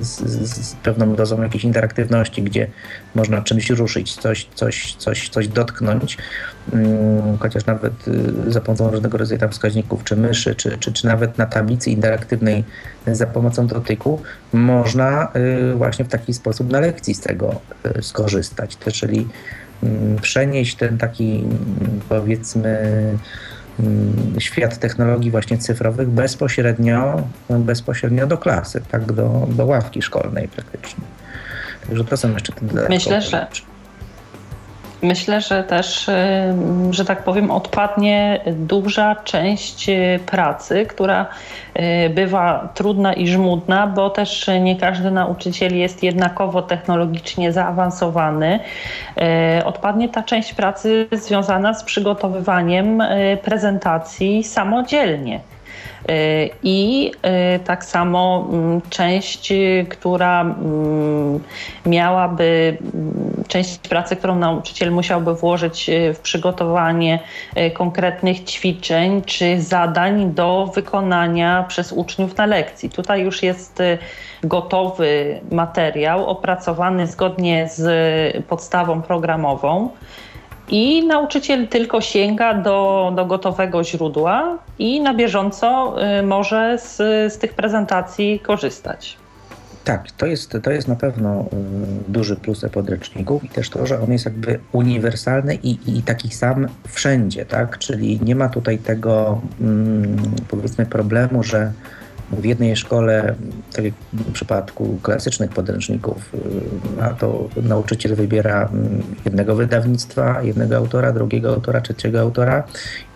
z, 0.00 0.20
z 0.50 0.74
pewną 0.74 1.14
dozą 1.14 1.42
jakiejś 1.42 1.64
interaktywności, 1.64 2.42
gdzie 2.42 2.66
można 3.14 3.42
czymś 3.42 3.70
ruszyć, 3.70 4.14
coś, 4.14 4.48
coś, 4.54 4.94
coś, 4.94 5.28
coś 5.28 5.48
dotknąć, 5.48 6.18
mm, 6.72 7.38
chociaż 7.38 7.66
nawet 7.66 8.08
y, 8.08 8.52
za 8.52 8.60
pomocą 8.60 8.90
różnego 8.90 9.18
rodzaju 9.18 9.40
tam 9.40 9.50
wskaźników, 9.50 10.04
czy 10.04 10.16
myszy, 10.16 10.54
czy, 10.54 10.78
czy, 10.78 10.92
czy 10.92 11.06
nawet 11.06 11.38
na 11.38 11.46
tablicy 11.46 11.90
interaktywnej 11.90 12.64
za 13.06 13.26
pomocą 13.26 13.66
dotyku, 13.66 14.22
można 14.52 15.28
y, 15.70 15.74
właśnie 15.74 16.04
w 16.04 16.08
taki 16.08 16.34
sposób 16.34 16.70
na 16.70 16.80
lekcji 16.80 17.14
z 17.14 17.20
tego 17.20 17.60
y, 17.98 18.02
skorzystać. 18.02 18.78
Czyli 18.78 19.28
przenieść 20.22 20.76
ten 20.76 20.98
taki, 20.98 21.34
mm, 21.34 22.00
powiedzmy, 22.08 22.78
mm, 23.80 24.34
świat 24.38 24.78
technologii 24.78 25.30
właśnie 25.30 25.58
cyfrowych 25.58 26.08
bezpośrednio, 26.08 27.22
bezpośrednio 27.50 28.26
do 28.26 28.38
klasy, 28.38 28.82
tak, 28.90 29.12
do, 29.12 29.46
do 29.50 29.66
ławki 29.66 30.02
szkolnej 30.02 30.48
praktycznie. 30.48 31.04
Także 31.86 32.04
to 32.04 32.16
są 32.16 32.32
jeszcze 32.32 32.52
te 32.52 32.88
Myślę, 32.88 33.22
że 33.22 33.46
Myślę, 35.02 35.40
że 35.40 35.64
też, 35.64 36.10
że 36.90 37.04
tak 37.04 37.24
powiem, 37.24 37.50
odpadnie 37.50 38.40
duża 38.46 39.14
część 39.14 39.88
y, 39.88 40.20
pracy, 40.26 40.86
która 40.86 41.26
y, 41.76 42.10
bywa 42.10 42.68
trudna 42.74 43.12
i 43.12 43.28
żmudna, 43.28 43.86
bo 43.86 44.10
też 44.10 44.50
nie 44.60 44.76
każdy 44.76 45.10
nauczyciel 45.10 45.76
jest 45.76 46.02
jednakowo 46.02 46.62
technologicznie 46.62 47.52
zaawansowany. 47.52 48.60
Odpadnie 49.64 50.08
ta 50.08 50.22
część 50.22 50.54
pracy 50.54 51.08
związana 51.12 51.74
z 51.74 51.84
przygotowywaniem 51.84 53.02
prezentacji 53.42 54.44
samodzielnie. 54.44 55.40
I 56.62 57.12
y, 57.56 57.58
tak 57.58 57.84
samo 57.84 58.48
mm, 58.52 58.80
część, 58.90 59.52
która 59.88 60.40
mm, 60.40 61.40
miałaby, 61.86 62.78
mm, 62.94 63.44
część 63.48 63.78
pracy, 63.78 64.16
którą 64.16 64.36
nauczyciel 64.36 64.92
musiałby 64.92 65.34
włożyć 65.34 65.88
y, 65.88 66.14
w 66.14 66.20
przygotowanie 66.20 67.18
y, 67.56 67.70
konkretnych 67.70 68.44
ćwiczeń 68.44 69.22
czy 69.22 69.62
zadań 69.62 70.34
do 70.34 70.72
wykonania 70.74 71.64
przez 71.68 71.92
uczniów 71.92 72.36
na 72.36 72.46
lekcji. 72.46 72.90
Tutaj 72.90 73.22
już 73.22 73.42
jest 73.42 73.82
gotowy 74.44 75.40
materiał 75.50 76.26
opracowany 76.26 77.06
zgodnie 77.06 77.68
z 77.68 78.46
podstawą 78.46 79.02
programową 79.02 79.90
i 80.68 81.06
nauczyciel 81.06 81.68
tylko 81.68 82.00
sięga 82.00 82.54
do, 82.54 83.12
do 83.16 83.26
gotowego 83.26 83.84
źródła 83.84 84.58
i 84.78 85.00
na 85.00 85.14
bieżąco 85.14 85.96
y, 86.18 86.22
może 86.22 86.78
z, 86.78 86.96
z 87.32 87.38
tych 87.38 87.54
prezentacji 87.54 88.40
korzystać. 88.40 89.16
Tak, 89.84 90.10
to 90.10 90.26
jest, 90.26 90.56
to 90.62 90.70
jest 90.70 90.88
na 90.88 90.96
pewno 90.96 91.40
y, 91.40 91.44
duży 92.08 92.36
plus 92.36 92.64
e-podręczników 92.64 93.44
i 93.44 93.48
też 93.48 93.70
to, 93.70 93.86
że 93.86 94.00
on 94.00 94.12
jest 94.12 94.24
jakby 94.24 94.60
uniwersalny 94.72 95.58
i, 95.62 95.78
i 95.86 96.02
taki 96.02 96.30
sam 96.30 96.66
wszędzie, 96.88 97.44
tak? 97.44 97.78
Czyli 97.78 98.20
nie 98.22 98.34
ma 98.34 98.48
tutaj 98.48 98.78
tego 98.78 99.40
mm, 99.60 100.16
powiedzmy 100.48 100.86
problemu, 100.86 101.42
że 101.42 101.72
w 102.30 102.44
jednej 102.44 102.76
szkole, 102.76 103.34
tak 103.72 103.84
jak 103.84 103.94
w 104.12 104.32
przypadku 104.32 104.98
klasycznych 105.02 105.50
podręczników, 105.50 106.34
y, 106.98 107.02
a 107.02 107.08
to 107.08 107.48
nauczyciel 107.62 108.14
wybiera 108.14 108.68
mm, 108.72 109.02
jednego 109.24 109.54
wydawnictwa, 109.54 110.42
jednego 110.42 110.76
autora, 110.76 111.12
drugiego 111.12 111.48
autora, 111.48 111.80
trzeciego 111.80 112.20
autora. 112.20 112.64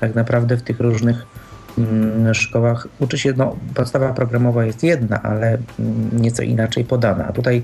Tak 0.00 0.14
naprawdę 0.14 0.56
w 0.56 0.62
tych 0.62 0.80
różnych 0.80 1.26
mm, 1.78 2.34
szkołach 2.34 2.88
uczy 2.98 3.18
się, 3.18 3.32
no 3.36 3.56
podstawa 3.74 4.12
programowa 4.12 4.64
jest 4.64 4.82
jedna, 4.82 5.22
ale 5.22 5.58
mm, 5.78 6.22
nieco 6.22 6.42
inaczej 6.42 6.84
podana. 6.84 7.26
A 7.26 7.32
tutaj 7.32 7.62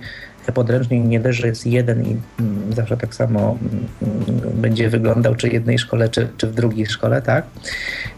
podręcznik 0.53 1.05
nie 1.05 1.21
też, 1.21 1.37
że 1.37 1.47
jest 1.47 1.67
jeden 1.67 2.05
i 2.05 2.17
mm, 2.41 2.73
zawsze 2.73 2.97
tak 2.97 3.15
samo 3.15 3.59
mm, 4.03 4.27
będzie 4.55 4.89
wyglądał, 4.89 5.35
czy 5.35 5.49
w 5.49 5.53
jednej 5.53 5.79
szkole, 5.79 6.09
czy, 6.09 6.29
czy 6.37 6.47
w 6.47 6.55
drugiej 6.55 6.87
szkole, 6.87 7.23
tak? 7.23 7.47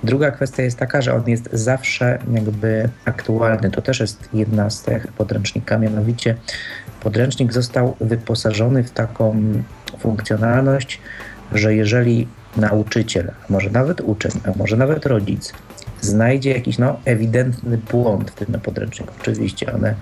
Druga 0.05 0.31
kwestia 0.31 0.63
jest 0.63 0.79
taka, 0.79 1.03
że 1.03 1.15
on 1.15 1.23
jest 1.27 1.49
zawsze 1.53 2.19
jakby 2.33 2.89
aktualny. 3.05 3.71
To 3.71 3.83
też 3.83 4.01
jest 4.01 4.29
jedna 4.35 4.71
z 4.71 4.83
tych 4.83 5.07
podręcznika, 5.07 5.79
mianowicie 5.79 6.35
podręcznik 7.01 7.53
został 7.53 7.97
wyposażony 8.01 8.85
w 8.85 8.91
taką 8.91 9.43
funkcjonalność, 9.99 11.01
że 11.53 11.75
jeżeli 11.75 12.29
nauczyciel, 12.57 13.31
a 13.49 13.53
może 13.53 13.71
nawet 13.71 14.01
uczeń, 14.01 14.33
a 14.45 14.59
może 14.59 14.77
nawet 14.77 15.07
rodzic 15.07 15.53
znajdzie 16.01 16.51
jakiś 16.51 16.79
no, 16.79 16.97
ewidentny 17.05 17.79
błąd 17.79 18.31
w 18.31 18.35
tym 18.35 18.61
podręczniku. 18.61 19.13
Oczywiście 19.21 19.73
one 19.73 19.95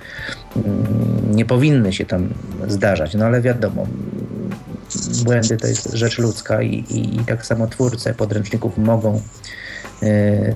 mm, 0.57 1.37
nie 1.37 1.45
powinny 1.45 1.93
się 1.93 2.05
tam 2.05 2.29
zdarzać, 2.69 3.15
no 3.15 3.25
ale 3.25 3.41
wiadomo, 3.41 3.87
błędy 5.25 5.57
to 5.57 5.67
jest 5.67 5.93
rzecz 5.93 6.19
ludzka 6.19 6.63
i, 6.63 6.75
i, 6.75 7.17
i 7.17 7.19
tak 7.19 7.47
samo 7.47 7.67
twórcy 7.67 8.15
podręczników 8.15 8.79
mogą 8.79 9.21
e, 10.03 10.55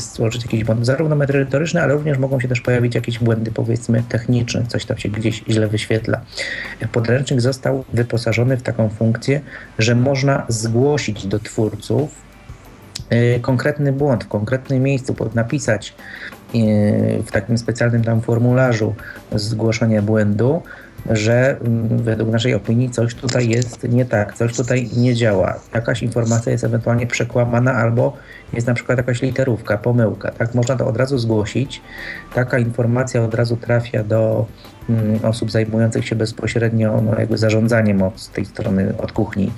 stworzyć 0.00 0.42
jakieś 0.42 0.64
błędy, 0.64 0.84
zarówno 0.84 1.16
merytoryczne, 1.16 1.82
ale 1.82 1.94
również 1.94 2.18
mogą 2.18 2.40
się 2.40 2.48
też 2.48 2.60
pojawić 2.60 2.94
jakieś 2.94 3.18
błędy, 3.18 3.52
powiedzmy, 3.52 4.02
techniczne, 4.08 4.66
coś 4.68 4.84
tam 4.84 4.98
się 4.98 5.08
gdzieś 5.08 5.44
źle 5.48 5.68
wyświetla. 5.68 6.20
Podręcznik 6.92 7.40
został 7.40 7.84
wyposażony 7.92 8.56
w 8.56 8.62
taką 8.62 8.88
funkcję, 8.88 9.40
że 9.78 9.94
można 9.94 10.46
zgłosić 10.48 11.26
do 11.26 11.38
twórców 11.38 12.25
konkretny 13.42 13.92
błąd 13.92 14.24
w 14.24 14.28
konkretnym 14.28 14.82
miejscu, 14.82 15.14
napisać 15.34 15.94
y, 16.54 17.22
w 17.26 17.30
takim 17.32 17.58
specjalnym 17.58 18.04
tam 18.04 18.20
formularzu 18.20 18.94
zgłoszenia 19.32 20.02
błędu, 20.02 20.62
że 21.10 21.56
mm, 21.60 21.98
według 21.98 22.30
naszej 22.30 22.54
opinii 22.54 22.90
coś 22.90 23.14
tutaj 23.14 23.48
jest 23.48 23.82
nie 23.88 24.04
tak, 24.04 24.34
coś 24.34 24.56
tutaj 24.56 24.90
nie 24.96 25.14
działa, 25.14 25.60
jakaś 25.74 26.02
informacja 26.02 26.52
jest 26.52 26.64
ewentualnie 26.64 27.06
przekłamana 27.06 27.74
albo 27.74 28.16
jest 28.52 28.66
na 28.66 28.74
przykład 28.74 28.98
jakaś 28.98 29.22
literówka, 29.22 29.78
pomyłka. 29.78 30.30
Tak 30.30 30.54
można 30.54 30.76
to 30.76 30.86
od 30.86 30.96
razu 30.96 31.18
zgłosić. 31.18 31.82
Taka 32.34 32.58
informacja 32.58 33.22
od 33.22 33.34
razu 33.34 33.56
trafia 33.56 34.04
do 34.04 34.46
mm, 34.88 35.24
osób 35.24 35.50
zajmujących 35.50 36.06
się 36.06 36.16
bezpośrednio 36.16 37.00
no, 37.00 37.18
jakby 37.18 37.38
zarządzaniem 37.38 38.02
od 38.02 38.28
tej 38.28 38.44
strony, 38.44 38.94
od 38.98 39.12
kuchni 39.12 39.52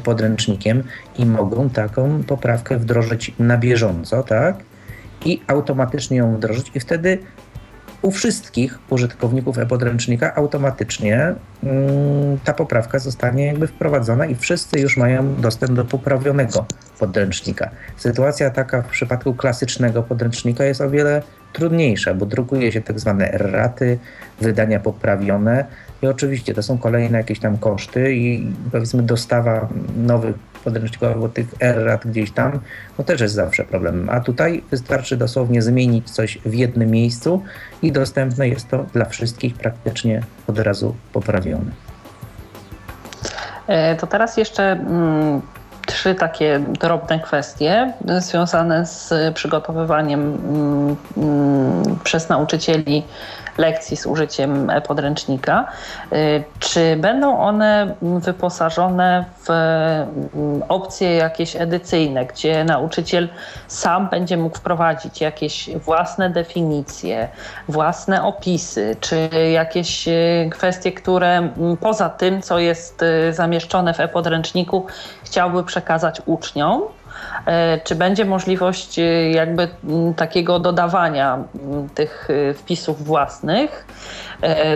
podręcznikiem 0.00 0.82
i 1.18 1.26
mogą 1.26 1.70
taką 1.70 2.22
poprawkę 2.22 2.78
wdrożyć 2.78 3.32
na 3.38 3.58
bieżąco, 3.58 4.22
tak? 4.22 4.56
I 5.24 5.42
automatycznie 5.46 6.16
ją 6.16 6.36
wdrożyć 6.36 6.70
i 6.74 6.80
wtedy 6.80 7.18
u 8.02 8.10
wszystkich 8.10 8.78
użytkowników 8.90 9.58
e-podręcznika 9.58 10.34
automatycznie 10.34 11.34
mm, 11.62 12.38
ta 12.44 12.52
poprawka 12.52 12.98
zostanie 12.98 13.46
jakby 13.46 13.66
wprowadzona 13.66 14.26
i 14.26 14.34
wszyscy 14.34 14.80
już 14.80 14.96
mają 14.96 15.34
dostęp 15.34 15.72
do 15.72 15.84
poprawionego 15.84 16.66
podręcznika. 16.98 17.70
Sytuacja 17.96 18.50
taka 18.50 18.82
w 18.82 18.88
przypadku 18.88 19.34
klasycznego 19.34 20.02
podręcznika 20.02 20.64
jest 20.64 20.80
o 20.80 20.90
wiele 20.90 21.22
trudniejsza, 21.56 22.14
bo 22.14 22.26
drukuje 22.26 22.72
się 22.72 22.80
tak 22.82 23.00
zwane 23.00 23.32
erraty, 23.32 23.98
wydania 24.40 24.80
poprawione 24.80 25.64
i 26.02 26.06
oczywiście 26.06 26.54
to 26.54 26.62
są 26.62 26.78
kolejne 26.78 27.18
jakieś 27.18 27.38
tam 27.38 27.58
koszty 27.58 28.14
i 28.14 28.46
powiedzmy 28.72 29.02
dostawa 29.02 29.68
nowych 29.96 30.36
podręczników 30.64 31.08
albo 31.08 31.28
tych 31.28 31.46
errat 31.60 32.06
gdzieś 32.06 32.30
tam, 32.30 32.60
no 32.98 33.04
też 33.04 33.20
jest 33.20 33.34
zawsze 33.34 33.64
problemem. 33.64 34.08
A 34.10 34.20
tutaj 34.20 34.62
wystarczy 34.70 35.16
dosłownie 35.16 35.62
zmienić 35.62 36.10
coś 36.10 36.38
w 36.44 36.54
jednym 36.54 36.90
miejscu 36.90 37.42
i 37.82 37.92
dostępne 37.92 38.48
jest 38.48 38.68
to 38.68 38.86
dla 38.92 39.04
wszystkich 39.04 39.54
praktycznie 39.54 40.22
od 40.46 40.58
razu 40.58 40.94
poprawione. 41.12 41.70
E, 43.66 43.96
to 43.96 44.06
teraz 44.06 44.36
jeszcze 44.36 44.62
mm, 44.62 45.40
trzy 45.86 46.14
takie 46.14 46.60
drobne 46.80 47.20
kwestie 47.20 47.92
związane 48.18 48.86
z 48.86 49.14
przygotowywaniem 49.34 50.20
mm, 50.20 50.96
mm, 51.16 51.98
przez 52.04 52.28
nauczycieli 52.28 53.02
lekcji 53.58 53.96
z 53.96 54.06
użyciem 54.06 54.72
podręcznika. 54.86 55.66
Y, 56.12 56.44
czy 56.58 56.96
będą 56.96 57.38
one 57.38 57.94
wyposażone 58.02 59.24
w 59.44 59.50
mm, 59.50 60.62
opcje 60.68 61.16
jakieś 61.16 61.56
edycyjne, 61.56 62.26
gdzie 62.26 62.64
nauczyciel 62.64 63.28
sam 63.68 64.08
będzie 64.08 64.36
mógł 64.36 64.58
wprowadzić 64.58 65.20
jakieś 65.20 65.70
własne 65.70 66.30
definicje, 66.30 67.28
własne 67.68 68.24
opisy, 68.24 68.96
czy 69.00 69.28
jakieś 69.52 70.08
y, 70.08 70.50
kwestie, 70.52 70.92
które 70.92 71.36
mm, 71.36 71.76
poza 71.76 72.08
tym, 72.08 72.42
co 72.42 72.58
jest 72.58 73.04
zamieszczone 73.30 73.94
w 73.94 74.00
e-podręczniku, 74.00 74.86
chciałby 75.24 75.64
przekazać 75.64 76.22
uczniom? 76.26 76.82
E, 77.46 77.80
czy 77.84 77.94
będzie 77.94 78.24
możliwość 78.24 78.98
e, 78.98 79.02
jakby 79.30 79.68
takiego 80.16 80.58
dodawania 80.58 81.44
tych 81.94 82.28
e, 82.30 82.54
wpisów 82.54 83.04
własnych? 83.04 83.86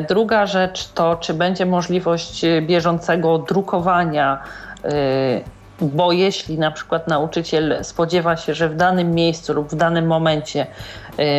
Druga 0.08 0.46
rzecz 0.46 0.88
to, 0.88 1.16
czy 1.16 1.34
będzie 1.34 1.66
możliwość 1.66 2.44
bieżącego 2.62 3.38
drukowania 3.38 4.42
bo 5.80 6.12
jeśli 6.12 6.58
na 6.58 6.70
przykład 6.70 7.08
nauczyciel 7.08 7.78
spodziewa 7.82 8.36
się, 8.36 8.54
że 8.54 8.68
w 8.68 8.76
danym 8.76 9.14
miejscu 9.14 9.52
lub 9.52 9.68
w 9.68 9.74
danym 9.74 10.06
momencie 10.06 10.66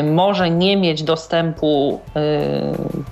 może 0.03 0.49
nie 0.49 0.77
mieć 0.77 1.03
dostępu 1.03 2.01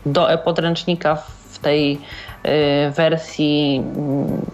do 0.05 0.31
e-podręcznika 0.31 1.15
w 1.49 1.59
tej 1.59 2.01
wersji 2.91 3.83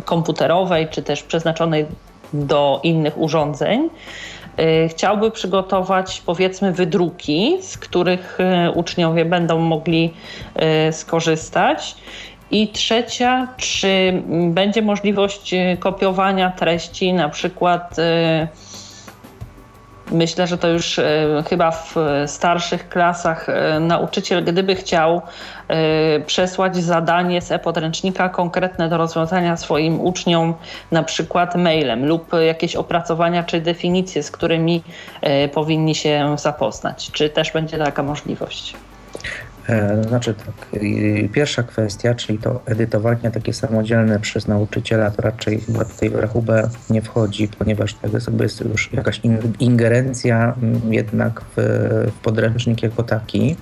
komputerowej, 0.06 0.88
czy 0.88 1.04
też 1.04 1.24
przeznaczonej 1.24 1.86
do 2.34 2.80
innych 2.84 3.18
urządzeń. 3.18 3.90
Y, 4.60 4.90
chciałby 4.90 5.32
przygotować 5.32 6.22
powiedzmy 6.26 6.72
wydruki, 6.72 7.58
z 7.62 7.78
których 7.78 8.38
y, 8.68 8.72
uczniowie 8.72 9.26
będą 9.26 9.60
mogli 9.60 10.14
y, 10.90 10.94
skorzystać. 10.94 11.96
I 12.52 12.68
trzecia, 12.68 13.48
czy 13.58 14.24
będzie 14.50 14.82
możliwość 14.82 15.56
kopiowania 15.80 16.52
treści, 16.52 17.14
na 17.14 17.30
przykład 17.30 17.96
Myślę, 20.12 20.48
że 20.48 20.58
to 20.58 20.68
już 20.68 21.00
e, 21.00 21.44
chyba 21.50 21.72
w 21.72 21.96
starszych 22.28 22.90
klasach 22.90 23.50
e, 23.50 23.80
nauczyciel, 23.80 24.44
gdyby 24.44 24.76
chciał 24.76 25.22
e, 25.68 26.20
przesłać 26.20 26.78
zadanie 26.78 27.42
z 27.42 27.52
e-podręcznika 27.52 28.30
konkretne 28.30 28.90
do 28.90 28.98
rozwiązania 28.98 29.58
swoim 29.58 30.02
uczniom, 30.02 30.54
na 30.92 31.04
przykład 31.04 31.56
mailem 31.56 32.06
lub 32.06 32.32
jakieś 32.46 32.76
opracowania 32.76 33.44
czy 33.44 33.62
definicje, 33.62 34.24
z 34.24 34.32
którymi 34.32 34.84
powinni 35.54 35.96
się 35.96 36.36
zapoznać. 36.38 37.12
Czy 37.12 37.30
też 37.30 37.52
będzie 37.52 37.78
taka 37.78 38.04
możliwość? 38.04 38.76
E, 39.70 40.04
znaczy 40.04 40.34
tak, 40.34 40.82
pierwsza 41.34 41.64
kwestia, 41.64 42.16
czyli 42.16 42.40
to 42.40 42.62
edytowanie 42.66 43.32
takie 43.32 43.54
samodzielne 43.54 44.20
przez 44.20 44.48
nauczyciela, 44.48 45.12
to 45.12 45.22
raczej 45.22 45.60
chyba 45.60 45.86
tutaj 45.86 46.10
w 46.10 46.16
rachubę 46.16 46.70
nie 46.90 47.02
wchodzi, 47.02 47.48
ponieważ 47.60 47.94
to 47.94 48.44
jest 48.44 48.62
już 48.62 48.94
jakaś 48.94 49.22
ingerencja 49.60 50.56
mm, 50.62 50.94
jednak 50.94 51.42
w, 51.42 51.62
w 52.18 52.22
podręcznik 52.22 52.84
jako 52.84 53.04
taki 53.04 53.56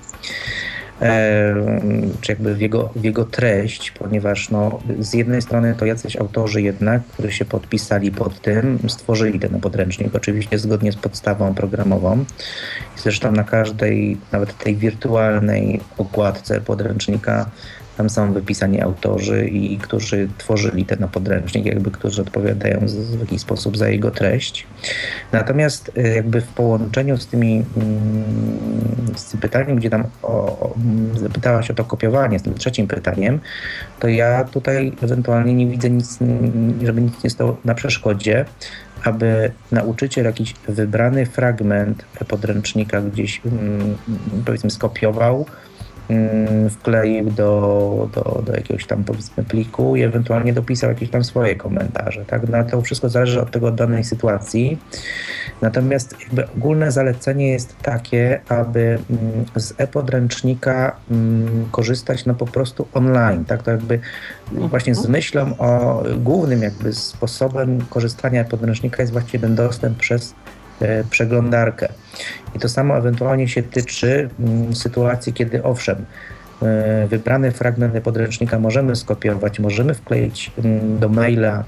czy 2.20 2.32
jakby 2.32 2.54
w 2.54 2.60
jego, 2.60 2.90
w 2.96 3.04
jego 3.04 3.24
treść, 3.24 3.90
ponieważ 3.90 4.50
no, 4.50 4.78
z 4.98 5.14
jednej 5.14 5.42
strony 5.42 5.74
to 5.78 5.86
jacyś 5.86 6.16
autorzy 6.16 6.62
jednak, 6.62 7.02
którzy 7.04 7.32
się 7.32 7.44
podpisali 7.44 8.10
pod 8.10 8.40
tym, 8.40 8.78
stworzyli 8.88 9.40
ten 9.40 9.60
podręcznik, 9.60 10.14
oczywiście 10.14 10.58
zgodnie 10.58 10.92
z 10.92 10.96
podstawą 10.96 11.54
programową. 11.54 12.24
Zresztą 12.96 13.32
na 13.32 13.44
każdej, 13.44 14.16
nawet 14.32 14.58
tej 14.58 14.76
wirtualnej 14.76 15.80
okładce 15.98 16.60
podręcznika 16.60 17.50
tam 17.96 18.10
są 18.10 18.32
wypisani 18.32 18.80
autorzy, 18.80 19.48
i 19.48 19.78
którzy 19.78 20.28
tworzyli 20.38 20.84
ten 20.84 21.08
podręcznik, 21.08 21.66
jakby 21.66 21.90
którzy 21.90 22.22
odpowiadają 22.22 22.80
w 23.16 23.20
jakiś 23.20 23.40
sposób 23.40 23.76
za 23.76 23.88
jego 23.88 24.10
treść. 24.10 24.66
Natomiast 25.32 25.90
y, 25.98 26.08
jakby 26.14 26.40
w 26.40 26.48
połączeniu 26.48 27.16
z 27.16 27.26
tymi 27.26 27.64
mm, 27.76 29.14
z 29.16 29.24
tym 29.24 29.40
pytaniem, 29.40 29.76
gdzie 29.76 29.90
tam 29.90 30.04
o, 30.22 30.28
o, 30.28 30.74
zapytałaś 31.20 31.70
o 31.70 31.74
to 31.74 31.84
kopiowanie, 31.84 32.38
z 32.38 32.42
tym 32.42 32.54
trzecim 32.54 32.86
pytaniem, 32.86 33.40
to 34.00 34.08
ja 34.08 34.44
tutaj 34.44 34.92
ewentualnie 35.02 35.54
nie 35.54 35.66
widzę 35.66 35.90
nic, 35.90 36.18
żeby 36.82 37.00
nic 37.00 37.24
nie 37.24 37.30
stało 37.30 37.56
na 37.64 37.74
przeszkodzie, 37.74 38.44
aby 39.04 39.50
nauczyciel 39.72 40.24
jakiś 40.24 40.54
wybrany 40.68 41.26
fragment 41.26 42.04
podręcznika 42.28 43.00
gdzieś 43.00 43.40
mm, 43.46 43.96
powiedzmy 44.44 44.70
skopiował, 44.70 45.34
Mm, 45.36 45.63
wkleił 46.70 47.30
do, 47.30 48.08
do, 48.14 48.42
do 48.46 48.52
jakiegoś 48.52 48.86
tam 48.86 49.04
powiedzmy 49.04 49.44
pliku 49.44 49.96
i 49.96 50.02
ewentualnie 50.02 50.52
dopisał 50.52 50.90
jakieś 50.90 51.10
tam 51.10 51.24
swoje 51.24 51.56
komentarze. 51.56 52.24
Tak? 52.24 52.48
No, 52.48 52.64
to 52.64 52.82
wszystko 52.82 53.08
zależy 53.08 53.40
od 53.40 53.50
tego 53.50 53.70
danej 53.70 54.04
sytuacji. 54.04 54.78
Natomiast 55.62 56.16
jakby 56.20 56.48
ogólne 56.56 56.92
zalecenie 56.92 57.48
jest 57.48 57.76
takie, 57.82 58.40
aby 58.48 58.98
mm, 59.10 59.44
z 59.56 59.74
e-podręcznika 59.78 60.96
mm, 61.10 61.68
korzystać 61.70 62.26
no 62.26 62.34
po 62.34 62.46
prostu 62.46 62.88
online. 62.94 63.44
Tak? 63.44 63.62
To 63.62 63.70
jakby 63.70 64.00
właśnie 64.50 64.94
z 64.94 65.08
myślą 65.08 65.58
o 65.58 66.02
głównym 66.16 66.62
jakby 66.62 66.92
sposobem 66.92 67.84
korzystania 67.90 68.44
podręcznika 68.44 69.02
jest 69.02 69.12
właśnie 69.12 69.40
ten 69.40 69.54
dostęp 69.54 69.98
przez 69.98 70.34
E, 70.80 71.04
przeglądarkę. 71.04 71.88
I 72.54 72.58
to 72.58 72.68
samo 72.68 72.98
ewentualnie 72.98 73.48
się 73.48 73.62
tyczy 73.62 74.28
mm, 74.40 74.74
sytuacji, 74.76 75.32
kiedy 75.32 75.62
owszem, 75.62 76.04
e, 76.62 77.06
wybrany 77.06 77.50
fragment 77.50 78.04
podręcznika 78.04 78.58
możemy 78.58 78.96
skopiować, 78.96 79.58
możemy 79.58 79.94
wkleić 79.94 80.52
mm, 80.64 80.98
do 80.98 81.08
maila 81.08 81.64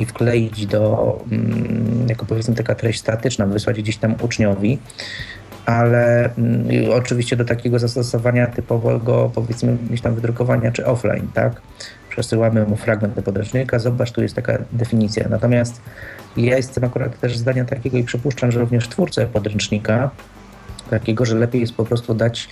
i 0.00 0.06
wkleić 0.06 0.66
do, 0.66 1.18
mm, 1.32 2.06
jako 2.08 2.26
powiedzmy 2.26 2.54
taka 2.54 2.74
treść 2.74 3.00
statyczna, 3.00 3.46
wysłać 3.46 3.82
gdzieś 3.82 3.96
tam 3.96 4.14
uczniowi, 4.22 4.78
ale 5.66 6.30
oczywiście 6.92 7.36
do 7.36 7.44
takiego 7.44 7.78
zastosowania 7.78 8.46
typowego, 8.46 9.30
powiedzmy, 9.34 9.76
gdzieś 9.88 10.00
tam 10.00 10.14
wydrukowania 10.14 10.72
czy 10.72 10.86
offline, 10.86 11.28
tak? 11.34 11.60
Przesyłamy 12.16 12.64
mu 12.64 12.76
fragment 12.76 13.14
podręcznika, 13.14 13.78
zobacz, 13.78 14.12
tu 14.12 14.22
jest 14.22 14.34
taka 14.34 14.58
definicja. 14.72 15.28
Natomiast 15.28 15.80
ja 16.36 16.56
jestem 16.56 16.84
akurat 16.84 17.20
też 17.20 17.38
zdania 17.38 17.64
takiego 17.64 17.98
i 17.98 18.04
przypuszczam, 18.04 18.52
że 18.52 18.60
również 18.60 18.88
twórcę 18.88 19.26
podręcznika, 19.26 20.10
takiego, 20.90 21.24
że 21.24 21.36
lepiej 21.36 21.60
jest 21.60 21.74
po 21.74 21.84
prostu 21.84 22.14
dać 22.14 22.48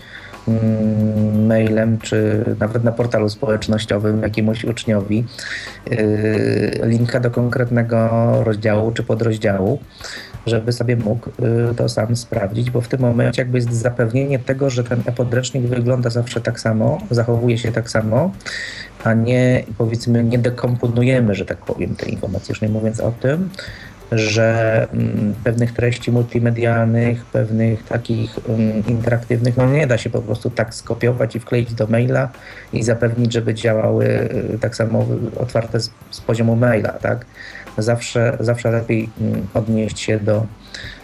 mm, 0.48 1.46
mailem, 1.46 1.98
czy 1.98 2.44
nawet 2.60 2.84
na 2.84 2.92
portalu 2.92 3.28
społecznościowym 3.28 4.22
jakiemuś 4.22 4.64
uczniowi 4.64 5.24
yy, 5.90 5.98
linka 6.82 7.20
do 7.20 7.30
konkretnego 7.30 8.08
rozdziału 8.44 8.92
czy 8.92 9.02
podrozdziału, 9.02 9.80
żeby 10.47 10.72
sobie 10.72 10.97
mógł 10.97 11.30
yy, 11.38 11.74
to 11.76 11.88
sam 11.88 12.16
sprawdzić, 12.16 12.70
bo 12.70 12.80
w 12.80 12.88
tym 12.88 13.01
momencie 13.01 13.42
jakby 13.42 13.59
jest 13.59 13.72
zapewnienie 13.72 14.38
tego, 14.38 14.70
że 14.70 14.84
ten 14.84 15.03
e-podręcznik 15.07 15.64
wygląda 15.64 16.11
zawsze 16.11 16.40
tak 16.40 16.61
samo, 16.61 16.99
zachowuje 17.11 17.59
się 17.59 17.72
tak 17.72 17.90
samo, 17.90 18.32
a 19.05 19.14
nie 19.14 19.64
powiedzmy 19.78 20.24
nie 20.24 20.38
dekomponujemy, 20.38 21.34
że 21.34 21.45
tak 21.45 21.59
powiem, 21.59 21.97
tej 21.97 22.12
informacji, 22.12 22.53
już 22.53 22.61
nie 22.61 22.68
mówiąc 22.68 23.01
o 23.01 23.12
tym, 23.12 23.51
że 24.12 24.88
mm, 24.92 25.34
pewnych 25.45 25.72
treści 25.72 26.12
multimedialnych, 26.12 27.24
pewnych 27.24 27.84
takich 27.84 28.38
mm, 28.49 28.86
interaktywnych, 28.86 29.57
no 29.57 29.66
nie 29.66 29.86
da 29.86 29.99
się 29.99 30.11
po 30.11 30.22
prostu 30.22 30.51
tak 30.51 30.74
skopiować 30.74 31.36
i 31.36 31.40
wkleić 31.40 31.74
do 31.74 31.86
maila 31.86 32.28
i 32.72 32.82
zapewnić, 32.82 33.32
żeby 33.32 33.55
działały 33.55 34.07
y, 34.55 34.59
tak 34.61 34.76
samo 34.76 35.07
otwarte 35.36 35.80
z, 35.80 35.90
z 36.11 36.20
poziomu 36.20 36.57
maila, 36.57 36.92
tak? 36.92 37.26
Zawsze, 37.79 38.37
zawsze 38.41 38.70
lepiej 38.70 39.09
mm, 39.20 39.47
odnieść 39.55 40.01
się 40.01 40.20
do, 40.20 40.47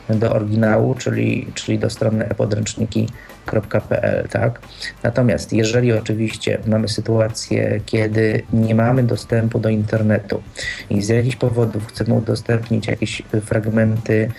do 0.08 0.32
oryginału, 0.32 0.94
czyli, 0.94 1.46
czyli 1.54 1.78
do 1.78 1.90
strony 1.90 2.28
e-podręczniki.pl. 2.28 4.28
Tak? 4.28 4.60
Natomiast 5.02 5.52
jeżeli 5.52 5.92
oczywiście 5.92 6.58
mamy 6.66 6.88
sytuację, 6.88 7.80
kiedy 7.86 8.42
nie 8.52 8.74
mamy 8.74 9.02
dostępu 9.02 9.58
do 9.58 9.68
internetu 9.68 10.42
i 10.90 11.02
z 11.02 11.08
jakichś 11.08 11.36
powodów 11.36 11.86
chcemy 11.86 12.14
udostępnić 12.14 12.86
jakieś 12.86 13.22
fragmenty 13.44 14.30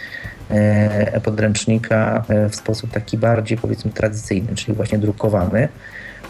e, 0.49 1.21
podręcznika 1.21 2.23
e, 2.27 2.49
w 2.49 2.55
sposób 2.55 2.91
taki 2.91 3.17
bardziej 3.17 3.57
powiedzmy 3.57 3.91
tradycyjny, 3.91 4.55
czyli 4.55 4.73
właśnie 4.73 4.97
drukowany, 4.97 5.67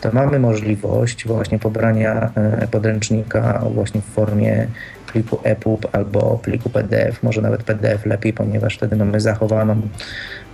to 0.02 0.10
mamy 0.14 0.40
możliwość 0.40 1.28
właśnie 1.28 1.60
pobrania 1.60 2.32
e, 2.36 2.68
podręcznika 2.68 3.64
właśnie 3.74 4.02
w 4.02 4.06
formie 4.06 4.68
pliku 5.14 5.40
EPUB 5.44 5.88
albo 5.92 6.40
pliku 6.44 6.70
PDF, 6.70 7.24
może 7.24 7.42
nawet 7.42 7.64
PDF 7.64 8.06
lepiej, 8.06 8.34
ponieważ 8.34 8.78
wtedy 8.78 8.96
mamy 8.96 9.20
zachowaną, 9.20 9.82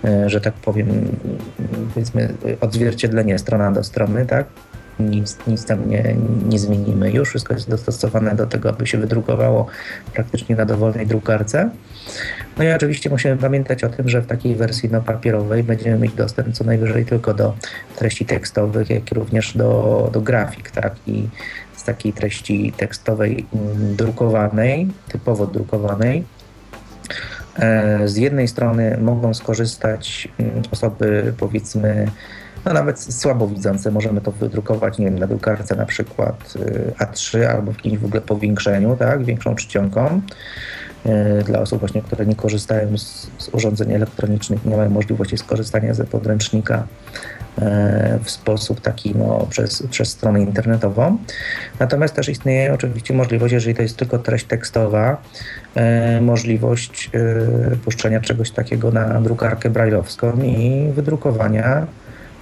e, 0.05 0.30
że 0.30 0.41
tak 0.41 0.53
powiem, 0.53 0.88
powiedzmy 1.93 2.34
odzwierciedlenie 2.62 3.39
strona 3.39 3.72
do 3.72 3.84
strony, 3.84 4.26
tak? 4.26 4.45
Nic, 4.99 5.38
nic 5.47 5.66
tam 5.66 5.89
nie, 5.89 6.16
nie 6.49 6.60
zmienimy 6.60 7.12
już, 7.12 7.30
wszystko 7.30 7.53
jest 7.53 7.70
dostosowane 7.70 8.36
do 8.36 8.45
tego, 8.45 8.70
aby 8.70 8.88
się 8.88 8.97
wydrukowało 8.97 9.68
praktycznie 10.14 10.55
na 10.55 10.66
dowolnej 10.66 11.08
drukarce. 11.08 11.70
No 12.58 12.64
i 12.64 12.72
oczywiście 12.72 13.10
musimy 13.10 13.38
pamiętać 13.38 13.84
o 13.84 13.89
tym, 13.89 14.10
że 14.10 14.22
w 14.22 14.28
takiej 14.28 14.55
wersji 14.55 14.89
no, 14.91 15.01
papierowej 15.01 15.64
będziemy 15.64 15.97
mieć 15.99 16.14
dostęp 16.14 16.55
co 16.55 16.64
najwyżej 16.64 17.05
tylko 17.05 17.34
do 17.34 17.55
treści 17.95 18.26
tekstowych, 18.26 18.89
jak 18.89 19.12
i 19.12 19.16
również 19.16 19.58
do, 19.58 20.10
do 20.14 20.22
grafik, 20.22 20.72
tak? 20.72 20.95
I 21.08 21.28
takiej 21.88 22.13
treści 22.13 22.73
tekstowej 22.77 23.45
mm, 23.53 23.95
drukowanej, 23.95 24.88
typowo 25.07 25.47
drukowanej, 25.47 26.23
e, 27.55 28.07
z 28.07 28.17
jednej 28.17 28.47
strony 28.47 28.97
mogą 29.01 29.33
skorzystać 29.33 30.27
mm, 30.39 30.61
osoby 30.71 31.33
powiedzmy 31.38 32.07
no 32.65 32.73
nawet 32.73 32.99
słabowidzące 32.99 33.91
możemy 33.91 34.21
to 34.21 34.31
wydrukować, 34.31 34.97
nie 34.97 35.05
wiem, 35.05 35.19
na 35.19 35.27
drukarce 35.27 35.75
na 35.75 35.85
przykład 35.85 36.53
y, 36.55 36.93
A3 36.99 37.43
albo 37.43 37.71
w 37.71 37.75
jakimś 37.75 37.97
w 37.97 38.05
ogóle 38.05 38.21
powiększeniu, 38.21 38.95
tak, 38.95 39.25
większą 39.25 39.55
czcionką. 39.55 40.21
E, 41.05 41.43
dla 41.43 41.59
osób 41.59 41.79
właśnie, 41.79 42.01
które 42.01 42.25
nie 42.25 42.35
korzystają 42.35 42.97
z, 42.97 43.31
z 43.38 43.49
urządzeń 43.49 43.93
elektronicznych, 43.93 44.65
nie 44.65 44.77
mają 44.77 44.89
możliwości 44.89 45.38
skorzystania 45.38 45.93
ze 45.93 46.03
podręcznika 46.03 46.88
w 48.24 48.32
sposób 48.32 48.82
taki 48.82 49.16
no, 49.16 49.47
przez, 49.49 49.84
przez 49.89 50.10
stronę 50.10 50.41
internetową. 50.41 51.18
Natomiast 51.80 52.16
też 52.16 52.30
istnieje 52.30 52.74
oczywiście 52.74 53.14
możliwość, 53.14 53.53
jeżeli 53.53 53.76
to 53.76 53.82
jest 53.82 53.97
tylko 53.97 54.20
treść 54.20 54.45
tekstowa, 54.45 55.22
e, 55.76 56.22
możliwość 56.22 57.12
puszczenia 57.86 58.22
czegoś 58.22 58.51
takiego 58.51 58.91
na 58.91 59.22
drukarkę 59.22 59.70
brajlowską 59.70 60.41
i 60.43 60.89
wydrukowania 60.93 61.88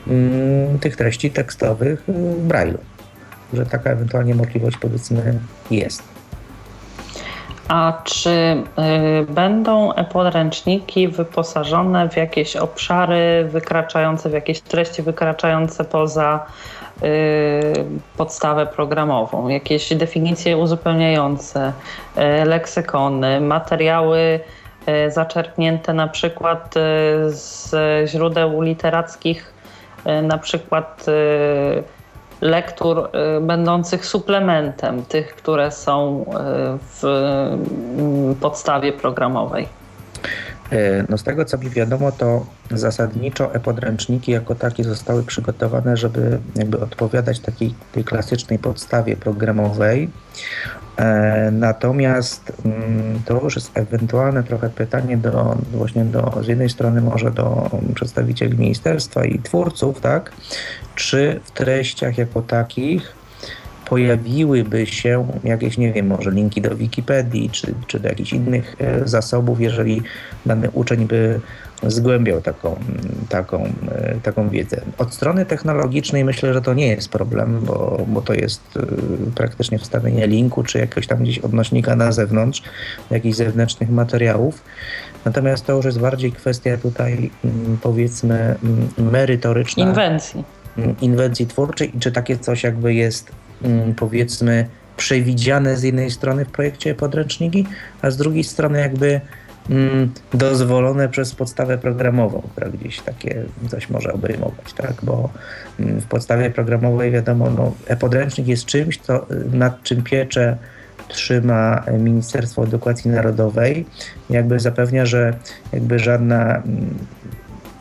mm, 0.08 0.80
tych 0.80 0.96
treści 0.96 1.32
tekstowych 1.32 2.04
w 2.08 2.48
brajlu. 2.48 2.78
Że 3.54 3.66
taka 3.66 3.90
ewentualnie 3.90 4.36
możliwość 4.36 4.78
powiedzmy 4.78 5.40
jest. 5.72 6.15
A 7.68 8.02
czy 8.04 8.30
y, 8.30 8.64
będą 9.30 9.94
podręczniki 10.12 11.08
wyposażone 11.08 12.10
w 12.10 12.18
jakieś 12.18 12.56
obszary 12.56 13.48
wykraczające, 13.52 14.30
w 14.30 14.34
jakieś 14.34 14.62
treści 14.62 15.02
wykraczające 15.02 15.86
poza 15.86 16.46
y, 17.04 17.06
podstawę 18.18 18.66
programową, 18.66 19.48
jakieś 19.48 19.94
definicje 19.94 20.58
uzupełniające, 20.58 21.74
y, 22.18 22.46
leksykony, 22.46 23.42
materiały 23.42 24.40
y, 25.08 25.12
zaczerpnięte 25.12 25.94
na 25.94 26.08
przykład 26.08 26.78
y, 26.78 26.80
z 27.30 27.76
źródeł 28.10 28.62
literackich, 28.62 29.54
y, 30.08 30.22
na 30.22 30.38
przykład 30.38 31.06
lektur 32.42 33.10
y, 33.38 33.42
będących 33.42 34.06
suplementem 34.06 35.06
tych, 35.06 35.36
które 35.36 35.72
są 35.72 36.22
y, 36.22 36.26
w 36.80 37.04
mm, 37.04 38.36
podstawie 38.36 38.94
programowej. 38.94 39.68
E, 40.72 41.06
no 41.10 41.18
z 41.18 41.24
tego 41.24 41.46
co 41.46 41.58
mi 41.58 41.70
wiadomo, 41.70 42.12
to 42.12 42.46
zasadniczo 42.72 43.56
e-podręczniki 43.56 44.32
jako 44.32 44.56
takie 44.56 44.84
zostały 44.84 45.24
przygotowane, 45.24 45.98
żeby 45.98 46.40
jakby 46.56 46.80
odpowiadać 46.80 47.40
takiej 47.40 47.74
tej 47.92 48.04
klasycznej 48.04 48.60
podstawie 48.60 49.18
programowej. 49.18 50.10
E, 50.98 51.52
natomiast 51.52 52.52
mm, 52.66 53.20
to 53.26 53.42
już 53.44 53.56
jest 53.56 53.72
ewentualne 53.74 54.44
trochę 54.44 54.70
pytanie 54.70 55.18
do 55.18 55.58
właśnie 55.72 56.06
do 56.06 56.44
z 56.44 56.48
jednej 56.48 56.70
strony 56.70 57.02
może 57.02 57.32
do 57.32 57.70
przedstawicieli 57.96 58.58
ministerstwa 58.58 59.26
i 59.26 59.40
twórców, 59.40 60.02
tak? 60.02 60.32
Czy 60.96 61.40
w 61.44 61.52
treściach 61.52 62.18
jako 62.18 62.42
takich 62.42 63.15
pojawiłyby 63.86 64.86
się 64.86 65.28
jakieś, 65.44 65.78
nie 65.78 65.94
wiem, 65.94 66.08
może 66.08 66.32
linki 66.32 66.62
do 66.62 66.76
Wikipedii 66.76 67.50
czy, 67.50 67.74
czy 67.88 68.00
do 68.00 68.10
jakichś 68.10 68.34
innych 68.34 68.76
e, 68.80 69.08
zasobów, 69.08 69.62
jeżeli 69.62 70.02
dany 70.46 70.72
uczeń 70.72 71.08
by 71.08 71.40
zgłębiał 71.84 72.42
taką, 72.42 72.80
taką, 73.30 73.64
e, 73.92 74.16
taką 74.24 74.50
wiedzę. 74.50 74.82
Od 74.98 75.14
strony 75.14 75.46
technologicznej 75.46 76.26
myślę, 76.26 76.54
że 76.54 76.62
to 76.62 76.74
nie 76.74 76.88
jest 76.88 77.10
problem, 77.10 77.60
bo, 77.62 78.06
bo 78.08 78.22
to 78.22 78.34
jest 78.34 78.62
e, 78.78 78.82
praktycznie 79.36 79.80
wstawienie 79.80 80.28
linku 80.28 80.64
czy 80.64 80.80
jakiegoś 80.80 81.08
tam 81.08 81.24
gdzieś 81.24 81.40
odnośnika 81.40 81.96
na 81.96 82.12
zewnątrz, 82.12 82.64
jakichś 83.12 83.38
zewnętrznych 83.38 83.90
materiałów. 83.90 84.64
Natomiast 85.26 85.66
to 85.66 85.74
już 85.74 85.86
jest 85.86 86.00
bardziej 86.00 86.32
kwestia 86.32 86.78
tutaj 86.78 87.32
powiedzmy 87.82 88.56
merytoryczna. 88.98 89.84
Inwencji. 89.84 90.44
Inwencji 91.02 91.48
twórczej 91.48 91.98
i 91.98 92.00
czy 92.00 92.12
takie 92.12 92.38
coś 92.38 92.64
jakby 92.64 92.94
jest 92.94 93.32
Mm, 93.32 93.45
powiedzmy 93.96 94.68
przewidziane 94.98 95.78
z 95.78 95.84
jednej 95.84 96.12
strony 96.12 96.46
w 96.46 96.52
projekcie 96.52 96.96
podręczniki, 96.96 97.68
a 98.02 98.12
z 98.12 98.18
drugiej 98.18 98.44
strony 98.44 98.80
jakby 98.80 99.22
mm, 99.70 100.12
dozwolone 100.34 101.10
przez 101.10 101.36
podstawę 101.36 101.78
programową, 101.78 102.42
która 102.52 102.70
gdzieś 102.70 103.00
takie 103.00 103.44
coś 103.70 103.90
może 103.90 104.14
obejmować, 104.14 104.74
tak? 104.74 104.94
Bo 105.04 105.30
mm, 105.80 106.02
w 106.02 106.06
podstawie 106.06 106.50
programowej 106.50 107.12
wiadomo, 107.12 107.50
no, 107.50 107.72
e-podręcznik 107.88 108.48
jest 108.48 108.66
czymś, 108.66 108.98
co, 108.98 109.26
nad 109.52 109.84
czym 109.84 110.04
piecze 110.04 110.58
trzyma 111.08 111.84
Ministerstwo 112.00 112.64
Edukacji 112.64 113.12
Narodowej, 113.12 113.86
jakby 114.30 114.60
zapewnia, 114.60 115.06
że 115.06 115.34
jakby 115.74 116.00
żadna 116.00 116.64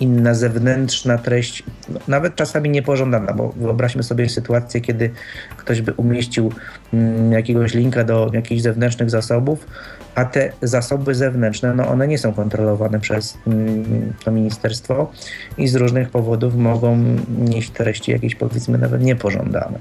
inna 0.00 0.34
zewnętrzna 0.34 1.18
treść, 1.18 1.62
no, 1.88 2.00
nawet 2.08 2.36
czasami 2.36 2.70
niepożądana, 2.70 3.32
bo 3.32 3.52
wyobraźmy 3.56 4.02
sobie 4.02 4.28
sytuację, 4.28 4.80
kiedy 4.80 5.10
ktoś 5.56 5.82
by 5.82 5.92
umieścił 5.92 6.52
mm, 6.92 7.32
jakiegoś 7.32 7.74
linka 7.74 8.04
do 8.04 8.30
jakichś 8.32 8.62
zewnętrznych 8.62 9.10
zasobów, 9.10 9.66
a 10.14 10.24
te 10.24 10.52
zasoby 10.62 11.14
zewnętrzne, 11.14 11.74
no 11.74 11.88
one 11.88 12.08
nie 12.08 12.18
są 12.18 12.32
kontrolowane 12.32 13.00
przez 13.00 13.38
mm, 13.46 14.12
to 14.24 14.30
ministerstwo 14.30 15.12
i 15.58 15.68
z 15.68 15.74
różnych 15.74 16.10
powodów 16.10 16.56
mogą 16.56 16.98
nieść 17.38 17.70
treści 17.70 18.12
jakieś 18.12 18.34
powiedzmy 18.34 18.78
nawet 18.78 19.02
niepożądane. 19.02 19.78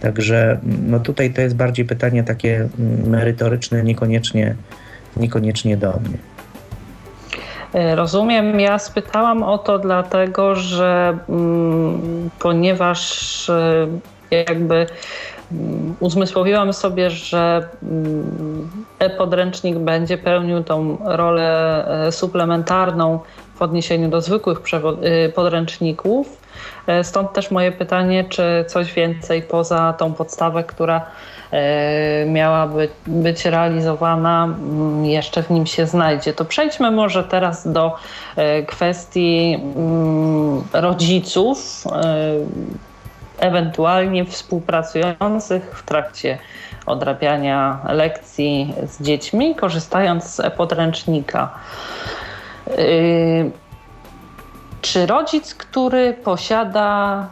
Także 0.00 0.58
no 0.86 1.00
tutaj 1.00 1.32
to 1.32 1.40
jest 1.40 1.56
bardziej 1.56 1.84
pytanie 1.84 2.24
takie 2.24 2.68
merytoryczne, 3.06 3.82
niekoniecznie, 3.82 4.54
niekoniecznie 5.16 5.76
do 5.76 5.90
mnie. 5.90 6.37
E, 7.74 7.96
rozumiem. 7.96 8.60
Ja 8.60 8.78
spytałam 8.78 9.42
o 9.42 9.58
to 9.58 9.78
dlatego, 9.78 10.54
że 10.54 11.18
mm, 11.28 12.30
ponieważ 12.38 13.50
e, 13.50 13.86
jakby 14.30 14.86
mm, 15.52 15.94
uzmysłowiłam 16.00 16.72
sobie, 16.72 17.10
że 17.10 17.68
mm, 17.82 18.70
e-podręcznik 18.98 19.78
będzie 19.78 20.18
pełnił 20.18 20.64
tą 20.64 20.98
rolę 21.04 21.84
e, 22.06 22.12
suplementarną 22.12 23.20
w 23.54 23.62
odniesieniu 23.62 24.08
do 24.08 24.20
zwykłych 24.20 24.60
podręczników. 25.34 26.42
Stąd 27.02 27.32
też 27.32 27.50
moje 27.50 27.72
pytanie, 27.72 28.24
czy 28.24 28.64
coś 28.68 28.92
więcej 28.92 29.42
poza 29.42 29.92
tą 29.92 30.14
podstawę, 30.14 30.64
która 30.64 31.06
E, 31.52 32.26
miałaby 32.26 32.88
być 33.06 33.44
realizowana, 33.44 34.44
mm, 34.44 35.04
jeszcze 35.04 35.42
w 35.42 35.50
nim 35.50 35.66
się 35.66 35.86
znajdzie. 35.86 36.32
To 36.32 36.44
przejdźmy 36.44 36.90
może 36.90 37.24
teraz 37.24 37.72
do 37.72 37.96
e, 38.36 38.62
kwestii 38.62 39.58
mm, 39.76 40.62
rodziców, 40.72 41.84
e, 41.86 42.34
ewentualnie 43.38 44.24
współpracujących 44.24 45.78
w 45.78 45.82
trakcie 45.82 46.38
odrabiania 46.86 47.78
lekcji 47.88 48.74
z 48.86 49.02
dziećmi, 49.02 49.54
korzystając 49.54 50.24
z 50.24 50.54
podręcznika. 50.54 51.50
Czy 54.82 55.06
rodzic, 55.06 55.54
który 55.54 56.14
posiada 56.24 57.26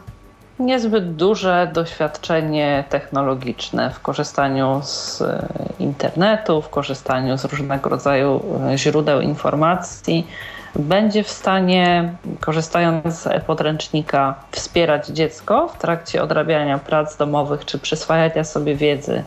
niezbyt 0.59 1.15
duże 1.15 1.71
doświadczenie 1.73 2.83
technologiczne 2.89 3.91
w 3.91 3.99
korzystaniu 3.99 4.79
z 4.83 5.21
e, 5.21 5.47
internetu, 5.79 6.61
w 6.61 6.69
korzystaniu 6.69 7.37
z 7.37 7.45
różnego 7.45 7.89
rodzaju 7.89 8.41
e, 8.71 8.77
źródeł 8.77 9.21
informacji, 9.21 10.27
będzie 10.75 11.23
w 11.23 11.29
stanie, 11.29 12.13
korzystając 12.39 13.15
z 13.15 13.27
e-podręcznika, 13.27 14.35
wspierać 14.51 15.07
dziecko 15.07 15.67
w 15.67 15.77
trakcie 15.77 16.23
odrabiania 16.23 16.77
prac 16.77 17.17
domowych 17.17 17.65
czy 17.65 17.79
przyswajania 17.79 18.43
sobie 18.43 18.75
wiedzy 18.75 19.23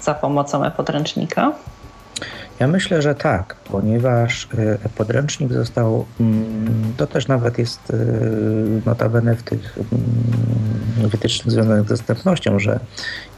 za 0.00 0.14
pomocą 0.14 0.64
e-podręcznika? 0.64 1.52
Ja 2.60 2.68
myślę, 2.68 3.02
że 3.02 3.14
tak, 3.14 3.54
ponieważ 3.54 4.48
e, 4.58 4.88
podręcznik 4.96 5.52
został, 5.52 6.04
mm, 6.20 6.92
to 6.96 7.06
też 7.06 7.28
nawet 7.28 7.58
jest 7.58 7.80
e, 7.90 7.96
notabene 8.86 9.36
w 9.36 9.42
tych 9.42 9.78
mm, 9.78 11.08
wytycznych 11.08 11.52
związanych 11.52 11.84
z 11.84 11.88
dostępnością, 11.88 12.58
że 12.58 12.80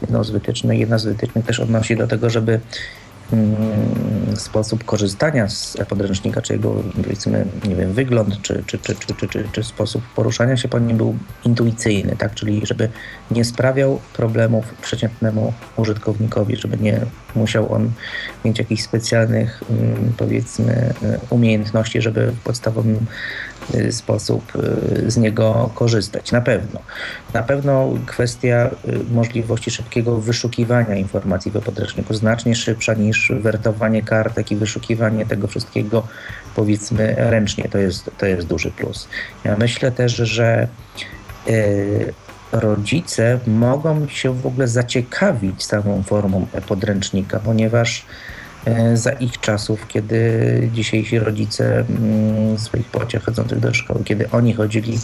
jedną 0.01 0.23
z 0.23 0.31
wytycznych, 0.31 0.79
jedna 0.79 0.97
z 0.97 1.05
wytycznych 1.05 1.45
też 1.45 1.59
odnosi 1.59 1.95
do 1.95 2.07
tego, 2.07 2.29
żeby 2.29 2.59
sposób 4.35 4.83
korzystania 4.83 5.49
z 5.49 5.77
podręcznika, 5.89 6.41
czy 6.41 6.53
jego 6.53 6.83
powiedzmy, 7.03 7.45
nie 7.67 7.75
wiem, 7.75 7.93
wygląd, 7.93 8.41
czy, 8.41 8.63
czy, 8.65 8.77
czy, 8.77 8.95
czy, 8.95 9.27
czy, 9.27 9.43
czy, 9.51 9.63
sposób 9.63 10.03
poruszania 10.15 10.57
się 10.57 10.67
po 10.67 10.79
nim 10.79 10.97
był 10.97 11.15
intuicyjny, 11.45 12.15
tak? 12.17 12.33
Czyli 12.33 12.61
żeby 12.65 12.89
nie 13.31 13.45
sprawiał 13.45 13.99
problemów 14.13 14.73
przeciętnemu 14.81 15.53
użytkownikowi, 15.75 16.55
żeby 16.55 16.77
nie 16.77 17.01
musiał 17.35 17.73
on 17.73 17.91
mieć 18.45 18.59
jakichś 18.59 18.83
specjalnych 18.83 19.63
mm, 19.69 20.13
powiedzmy 20.17 20.93
umiejętności, 21.29 22.01
żeby 22.01 22.31
w 22.31 22.39
podstawowym 22.39 23.05
sposób 23.91 24.53
y, 24.55 25.11
z 25.11 25.17
niego 25.17 25.69
korzystać. 25.75 26.31
Na 26.31 26.41
pewno. 26.41 26.79
Na 27.33 27.43
pewno 27.43 27.89
kwestia 28.05 28.69
y, 28.87 29.13
możliwości 29.13 29.71
szybkiego 29.71 30.17
wyszukiwania 30.17 30.95
informacji 30.95 31.51
w 31.51 31.61
podręczniku 31.61 32.13
znacznie 32.13 32.55
szybsza 32.55 32.93
niż 32.93 33.31
wertowanie 33.41 34.01
kartek 34.01 34.51
i 34.51 34.55
wyszukiwanie 34.55 35.25
tego 35.25 35.47
wszystkiego 35.47 36.07
powiedzmy 36.55 37.15
ręcznie. 37.17 37.69
To 37.69 37.77
jest, 37.77 38.11
to 38.17 38.25
jest 38.25 38.47
duży 38.47 38.71
plus. 38.71 39.07
Ja 39.43 39.57
myślę 39.57 39.91
też, 39.91 40.11
że 40.11 40.67
rodzice 42.51 43.39
mogą 43.47 44.07
się 44.07 44.33
w 44.33 44.45
ogóle 44.45 44.67
zaciekawić 44.67 45.65
samą 45.65 46.03
formą 46.03 46.47
podręcznika, 46.67 47.39
ponieważ 47.39 48.05
za 48.93 49.11
ich 49.11 49.39
czasów, 49.39 49.87
kiedy 49.87 50.69
dzisiejsi 50.73 51.19
rodzice 51.19 51.79
mm, 51.79 52.57
swoich 52.57 52.85
pociech 52.85 53.23
chodzących 53.23 53.59
do 53.59 53.73
szkoły, 53.73 54.03
kiedy 54.03 54.29
oni 54.31 54.53
chodzili 54.53 54.99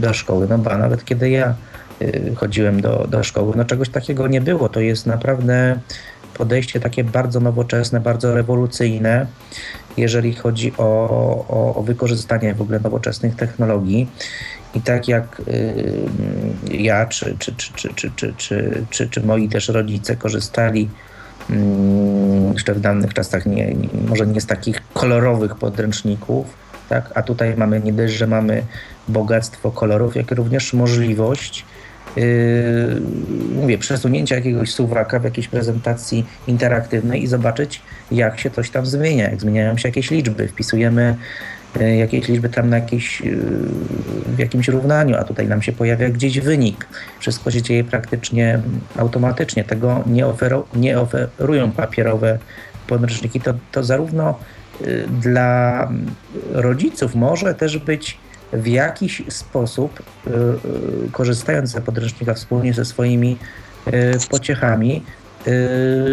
do 0.00 0.14
szkoły, 0.14 0.46
no 0.50 0.58
ba, 0.58 0.78
nawet 0.78 1.04
kiedy 1.04 1.30
ja 1.30 1.54
y, 2.02 2.32
chodziłem 2.36 2.80
do, 2.80 3.06
do 3.10 3.24
szkoły, 3.24 3.52
no 3.56 3.64
czegoś 3.64 3.88
takiego 3.88 4.28
nie 4.28 4.40
było. 4.40 4.68
To 4.68 4.80
jest 4.80 5.06
naprawdę 5.06 5.78
podejście 6.34 6.80
takie 6.80 7.04
bardzo 7.04 7.40
nowoczesne, 7.40 8.00
bardzo 8.00 8.34
rewolucyjne, 8.34 9.26
jeżeli 9.96 10.34
chodzi 10.34 10.72
o, 10.78 11.08
o, 11.48 11.74
o 11.74 11.82
wykorzystanie 11.82 12.54
w 12.54 12.62
ogóle 12.62 12.80
nowoczesnych 12.80 13.36
technologii. 13.36 14.08
I 14.74 14.80
tak 14.80 15.08
jak 15.08 15.42
y, 15.48 15.84
ja, 16.70 17.06
czy, 17.06 17.36
czy, 17.38 17.54
czy, 17.54 17.72
czy, 17.74 18.10
czy, 18.16 18.34
czy, 18.36 18.84
czy, 18.90 19.08
czy, 19.08 19.20
moi 19.20 19.48
też 19.48 19.68
rodzice 19.68 20.16
korzystali 20.16 20.88
Mm, 20.88 21.09
jeszcze 22.52 22.74
w 22.74 22.80
danych 22.80 23.14
czasach 23.14 23.46
nie, 23.46 23.74
może 24.08 24.26
nie 24.26 24.40
z 24.40 24.46
takich 24.46 24.82
kolorowych 24.94 25.54
podręczników, 25.54 26.46
tak? 26.88 27.10
a 27.14 27.22
tutaj 27.22 27.54
mamy 27.56 27.80
nie 27.80 27.92
dość, 27.92 28.14
że 28.14 28.26
mamy 28.26 28.62
bogactwo 29.08 29.70
kolorów, 29.70 30.16
jak 30.16 30.30
również 30.30 30.72
możliwość 30.72 31.64
Yy, 32.16 33.00
mówię, 33.54 33.78
przesunięcia 33.78 34.34
jakiegoś 34.34 34.72
suwaka 34.72 35.18
w 35.18 35.24
jakiejś 35.24 35.48
prezentacji 35.48 36.26
interaktywnej 36.46 37.22
i 37.22 37.26
zobaczyć, 37.26 37.82
jak 38.10 38.40
się 38.40 38.50
coś 38.50 38.70
tam 38.70 38.86
zmienia, 38.86 39.30
jak 39.30 39.40
zmieniają 39.40 39.76
się 39.78 39.88
jakieś 39.88 40.10
liczby. 40.10 40.48
Wpisujemy 40.48 41.16
E, 41.78 41.96
jakieś 41.96 42.28
liczby 42.28 42.48
tam 42.48 42.68
na 42.70 42.76
jakieś, 42.76 43.22
e, 43.22 43.24
w 44.26 44.38
jakimś 44.38 44.68
równaniu, 44.68 45.16
a 45.16 45.24
tutaj 45.24 45.48
nam 45.48 45.62
się 45.62 45.72
pojawia 45.72 46.08
gdzieś 46.08 46.40
wynik. 46.40 46.86
Wszystko 47.18 47.50
się 47.50 47.62
dzieje 47.62 47.84
praktycznie 47.84 48.60
automatycznie. 48.96 49.64
Tego 49.64 50.04
nie, 50.06 50.26
oferu, 50.26 50.64
nie 50.74 51.00
oferują 51.00 51.70
papierowe 51.70 52.38
podręczniki. 52.86 53.40
To, 53.40 53.54
to 53.72 53.84
zarówno 53.84 54.38
e, 54.80 54.84
dla 55.20 55.88
rodziców 56.52 57.14
może 57.14 57.54
też 57.54 57.78
być 57.78 58.18
w 58.52 58.66
jakiś 58.66 59.22
sposób, 59.28 60.02
korzystając 61.12 61.70
z 61.70 61.80
podręcznika 61.80 62.34
wspólnie 62.34 62.74
ze 62.74 62.84
swoimi 62.84 63.36
pociechami, 64.30 65.02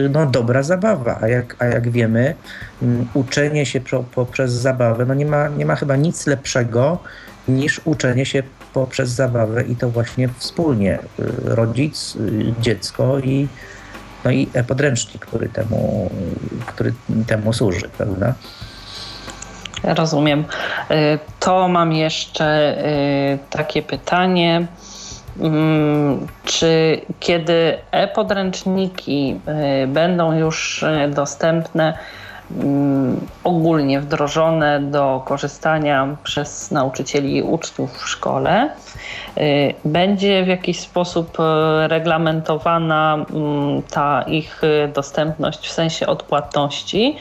no, 0.09 0.25
dobra 0.25 0.63
zabawa. 0.63 1.19
A 1.21 1.27
jak, 1.27 1.55
a 1.59 1.65
jak 1.65 1.89
wiemy, 1.89 2.35
mm, 2.81 3.07
uczenie 3.13 3.65
się 3.65 3.81
poprzez 4.15 4.51
zabawę, 4.51 5.05
no 5.05 5.13
nie 5.13 5.25
ma, 5.25 5.47
nie 5.47 5.65
ma 5.65 5.75
chyba 5.75 5.95
nic 5.95 6.27
lepszego 6.27 6.99
niż 7.47 7.81
uczenie 7.85 8.25
się 8.25 8.43
poprzez 8.73 9.09
zabawę 9.09 9.63
i 9.63 9.75
to 9.75 9.89
właśnie 9.89 10.29
wspólnie. 10.37 10.99
Yy, 11.19 11.31
rodzic, 11.43 12.15
yy, 12.15 12.53
dziecko 12.59 13.19
i, 13.19 13.47
no 14.25 14.31
i 14.31 14.47
podręcznik, 14.67 15.25
który 15.25 15.49
temu, 15.49 16.11
który 16.65 16.93
temu 17.27 17.53
służy, 17.53 17.89
prawda? 17.97 18.33
Rozumiem. 19.83 20.45
To 21.39 21.67
mam 21.67 21.93
jeszcze 21.93 22.77
takie 23.49 23.81
pytanie. 23.81 24.67
Mm, 25.41 26.27
czy 26.43 27.01
kiedy 27.19 27.77
e-podręczniki 27.91 29.39
y, 29.83 29.87
będą 29.87 30.37
już 30.37 30.83
y, 30.83 31.11
dostępne, 31.15 31.97
mm, 32.57 33.19
ogólnie 33.43 33.99
wdrożone 34.01 34.79
do 34.79 35.21
korzystania 35.25 36.17
przez 36.23 36.71
nauczycieli 36.71 37.37
i 37.37 37.43
uczniów 37.43 37.97
w 37.97 38.09
szkole, 38.09 38.69
y, 39.37 39.73
będzie 39.85 40.43
w 40.43 40.47
jakiś 40.47 40.79
sposób 40.79 41.37
reglamentowana 41.87 43.13
mm, 43.15 43.81
ta 43.83 44.21
ich 44.21 44.61
dostępność 44.93 45.67
w 45.67 45.71
sensie 45.71 46.07
odpłatności, 46.07 47.15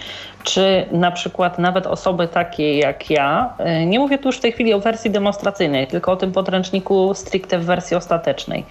czy 0.46 0.86
na 0.92 1.10
przykład 1.10 1.58
nawet 1.58 1.86
osoby 1.86 2.28
takie 2.28 2.78
jak 2.78 3.10
ja, 3.10 3.54
y, 3.82 3.86
nie 3.86 3.98
mówię 3.98 4.18
tu 4.18 4.28
już 4.28 4.36
w 4.36 4.40
tej 4.40 4.52
chwili 4.52 4.74
o 4.74 4.80
wersji 4.80 5.10
demonstracyjnej, 5.10 5.86
tylko 5.86 6.12
o 6.12 6.16
tym 6.16 6.32
podręczniku 6.32 7.14
stricte 7.14 7.58
w 7.58 7.64
wersji 7.64 7.96
ostatecznej. 7.96 8.64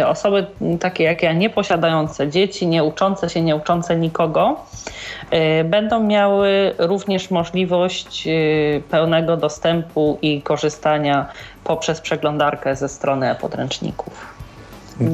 Y, 0.00 0.06
osoby 0.06 0.46
takie 0.80 1.04
jak 1.04 1.22
ja, 1.22 1.32
nie 1.32 1.50
posiadające 1.50 2.28
dzieci, 2.28 2.66
nie 2.66 2.84
uczące 2.84 3.30
się, 3.30 3.42
nie 3.42 3.56
uczące 3.56 3.96
nikogo, 3.96 4.60
y, 5.32 5.64
będą 5.64 6.02
miały 6.02 6.74
również 6.78 7.30
możliwość 7.30 8.28
pełnego 8.90 9.36
dostępu 9.36 10.18
i 10.22 10.42
korzystania 10.42 11.26
poprzez 11.64 12.00
przeglądarkę 12.00 12.76
ze 12.76 12.88
strony 12.88 13.34
podręczników. 13.40 14.41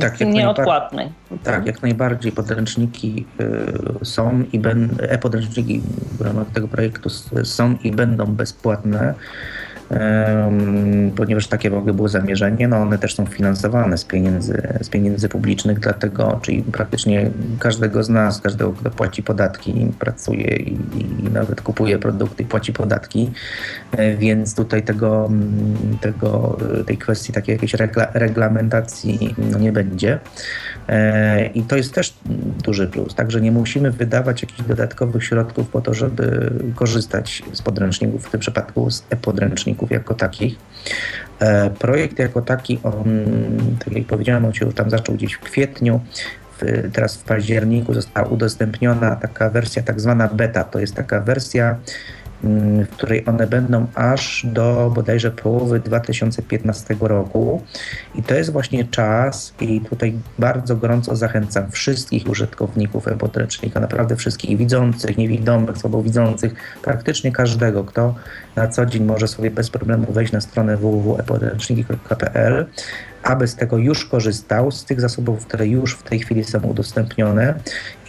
Tak, 0.01 0.21
jak 0.21 0.29
nieodpłatnej. 0.29 1.13
Tak, 1.45 1.67
jak 1.67 1.83
najbardziej 1.83 2.33
podręczniki 2.33 3.27
y, 4.01 4.05
są 4.05 4.45
i 4.53 4.59
będą, 4.59 4.97
e-podręczniki 5.03 5.83
w 6.19 6.21
ramach 6.21 6.47
tego 6.51 6.69
projektu 6.69 7.11
są 7.45 7.77
i 7.85 7.93
będą 7.93 8.27
bezpłatne 8.27 9.15
ponieważ 11.17 11.47
takie 11.47 11.71
w 11.71 11.75
ogóle 11.75 11.95
było 11.95 12.09
zamierzenie. 12.09 12.69
No 12.69 12.77
one 12.77 12.99
też 12.99 13.15
są 13.15 13.27
finansowane 13.27 13.99
z 13.99 14.05
pieniędzy, 14.05 14.63
z 14.81 14.89
pieniędzy 14.89 15.29
publicznych, 15.29 15.81
dlatego, 15.81 16.39
czyli 16.43 16.63
praktycznie 16.63 17.31
każdego 17.59 18.03
z 18.03 18.09
nas, 18.09 18.41
każdego, 18.41 18.73
kto 18.73 18.91
płaci 18.91 19.23
podatki, 19.23 19.93
pracuje 19.99 20.57
i, 20.57 20.73
i 20.99 21.31
nawet 21.33 21.61
kupuje 21.61 21.99
produkty, 21.99 22.45
płaci 22.45 22.73
podatki, 22.73 23.31
e, 23.93 24.17
więc 24.17 24.55
tutaj 24.55 24.83
tego, 24.83 25.31
tego 26.01 26.59
tej 26.87 26.99
kwestii 26.99 27.33
takiej 27.33 27.53
jakiejś 27.53 27.75
regla, 27.75 28.07
reglamentacji 28.15 29.35
no, 29.53 29.59
nie 29.59 29.73
będzie. 29.73 30.19
E, 30.89 31.47
I 31.47 31.63
to 31.63 31.77
jest 31.77 31.95
też 31.95 32.15
duży 32.65 32.87
plus. 32.87 33.15
Także 33.15 33.41
nie 33.41 33.53
musimy 33.53 33.91
wydawać 33.91 34.43
jakichś 34.43 34.63
dodatkowych 34.63 35.25
środków 35.25 35.69
po 35.69 35.81
to, 35.81 35.95
żeby 35.95 36.51
korzystać 36.75 37.43
z 37.53 37.63
podręczników, 37.63 38.27
w 38.27 38.31
tym 38.31 38.41
przypadku 38.41 38.91
z 38.91 39.05
e-podręczników 39.11 39.91
jako 39.91 40.15
takich. 40.15 40.57
E, 41.41 41.71
projekt 41.71 42.19
jako 42.19 42.43
taki, 42.43 42.81
on, 42.83 43.05
tak 43.85 43.93
jak 43.95 44.07
powiedziałem, 44.07 44.45
on 44.45 44.53
się 44.53 44.73
tam 44.73 44.91
zaczął 44.91 45.15
gdzieś 45.15 45.33
w 45.33 45.41
kwietniu. 45.41 46.01
Teraz 46.93 47.17
w 47.17 47.25
październiku 47.25 47.95
została 47.95 48.29
udostępniona 48.29 49.17
taka 49.17 49.51
wersja 49.51 49.83
tak 49.83 50.01
zwana 50.01 50.29
beta. 50.29 50.65
To 50.65 50.79
jest 50.79 50.95
taka 50.95 51.21
wersja 51.21 51.77
w 52.43 52.89
której 52.89 53.25
one 53.27 53.47
będą 53.47 53.87
aż 53.95 54.47
do 54.47 54.93
bodajże 54.95 55.31
połowy 55.31 55.81
2015 55.81 56.97
roku. 57.01 57.63
I 58.15 58.23
to 58.23 58.35
jest 58.35 58.53
właśnie 58.53 58.85
czas, 58.85 59.55
i 59.61 59.81
tutaj 59.81 60.15
bardzo 60.39 60.77
gorąco 60.77 61.17
zachęcam 61.17 61.71
wszystkich 61.71 62.29
użytkowników 62.29 63.09
e-podręcznika, 63.09 63.81
naprawdę 63.81 64.17
wszystkich 64.17 64.59
widzących, 64.59 65.19
niewidomych, 65.19 65.79
słabowidzących, 65.79 66.55
praktycznie 66.83 67.33
każdego, 67.33 67.85
kto 67.85 68.15
na 68.57 68.69
co 68.69 68.87
dzień 68.87 69.05
może 69.05 69.29
sobie 69.29 69.51
bez 69.51 69.71
problemu 69.71 70.13
wejść 70.13 70.33
na 70.33 70.41
stronę 70.41 70.77
www.epodręczniki.pl 70.77 72.67
aby 73.29 73.49
z 73.49 73.55
tego 73.55 73.79
już 73.79 74.05
korzystał, 74.05 74.71
z 74.71 74.85
tych 74.85 75.01
zasobów, 75.01 75.47
które 75.47 75.67
już 75.67 75.95
w 75.95 76.03
tej 76.03 76.19
chwili 76.19 76.45
są 76.45 76.61
udostępnione. 76.61 77.55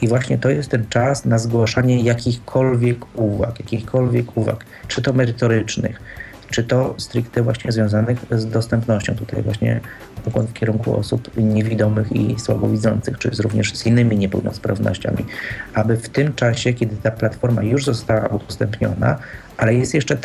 I 0.02 0.08
właśnie 0.08 0.38
to 0.38 0.50
jest 0.50 0.70
ten 0.70 0.86
czas 0.90 1.26
na 1.26 1.38
zgłaszanie 1.38 2.04
jakichkolwiek 2.04 3.18
uwag, 3.20 3.60
jakichkolwiek 3.60 4.38
uwag, 4.38 4.66
czy 4.88 5.02
to 5.02 5.14
merytorycznych, 5.14 6.02
czy 6.50 6.64
to 6.64 6.96
stricte 6.98 7.44
właśnie 7.44 7.72
związanych 7.72 8.26
z 8.32 8.46
dostępnością. 8.46 9.16
Tutaj 9.16 9.44
właśnie 9.44 9.80
w 10.26 10.54
kierunku 10.54 10.98
osób 10.98 11.32
niewidomych 11.38 12.12
i 12.12 12.40
słabowidzących, 12.40 13.18
czy 13.18 13.30
również 13.40 13.76
z 13.76 13.86
innymi 13.86 14.18
niepełnosprawnościami, 14.18 15.26
aby 15.74 15.98
w 15.98 16.10
tym 16.10 16.34
czasie, 16.34 16.74
kiedy 16.74 16.96
ta 16.96 17.12
platforma 17.12 17.64
już 17.64 17.86
została 17.86 18.28
udostępniona, 18.28 19.18
ale 19.58 19.74
jest 19.74 19.94
jeszcze 19.94 20.18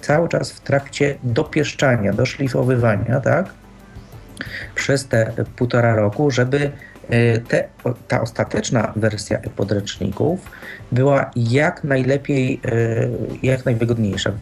cały 0.00 0.28
czas 0.28 0.52
w 0.52 0.60
trakcie 0.60 1.14
dopieszczania, 1.24 2.12
doszlifowywania, 2.12 3.20
tak? 3.20 3.46
Przez 4.74 5.06
te 5.06 5.32
półtora 5.56 5.94
roku, 5.94 6.30
żeby 6.30 6.70
e, 7.08 7.38
te, 7.38 7.68
ta 8.08 8.20
ostateczna 8.20 8.92
wersja 8.96 9.38
podręczników 9.56 10.50
była 10.92 11.30
jak 11.36 11.84
najlepiej, 11.84 12.60
e, 12.64 13.08
jak 13.42 13.64
najwygodniejsza 13.64 14.32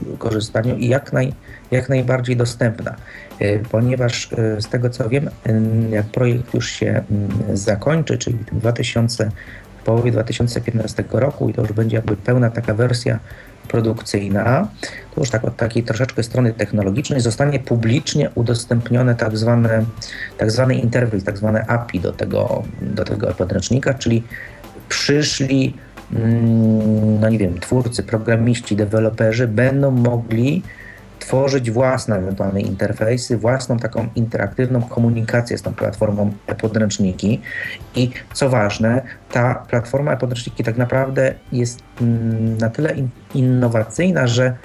w 0.00 0.18
korzystaniu 0.18 0.76
i 0.76 0.88
jak, 0.88 1.12
naj, 1.12 1.32
jak 1.70 1.88
najbardziej 1.88 2.36
dostępna. 2.36 2.96
E, 3.38 3.58
ponieważ 3.58 4.28
z 4.58 4.68
tego 4.68 4.90
co 4.90 5.08
wiem, 5.08 5.30
jak 5.90 6.06
projekt 6.06 6.54
już 6.54 6.70
się 6.70 7.02
mm, 7.10 7.56
zakończy, 7.56 8.18
czyli 8.18 8.38
w 8.52 8.60
2000, 8.60 9.30
w 9.80 9.84
połowie 9.84 10.12
2015 10.12 11.04
roku 11.12 11.48
i 11.48 11.54
to 11.54 11.62
już 11.62 11.72
będzie 11.72 11.96
jakby 11.96 12.16
pełna 12.16 12.50
taka 12.50 12.74
wersja 12.74 13.18
produkcyjna, 13.68 14.68
to 15.14 15.20
już 15.20 15.30
tak 15.30 15.44
od 15.44 15.56
takiej 15.56 15.82
troszeczkę 15.82 16.22
strony 16.22 16.52
technologicznej 16.52 17.20
zostanie 17.20 17.58
publicznie 17.58 18.30
udostępnione 18.34 19.14
tak 19.14 19.38
zwany, 19.38 19.84
tak 20.38 20.50
zwany 20.50 20.74
interfejs, 20.74 21.24
tak 21.24 21.38
zwane 21.38 21.66
API 21.66 22.00
do 22.00 22.12
tego, 22.12 22.62
do 22.80 23.04
tego 23.04 23.26
podręcznika, 23.26 23.94
czyli 23.94 24.22
przyszli 24.88 25.74
mm, 26.12 27.20
no 27.20 27.28
nie 27.28 27.38
wiem, 27.38 27.60
twórcy, 27.60 28.02
programiści, 28.02 28.76
deweloperzy 28.76 29.48
będą 29.48 29.90
mogli 29.90 30.62
tworzyć 31.26 31.70
własne 31.70 32.16
ewentualne 32.16 32.60
interfejsy, 32.60 33.36
własną 33.36 33.78
taką 33.78 34.08
interaktywną 34.14 34.82
komunikację 34.82 35.58
z 35.58 35.62
tą 35.62 35.74
platformą 35.74 36.32
e-podręczniki. 36.46 37.40
I 37.94 38.10
co 38.32 38.48
ważne, 38.48 39.02
ta 39.32 39.54
platforma 39.54 40.12
e-podręczniki 40.12 40.64
tak 40.64 40.76
naprawdę 40.76 41.34
jest 41.52 41.82
mm, 42.00 42.58
na 42.58 42.70
tyle 42.70 42.94
innowacyjna, 43.34 44.26
że 44.26 44.56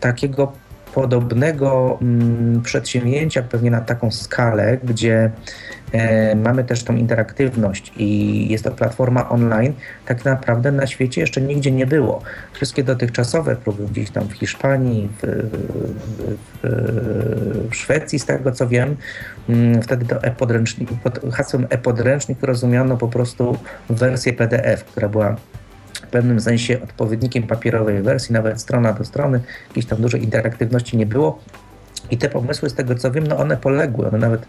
takiego 0.00 0.52
podobnego 0.94 1.98
mm, 2.02 2.62
przedsięwzięcia 2.62 3.42
pewnie 3.42 3.70
na 3.70 3.80
taką 3.80 4.10
skalę, 4.10 4.78
gdzie 4.84 5.30
mamy 6.36 6.64
też 6.64 6.84
tą 6.84 6.96
interaktywność 6.96 7.92
i 7.96 8.48
jest 8.50 8.64
to 8.64 8.70
platforma 8.70 9.28
online, 9.28 9.72
tak 10.06 10.24
naprawdę 10.24 10.72
na 10.72 10.86
świecie 10.86 11.20
jeszcze 11.20 11.40
nigdzie 11.40 11.70
nie 11.70 11.86
było. 11.86 12.22
Wszystkie 12.52 12.84
dotychczasowe 12.84 13.56
próby 13.56 13.86
gdzieś 13.86 14.10
tam 14.10 14.28
w 14.28 14.32
Hiszpanii, 14.32 15.08
w, 15.22 15.26
w, 16.62 16.68
w 17.70 17.74
Szwecji, 17.76 18.18
z 18.18 18.26
tego 18.26 18.52
co 18.52 18.68
wiem, 18.68 18.96
mm, 19.48 19.82
wtedy 19.82 20.06
to 20.06 20.22
e-podręcznik, 20.22 20.90
pod 21.04 21.34
hasłem 21.34 21.66
e-podręcznik 21.70 22.42
rozumiano 22.42 22.96
po 22.96 23.08
prostu 23.08 23.58
wersję 23.90 24.32
PDF, 24.32 24.84
która 24.84 25.08
była 25.08 25.36
w 25.94 26.06
pewnym 26.06 26.40
sensie 26.40 26.82
odpowiednikiem 26.82 27.42
papierowej 27.42 28.02
wersji, 28.02 28.32
nawet 28.32 28.60
strona 28.60 28.92
do 28.92 29.04
strony, 29.04 29.40
jakiejś 29.68 29.86
tam 29.86 30.02
dużej 30.02 30.24
interaktywności 30.24 30.96
nie 30.96 31.06
było. 31.06 31.38
I 32.10 32.18
te 32.18 32.28
pomysły, 32.28 32.70
z 32.70 32.74
tego 32.74 32.94
co 32.94 33.10
wiem, 33.10 33.26
no 33.26 33.36
one 33.36 33.56
poległy, 33.56 34.08
one 34.08 34.18
nawet 34.18 34.46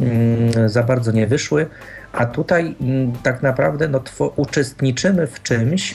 mm, 0.00 0.68
za 0.68 0.82
bardzo 0.82 1.12
nie 1.12 1.26
wyszły, 1.26 1.66
a 2.12 2.26
tutaj 2.26 2.74
mm, 2.80 3.12
tak 3.22 3.42
naprawdę 3.42 3.88
no, 3.88 4.02
uczestniczymy 4.36 5.26
w 5.26 5.42
czymś, 5.42 5.94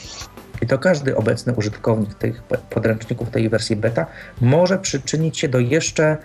i 0.62 0.66
to 0.66 0.78
każdy 0.78 1.16
obecny 1.16 1.52
użytkownik 1.52 2.14
tych 2.14 2.42
podręczników 2.70 3.30
tej 3.30 3.48
wersji 3.48 3.76
beta 3.76 4.06
może 4.40 4.78
przyczynić 4.78 5.38
się 5.38 5.48
do 5.48 5.58
jeszcze 5.58 6.16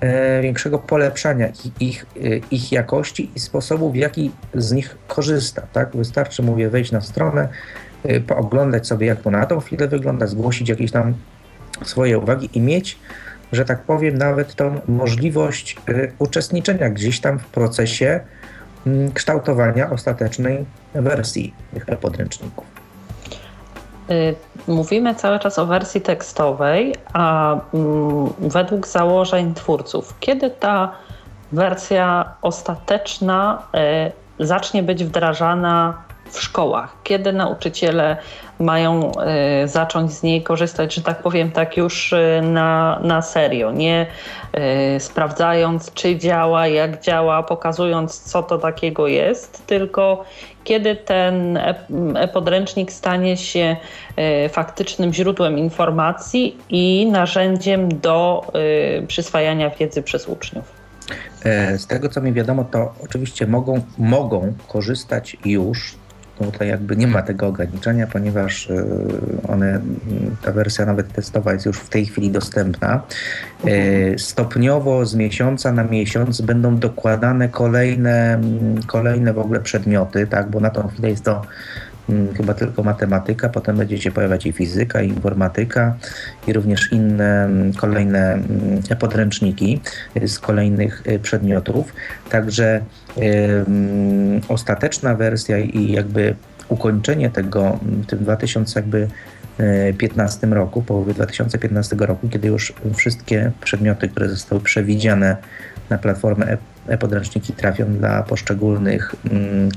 e, 0.00 0.42
większego 0.42 0.78
polepszania 0.78 1.48
ich, 1.48 1.82
ich, 1.82 2.06
e, 2.16 2.18
ich 2.50 2.72
jakości 2.72 3.30
i 3.34 3.40
sposobu, 3.40 3.90
w 3.92 3.96
jaki 3.96 4.30
z 4.54 4.72
nich 4.72 4.96
korzysta. 5.08 5.62
Tak? 5.72 5.96
Wystarczy, 5.96 6.42
mówię, 6.42 6.70
wejść 6.70 6.92
na 6.92 7.00
stronę, 7.00 7.48
Y, 8.06 8.20
pooglądać 8.20 8.86
sobie, 8.86 9.06
jak 9.06 9.22
to 9.22 9.30
na 9.30 9.46
tą 9.46 9.60
chwilę 9.60 9.88
wygląda, 9.88 10.26
zgłosić 10.26 10.68
jakieś 10.68 10.90
tam 10.90 11.14
swoje 11.84 12.18
uwagi 12.18 12.50
i 12.52 12.60
mieć, 12.60 12.98
że 13.52 13.64
tak 13.64 13.82
powiem, 13.82 14.18
nawet 14.18 14.54
tą 14.54 14.80
możliwość 14.88 15.76
y, 15.88 16.12
uczestniczenia 16.18 16.90
gdzieś 16.90 17.20
tam 17.20 17.38
w 17.38 17.46
procesie 17.46 18.20
mm, 18.86 19.12
kształtowania 19.12 19.90
ostatecznej 19.90 20.64
wersji 20.94 21.54
tych 21.74 21.88
e-podręczników. 21.88 22.66
Y, 24.10 24.34
mówimy 24.68 25.14
cały 25.14 25.38
czas 25.38 25.58
o 25.58 25.66
wersji 25.66 26.00
tekstowej, 26.00 26.94
a 27.12 27.52
mm, 27.74 28.32
według 28.38 28.86
założeń 28.86 29.54
twórców, 29.54 30.14
kiedy 30.20 30.50
ta 30.50 30.92
wersja 31.52 32.34
ostateczna 32.42 33.62
zacznie 34.40 34.82
być 34.82 35.04
wdrażana 35.04 36.07
w 36.30 36.40
szkołach? 36.40 36.96
Kiedy 37.02 37.32
nauczyciele 37.32 38.16
mają 38.60 39.12
y, 39.64 39.68
zacząć 39.68 40.12
z 40.12 40.22
niej 40.22 40.42
korzystać, 40.42 40.94
że 40.94 41.02
tak 41.02 41.22
powiem, 41.22 41.50
tak 41.50 41.76
już 41.76 42.12
y, 42.12 42.40
na, 42.42 43.00
na 43.02 43.22
serio, 43.22 43.72
nie 43.72 44.06
y, 44.96 45.00
sprawdzając, 45.00 45.92
czy 45.92 46.16
działa, 46.16 46.66
jak 46.66 47.02
działa, 47.02 47.42
pokazując, 47.42 48.20
co 48.20 48.42
to 48.42 48.58
takiego 48.58 49.06
jest, 49.06 49.66
tylko 49.66 50.24
kiedy 50.64 50.96
ten 50.96 51.56
e-podręcznik 52.16 52.92
stanie 52.92 53.36
się 53.36 53.76
faktycznym 54.50 55.12
źródłem 55.12 55.58
informacji 55.58 56.56
i 56.68 57.06
narzędziem 57.12 58.00
do 58.00 58.46
przyswajania 59.06 59.70
wiedzy 59.70 60.02
przez 60.02 60.28
uczniów. 60.28 60.78
E, 61.44 61.78
z 61.78 61.86
tego 61.86 62.08
co 62.08 62.20
mi 62.20 62.32
wiadomo, 62.32 62.64
to 62.64 62.94
oczywiście 63.04 63.46
mogą, 63.46 63.80
mogą 63.98 64.52
korzystać 64.68 65.36
już 65.44 65.96
tutaj 66.44 66.68
jakby 66.68 66.96
nie 66.96 67.06
ma 67.06 67.22
tego 67.22 67.46
ograniczenia, 67.46 68.06
ponieważ 68.06 68.70
y, 68.70 68.84
one, 69.48 69.80
ta 70.42 70.52
wersja 70.52 70.86
nawet 70.86 71.12
testowa 71.12 71.52
jest 71.52 71.66
już 71.66 71.78
w 71.78 71.88
tej 71.88 72.06
chwili 72.06 72.30
dostępna. 72.30 73.02
Y, 73.66 74.14
stopniowo 74.18 75.06
z 75.06 75.14
miesiąca 75.14 75.72
na 75.72 75.84
miesiąc 75.84 76.40
będą 76.40 76.76
dokładane 76.76 77.48
kolejne, 77.48 78.40
kolejne 78.86 79.32
w 79.32 79.38
ogóle 79.38 79.60
przedmioty, 79.60 80.26
tak, 80.26 80.50
bo 80.50 80.60
na 80.60 80.70
tą 80.70 80.88
chwilę 80.88 81.10
jest 81.10 81.24
to 81.24 81.42
mm, 82.08 82.34
chyba 82.34 82.54
tylko 82.54 82.82
matematyka, 82.82 83.48
potem 83.48 83.76
będzie 83.76 83.98
się 83.98 84.10
pojawiać 84.10 84.46
i 84.46 84.52
fizyka, 84.52 85.02
i 85.02 85.08
informatyka, 85.08 85.96
i 86.46 86.52
również 86.52 86.92
inne 86.92 87.44
mm, 87.44 87.72
kolejne 87.72 88.32
mm, 88.32 88.98
podręczniki 88.98 89.80
z 90.26 90.38
kolejnych 90.38 91.02
y, 91.06 91.18
przedmiotów. 91.18 91.92
Także 92.30 92.80
ostateczna 94.48 95.14
wersja 95.14 95.58
i 95.58 95.92
jakby 95.92 96.34
ukończenie 96.68 97.30
tego 97.30 97.78
w 97.82 98.06
tym 98.06 98.18
2015 98.18 100.46
roku, 100.46 100.82
połowie 100.82 101.14
2015 101.14 101.96
roku, 101.96 102.28
kiedy 102.28 102.48
już 102.48 102.72
wszystkie 102.94 103.52
przedmioty, 103.60 104.08
które 104.08 104.28
zostały 104.28 104.60
przewidziane 104.60 105.36
na 105.90 105.98
platformę 105.98 106.56
e-podręczniki 106.88 107.52
trafią 107.52 107.84
dla 107.84 108.22
poszczególnych 108.22 109.14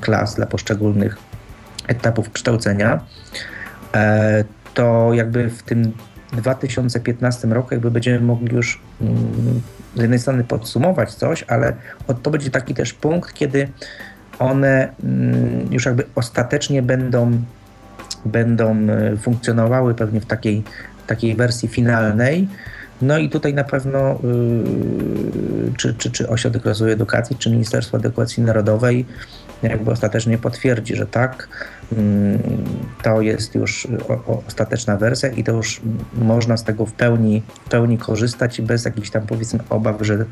klas, 0.02 0.36
dla 0.36 0.46
poszczególnych 0.46 1.18
etapów 1.88 2.32
kształcenia, 2.32 3.00
e, 3.94 4.44
to 4.74 5.14
jakby 5.14 5.50
w 5.50 5.64
tym 5.64 5.94
2015 6.34 7.48
roku 7.48 7.74
jakby 7.74 7.92
będziemy 7.92 8.20
mogli 8.20 8.56
już 8.56 8.82
z 9.96 10.02
jednej 10.02 10.20
strony 10.20 10.44
podsumować 10.44 11.14
coś, 11.14 11.44
ale 11.48 11.74
to 12.24 12.32
będzie 12.32 12.50
taki 12.50 12.74
też 12.74 12.94
punkt, 12.94 13.34
kiedy 13.34 13.68
one 14.40 14.94
mm, 15.04 15.74
już 15.74 15.86
jakby 15.86 16.04
ostatecznie 16.16 16.82
będą, 16.82 17.32
będą 18.26 18.78
e, 18.90 19.18
funkcjonowały 19.18 19.96
pewnie 19.96 20.22
w 20.22 20.26
takiej, 20.26 20.64
takiej 21.08 21.36
wersji 21.36 21.68
finalnej. 21.68 22.48
No 23.02 23.18
i 23.18 23.30
tutaj 23.30 23.54
na 23.54 23.64
pewno 23.64 24.20
yy, 24.24 25.74
czy, 25.78 25.94
czy, 25.94 26.12
czy 26.12 26.30
Ośrodek 26.30 26.66
Rozwoju 26.66 26.94
Edukacji, 26.94 27.36
czy 27.36 27.50
Ministerstwo 27.50 27.98
Edukacji 27.98 28.44
Narodowej 28.44 29.06
jakby 29.70 29.92
ostatecznie 29.92 30.38
potwierdzi, 30.38 30.96
że 30.96 31.06
tak, 31.06 31.48
mm, 31.98 32.40
to 33.04 33.22
jest 33.22 33.56
już 33.56 33.88
ostateczna 34.48 34.98
wersja 34.98 35.30
i 35.30 35.44
to 35.44 35.52
już 35.52 35.82
można 36.14 36.58
z 36.58 36.64
tego 36.64 36.86
w 36.86 36.94
pełni, 36.94 37.44
w 37.66 37.70
pełni 37.70 37.98
korzystać 37.98 38.62
bez 38.62 38.86
jakichś 38.86 39.10
tam 39.10 39.28
powiedzmy 39.28 39.60
obaw, 39.70 39.96
że, 40.02 40.26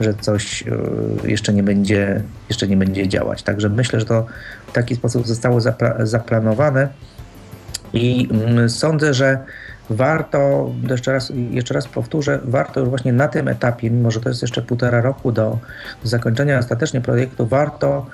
że 0.00 0.14
coś 0.14 0.62
e, 0.62 1.28
jeszcze 1.28 1.52
nie 1.52 1.62
będzie, 1.62 2.22
jeszcze 2.48 2.68
nie 2.68 2.76
będzie 2.76 3.08
działać. 3.08 3.42
Także 3.42 3.68
myślę, 3.68 4.00
że 4.00 4.06
to 4.06 4.26
w 4.66 4.72
taki 4.72 4.96
sposób 4.96 5.26
zostało 5.26 5.60
zaplanowane 5.98 6.88
i 7.92 8.28
mm, 8.32 8.68
sądzę, 8.68 9.14
że 9.14 9.38
warto, 9.90 10.70
jeszcze 10.90 11.12
raz, 11.12 11.32
jeszcze 11.50 11.74
raz 11.74 11.88
powtórzę, 11.88 12.38
warto 12.44 12.80
już 12.80 12.88
właśnie 12.88 13.12
na 13.12 13.28
tym 13.28 13.48
etapie, 13.48 13.90
mimo 13.90 14.10
że 14.10 14.20
to 14.20 14.28
jest 14.28 14.42
jeszcze 14.42 14.62
półtora 14.62 15.00
roku 15.00 15.32
do, 15.32 15.58
do 16.02 16.08
zakończenia 16.08 16.58
ostatecznie 16.58 17.00
projektu, 17.00 17.46
warto 17.46 18.06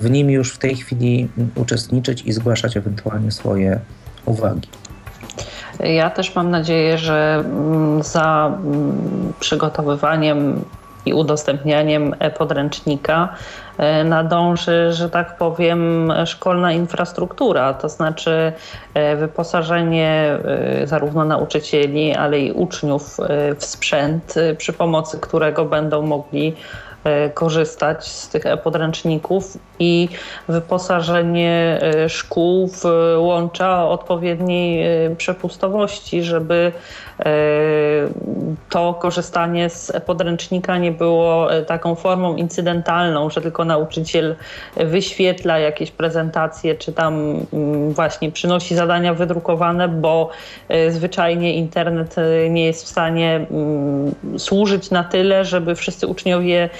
w 0.00 0.10
nim 0.10 0.30
już 0.30 0.52
w 0.52 0.58
tej 0.58 0.76
chwili 0.76 1.28
uczestniczyć 1.54 2.22
i 2.22 2.32
zgłaszać 2.32 2.76
ewentualnie 2.76 3.30
swoje 3.30 3.80
uwagi. 4.26 4.68
Ja 5.80 6.10
też 6.10 6.34
mam 6.34 6.50
nadzieję, 6.50 6.98
że 6.98 7.44
mm, 7.44 8.02
za 8.02 8.58
mm, 8.64 9.32
przygotowywaniem 9.40 10.64
i 11.06 11.14
udostępnianiem 11.14 12.14
podręcznika 12.38 13.28
e, 13.78 14.04
nadąży, 14.04 14.92
że 14.92 15.10
tak 15.10 15.36
powiem, 15.36 16.12
szkolna 16.26 16.72
infrastruktura, 16.72 17.74
to 17.74 17.88
znaczy 17.88 18.52
e, 18.94 19.16
wyposażenie 19.16 20.38
e, 20.44 20.86
zarówno 20.86 21.24
nauczycieli, 21.24 22.14
ale 22.14 22.40
i 22.40 22.52
uczniów 22.52 23.16
w 23.58 23.64
sprzęt, 23.64 24.34
przy 24.58 24.72
pomocy 24.72 25.18
którego 25.18 25.64
będą 25.64 26.02
mogli 26.02 26.56
korzystać 27.34 28.06
z 28.06 28.28
tych 28.28 28.46
e-podręczników 28.46 29.58
i 29.78 30.08
wyposażenie 30.48 31.78
e, 31.82 32.08
szkół 32.08 32.68
w 32.68 32.84
łącza 33.18 33.88
odpowiedniej 33.88 34.82
e, 35.06 35.16
przepustowości, 35.16 36.22
żeby 36.22 36.72
to 38.70 38.94
korzystanie 38.94 39.70
z 39.70 39.90
e-podręcznika 39.94 40.78
nie 40.78 40.92
było 40.92 41.48
taką 41.66 41.94
formą 41.94 42.36
incydentalną, 42.36 43.30
że 43.30 43.40
tylko 43.40 43.64
nauczyciel 43.64 44.36
wyświetla 44.76 45.58
jakieś 45.58 45.90
prezentacje, 45.90 46.74
czy 46.74 46.92
tam 46.92 47.40
mm, 47.52 47.92
właśnie 47.92 48.32
przynosi 48.32 48.74
zadania 48.74 49.14
wydrukowane, 49.14 49.88
bo 49.88 50.30
zwyczajnie 50.88 51.54
internet 51.54 52.16
nie 52.50 52.64
jest 52.64 52.84
w 52.84 52.88
stanie 52.88 53.46
mm, 53.50 54.14
służyć 54.38 54.90
na 54.90 55.04
tyle, 55.04 55.44
żeby 55.44 55.74
wszyscy 55.74 56.06
uczniowie 56.06 56.70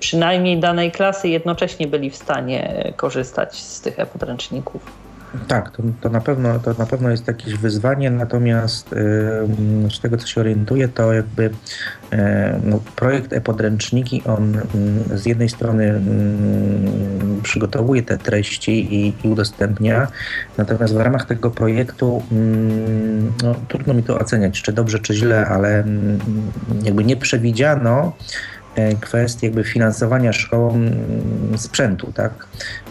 przynajmniej 0.00 0.60
danej 0.60 0.92
klasy 0.92 1.28
jednocześnie 1.28 1.86
byli 1.86 2.10
w 2.10 2.16
stanie 2.16 2.92
korzystać 2.96 3.56
z 3.56 3.80
tych 3.80 4.00
e-podręczników. 4.00 5.07
Tak, 5.48 5.70
to, 5.70 5.82
to, 6.00 6.08
na 6.08 6.20
pewno, 6.20 6.58
to 6.58 6.74
na 6.78 6.86
pewno 6.86 7.10
jest 7.10 7.28
jakieś 7.28 7.54
wyzwanie, 7.54 8.10
natomiast 8.10 8.92
yy, 8.92 9.90
z 9.90 10.00
tego 10.00 10.16
co 10.16 10.26
się 10.26 10.40
orientuję, 10.40 10.88
to 10.88 11.12
jakby 11.12 11.42
yy, 11.42 12.18
no, 12.64 12.80
projekt 12.96 13.32
e-podręczniki, 13.32 14.22
on 14.24 14.52
yy, 15.10 15.18
z 15.18 15.26
jednej 15.26 15.48
strony 15.48 15.84
mm, 15.84 17.40
przygotowuje 17.42 18.02
te 18.02 18.18
treści 18.18 18.94
i, 18.94 19.14
i, 19.24 19.28
udostępnia, 19.28 20.06
natomiast 20.58 20.94
w 20.94 21.00
ramach 21.00 21.26
tego 21.26 21.50
projektu 21.50 22.22
mm, 22.32 23.32
no, 23.42 23.54
trudno 23.68 23.94
mi 23.94 24.02
to 24.02 24.18
oceniać, 24.18 24.62
czy 24.62 24.72
dobrze, 24.72 24.98
czy 24.98 25.14
źle, 25.14 25.46
ale 25.46 25.84
jakby 26.82 27.04
nie 27.04 27.16
przewidziano 27.16 28.12
kwestii 29.00 29.46
jakby 29.46 29.64
finansowania 29.64 30.32
szkołom 30.32 30.76
mm, 30.76 31.58
sprzętu, 31.58 32.12
tak? 32.12 32.32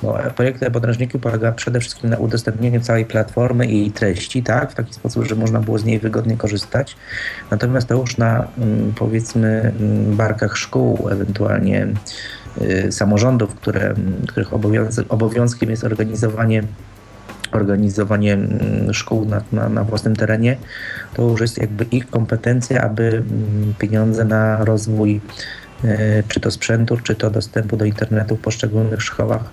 Bo 0.04 0.18
projekt 0.36 0.70
podręczniku 0.74 1.20
polega 1.20 1.52
przede 1.52 1.80
wszystkim 1.80 2.10
na 2.10 2.18
udostępnieniu 2.18 2.82
całej 2.82 3.06
platformy 3.06 3.66
i 3.66 3.92
treści, 3.92 4.44
tak? 4.44 4.72
W 4.72 4.76
taki 4.76 4.94
sposób, 4.94 5.26
że 5.26 5.36
można 5.36 5.60
było 5.60 5.78
z 5.78 5.86
niej 5.86 6.00
wygodnie 6.00 6.38
korzystać. 6.38 6.96
Natomiast 7.52 7.88
to 7.88 7.96
już 7.96 8.18
na 8.18 8.48
mm, 8.58 8.94
powiedzmy 8.96 9.74
mm, 9.80 10.16
barkach 10.16 10.58
szkół, 10.58 11.10
ewentualnie 11.12 11.88
y, 12.62 12.92
samorządów, 12.92 13.56
które, 13.56 13.94
których 14.28 14.54
obowiązkiem 15.10 15.70
jest 15.70 15.84
organizowanie 15.84 16.64
organizowanie 17.52 18.38
szkół 18.92 19.26
na, 19.26 19.42
na, 19.52 19.70
na, 19.70 19.84
własnym 19.84 20.16
terenie, 20.16 20.58
to 21.14 21.22
już 21.22 21.42
jest 21.42 21.58
jakby 21.58 21.84
ich 21.84 22.10
kompetencja, 22.10 22.82
aby 22.82 23.24
pieniądze 23.80 24.26
na 24.26 24.66
rozwój 24.66 25.22
E, 25.22 25.67
czy 26.28 26.40
to 26.40 26.52
sprzętu, 26.52 26.98
czy 26.98 27.16
to 27.16 27.30
dostępu 27.30 27.78
do 27.78 27.86
internetu 27.86 28.36
w 28.36 28.40
poszczególnych 28.42 29.02
szkołach 29.02 29.44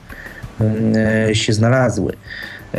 e, 0.96 1.34
się 1.34 1.52
znalazły. 1.52 2.12
E, 2.74 2.78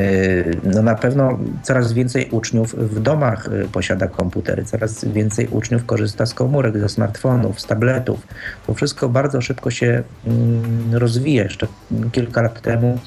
no 0.64 0.82
na 0.82 0.96
pewno 0.96 1.40
coraz 1.64 1.94
więcej 1.94 2.30
uczniów 2.32 2.76
w 2.76 3.00
domach 3.00 3.50
posiada 3.72 4.08
komputery, 4.08 4.66
coraz 4.66 5.06
więcej 5.06 5.48
uczniów 5.48 5.86
korzysta 5.86 6.26
z 6.26 6.34
komórek, 6.34 6.80
ze 6.80 6.90
smartfonów, 6.90 7.62
z 7.62 7.66
tabletów. 7.66 8.28
To 8.68 8.74
wszystko 8.74 9.10
bardzo 9.10 9.42
szybko 9.42 9.72
się 9.72 10.04
mm, 10.28 10.96
rozwija. 10.96 11.44
Jeszcze 11.44 11.68
kilka 12.12 12.42
lat 12.42 12.62
temu 12.62 13.00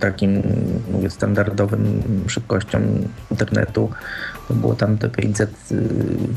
takim 0.00 0.42
mówię, 0.92 1.10
standardowym 1.10 2.02
szybkością 2.26 2.80
internetu 3.30 3.90
było 4.54 4.74
tam 4.74 4.98
te 4.98 5.08
500, 5.08 5.50
y, 5.72 5.76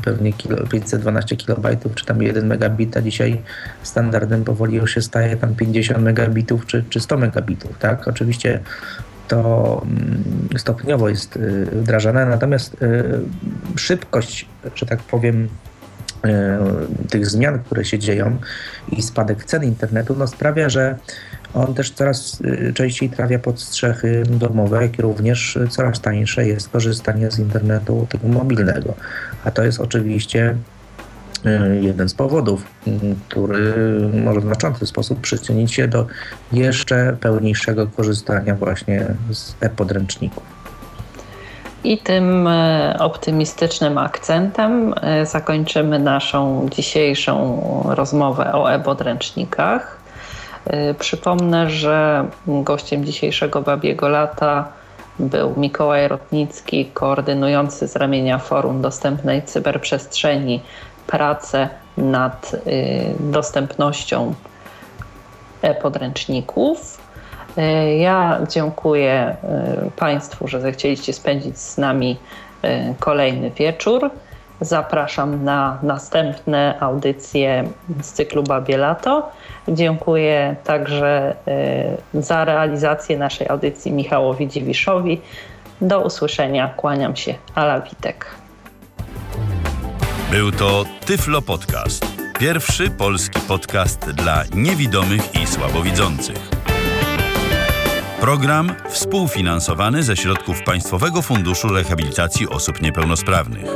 pewnie 0.04 0.32
kilo, 0.32 0.66
512 0.66 1.36
kilobajtów, 1.36 1.94
czy 1.94 2.06
tam 2.06 2.22
1 2.22 2.46
megabit, 2.46 2.96
a 2.96 3.02
dzisiaj 3.02 3.42
standardem 3.82 4.44
powoli 4.44 4.76
już 4.76 4.94
się 4.94 5.02
staje 5.02 5.36
tam 5.36 5.54
50 5.54 6.04
megabitów, 6.04 6.66
czy, 6.66 6.84
czy 6.90 7.00
100 7.00 7.16
megabitów, 7.16 7.78
tak? 7.78 8.08
Oczywiście 8.08 8.60
to 9.28 9.82
mm, 9.84 10.48
stopniowo 10.56 11.08
jest 11.08 11.36
y, 11.36 11.66
wdrażane, 11.72 12.26
natomiast 12.26 12.82
y, 12.82 13.20
szybkość, 13.76 14.48
że 14.74 14.86
tak 14.86 14.98
powiem, 14.98 15.48
tych 17.10 17.26
zmian, 17.26 17.58
które 17.58 17.84
się 17.84 17.98
dzieją 17.98 18.38
i 18.92 19.02
spadek 19.02 19.44
cen 19.44 19.64
internetu, 19.64 20.16
no 20.18 20.26
sprawia, 20.26 20.68
że 20.68 20.98
on 21.54 21.74
też 21.74 21.90
coraz 21.90 22.40
y, 22.40 22.72
częściej 22.74 23.10
trafia 23.10 23.38
pod 23.38 23.60
strzechy 23.60 24.22
domowe, 24.26 24.82
jak 24.82 24.98
również 24.98 25.58
coraz 25.70 26.00
tańsze 26.00 26.46
jest 26.46 26.68
korzystanie 26.68 27.30
z 27.30 27.38
internetu 27.38 28.06
tego 28.08 28.28
mobilnego. 28.28 28.94
A 29.44 29.50
to 29.50 29.62
jest 29.62 29.80
oczywiście 29.80 30.56
y, 31.46 31.80
jeden 31.80 32.08
z 32.08 32.14
powodów, 32.14 32.64
y, 32.86 32.90
który 33.28 33.74
może 34.24 34.40
w 34.40 34.44
znaczący 34.44 34.86
sposób 34.86 35.20
przyczynić 35.20 35.74
się 35.74 35.88
do 35.88 36.06
jeszcze 36.52 37.16
pełniejszego 37.20 37.86
korzystania 37.86 38.54
właśnie 38.54 39.06
z 39.30 39.54
e-podręczników. 39.60 40.60
I 41.84 41.98
tym 41.98 42.48
optymistycznym 42.98 43.98
akcentem 43.98 44.94
zakończymy 45.24 45.98
naszą 45.98 46.68
dzisiejszą 46.70 47.62
rozmowę 47.88 48.52
o 48.52 48.72
e-podręcznikach. 48.72 49.99
Y, 50.66 50.94
przypomnę, 50.94 51.70
że 51.70 52.26
gościem 52.46 53.04
dzisiejszego 53.04 53.62
Babiego 53.62 54.08
Lata 54.08 54.68
był 55.18 55.54
Mikołaj 55.56 56.08
Rotnicki, 56.08 56.86
koordynujący 56.86 57.88
z 57.88 57.96
ramienia 57.96 58.38
Forum 58.38 58.82
Dostępnej 58.82 59.42
Cyberprzestrzeni 59.42 60.60
pracę 61.06 61.68
nad 61.96 62.54
y, 62.54 62.60
dostępnością 63.20 64.34
e-podręczników. 65.62 67.00
Y, 67.58 67.62
ja 67.96 68.40
dziękuję 68.48 69.36
Państwu, 69.96 70.48
że 70.48 70.60
zechcieliście 70.60 71.12
spędzić 71.12 71.58
z 71.58 71.78
nami 71.78 72.16
kolejny 72.98 73.50
wieczór. 73.50 74.10
Zapraszam 74.60 75.44
na 75.44 75.78
następne 75.82 76.74
audycje 76.80 77.64
z 78.02 78.12
cyklu 78.12 78.42
Babie 78.42 78.76
Lato. 78.76 79.32
Dziękuję 79.68 80.56
także 80.64 81.36
y, 82.14 82.22
za 82.22 82.44
realizację 82.44 83.18
naszej 83.18 83.48
audycji 83.48 83.92
Michałowi 83.92 84.48
Dziwiszowi. 84.48 85.20
Do 85.80 86.00
usłyszenia. 86.00 86.68
Kłaniam 86.76 87.16
się. 87.16 87.34
Ala 87.54 87.80
Witek. 87.80 88.26
Był 90.30 90.52
to 90.52 90.84
Tyflo 91.06 91.42
Podcast. 91.42 92.06
Pierwszy 92.38 92.90
polski 92.90 93.40
podcast 93.48 94.10
dla 94.10 94.44
niewidomych 94.54 95.42
i 95.42 95.46
słabowidzących. 95.46 96.50
Program 98.20 98.74
współfinansowany 98.88 100.02
ze 100.02 100.16
środków 100.16 100.62
Państwowego 100.62 101.22
Funduszu 101.22 101.68
Rehabilitacji 101.68 102.48
Osób 102.48 102.82
Niepełnosprawnych. 102.82 103.66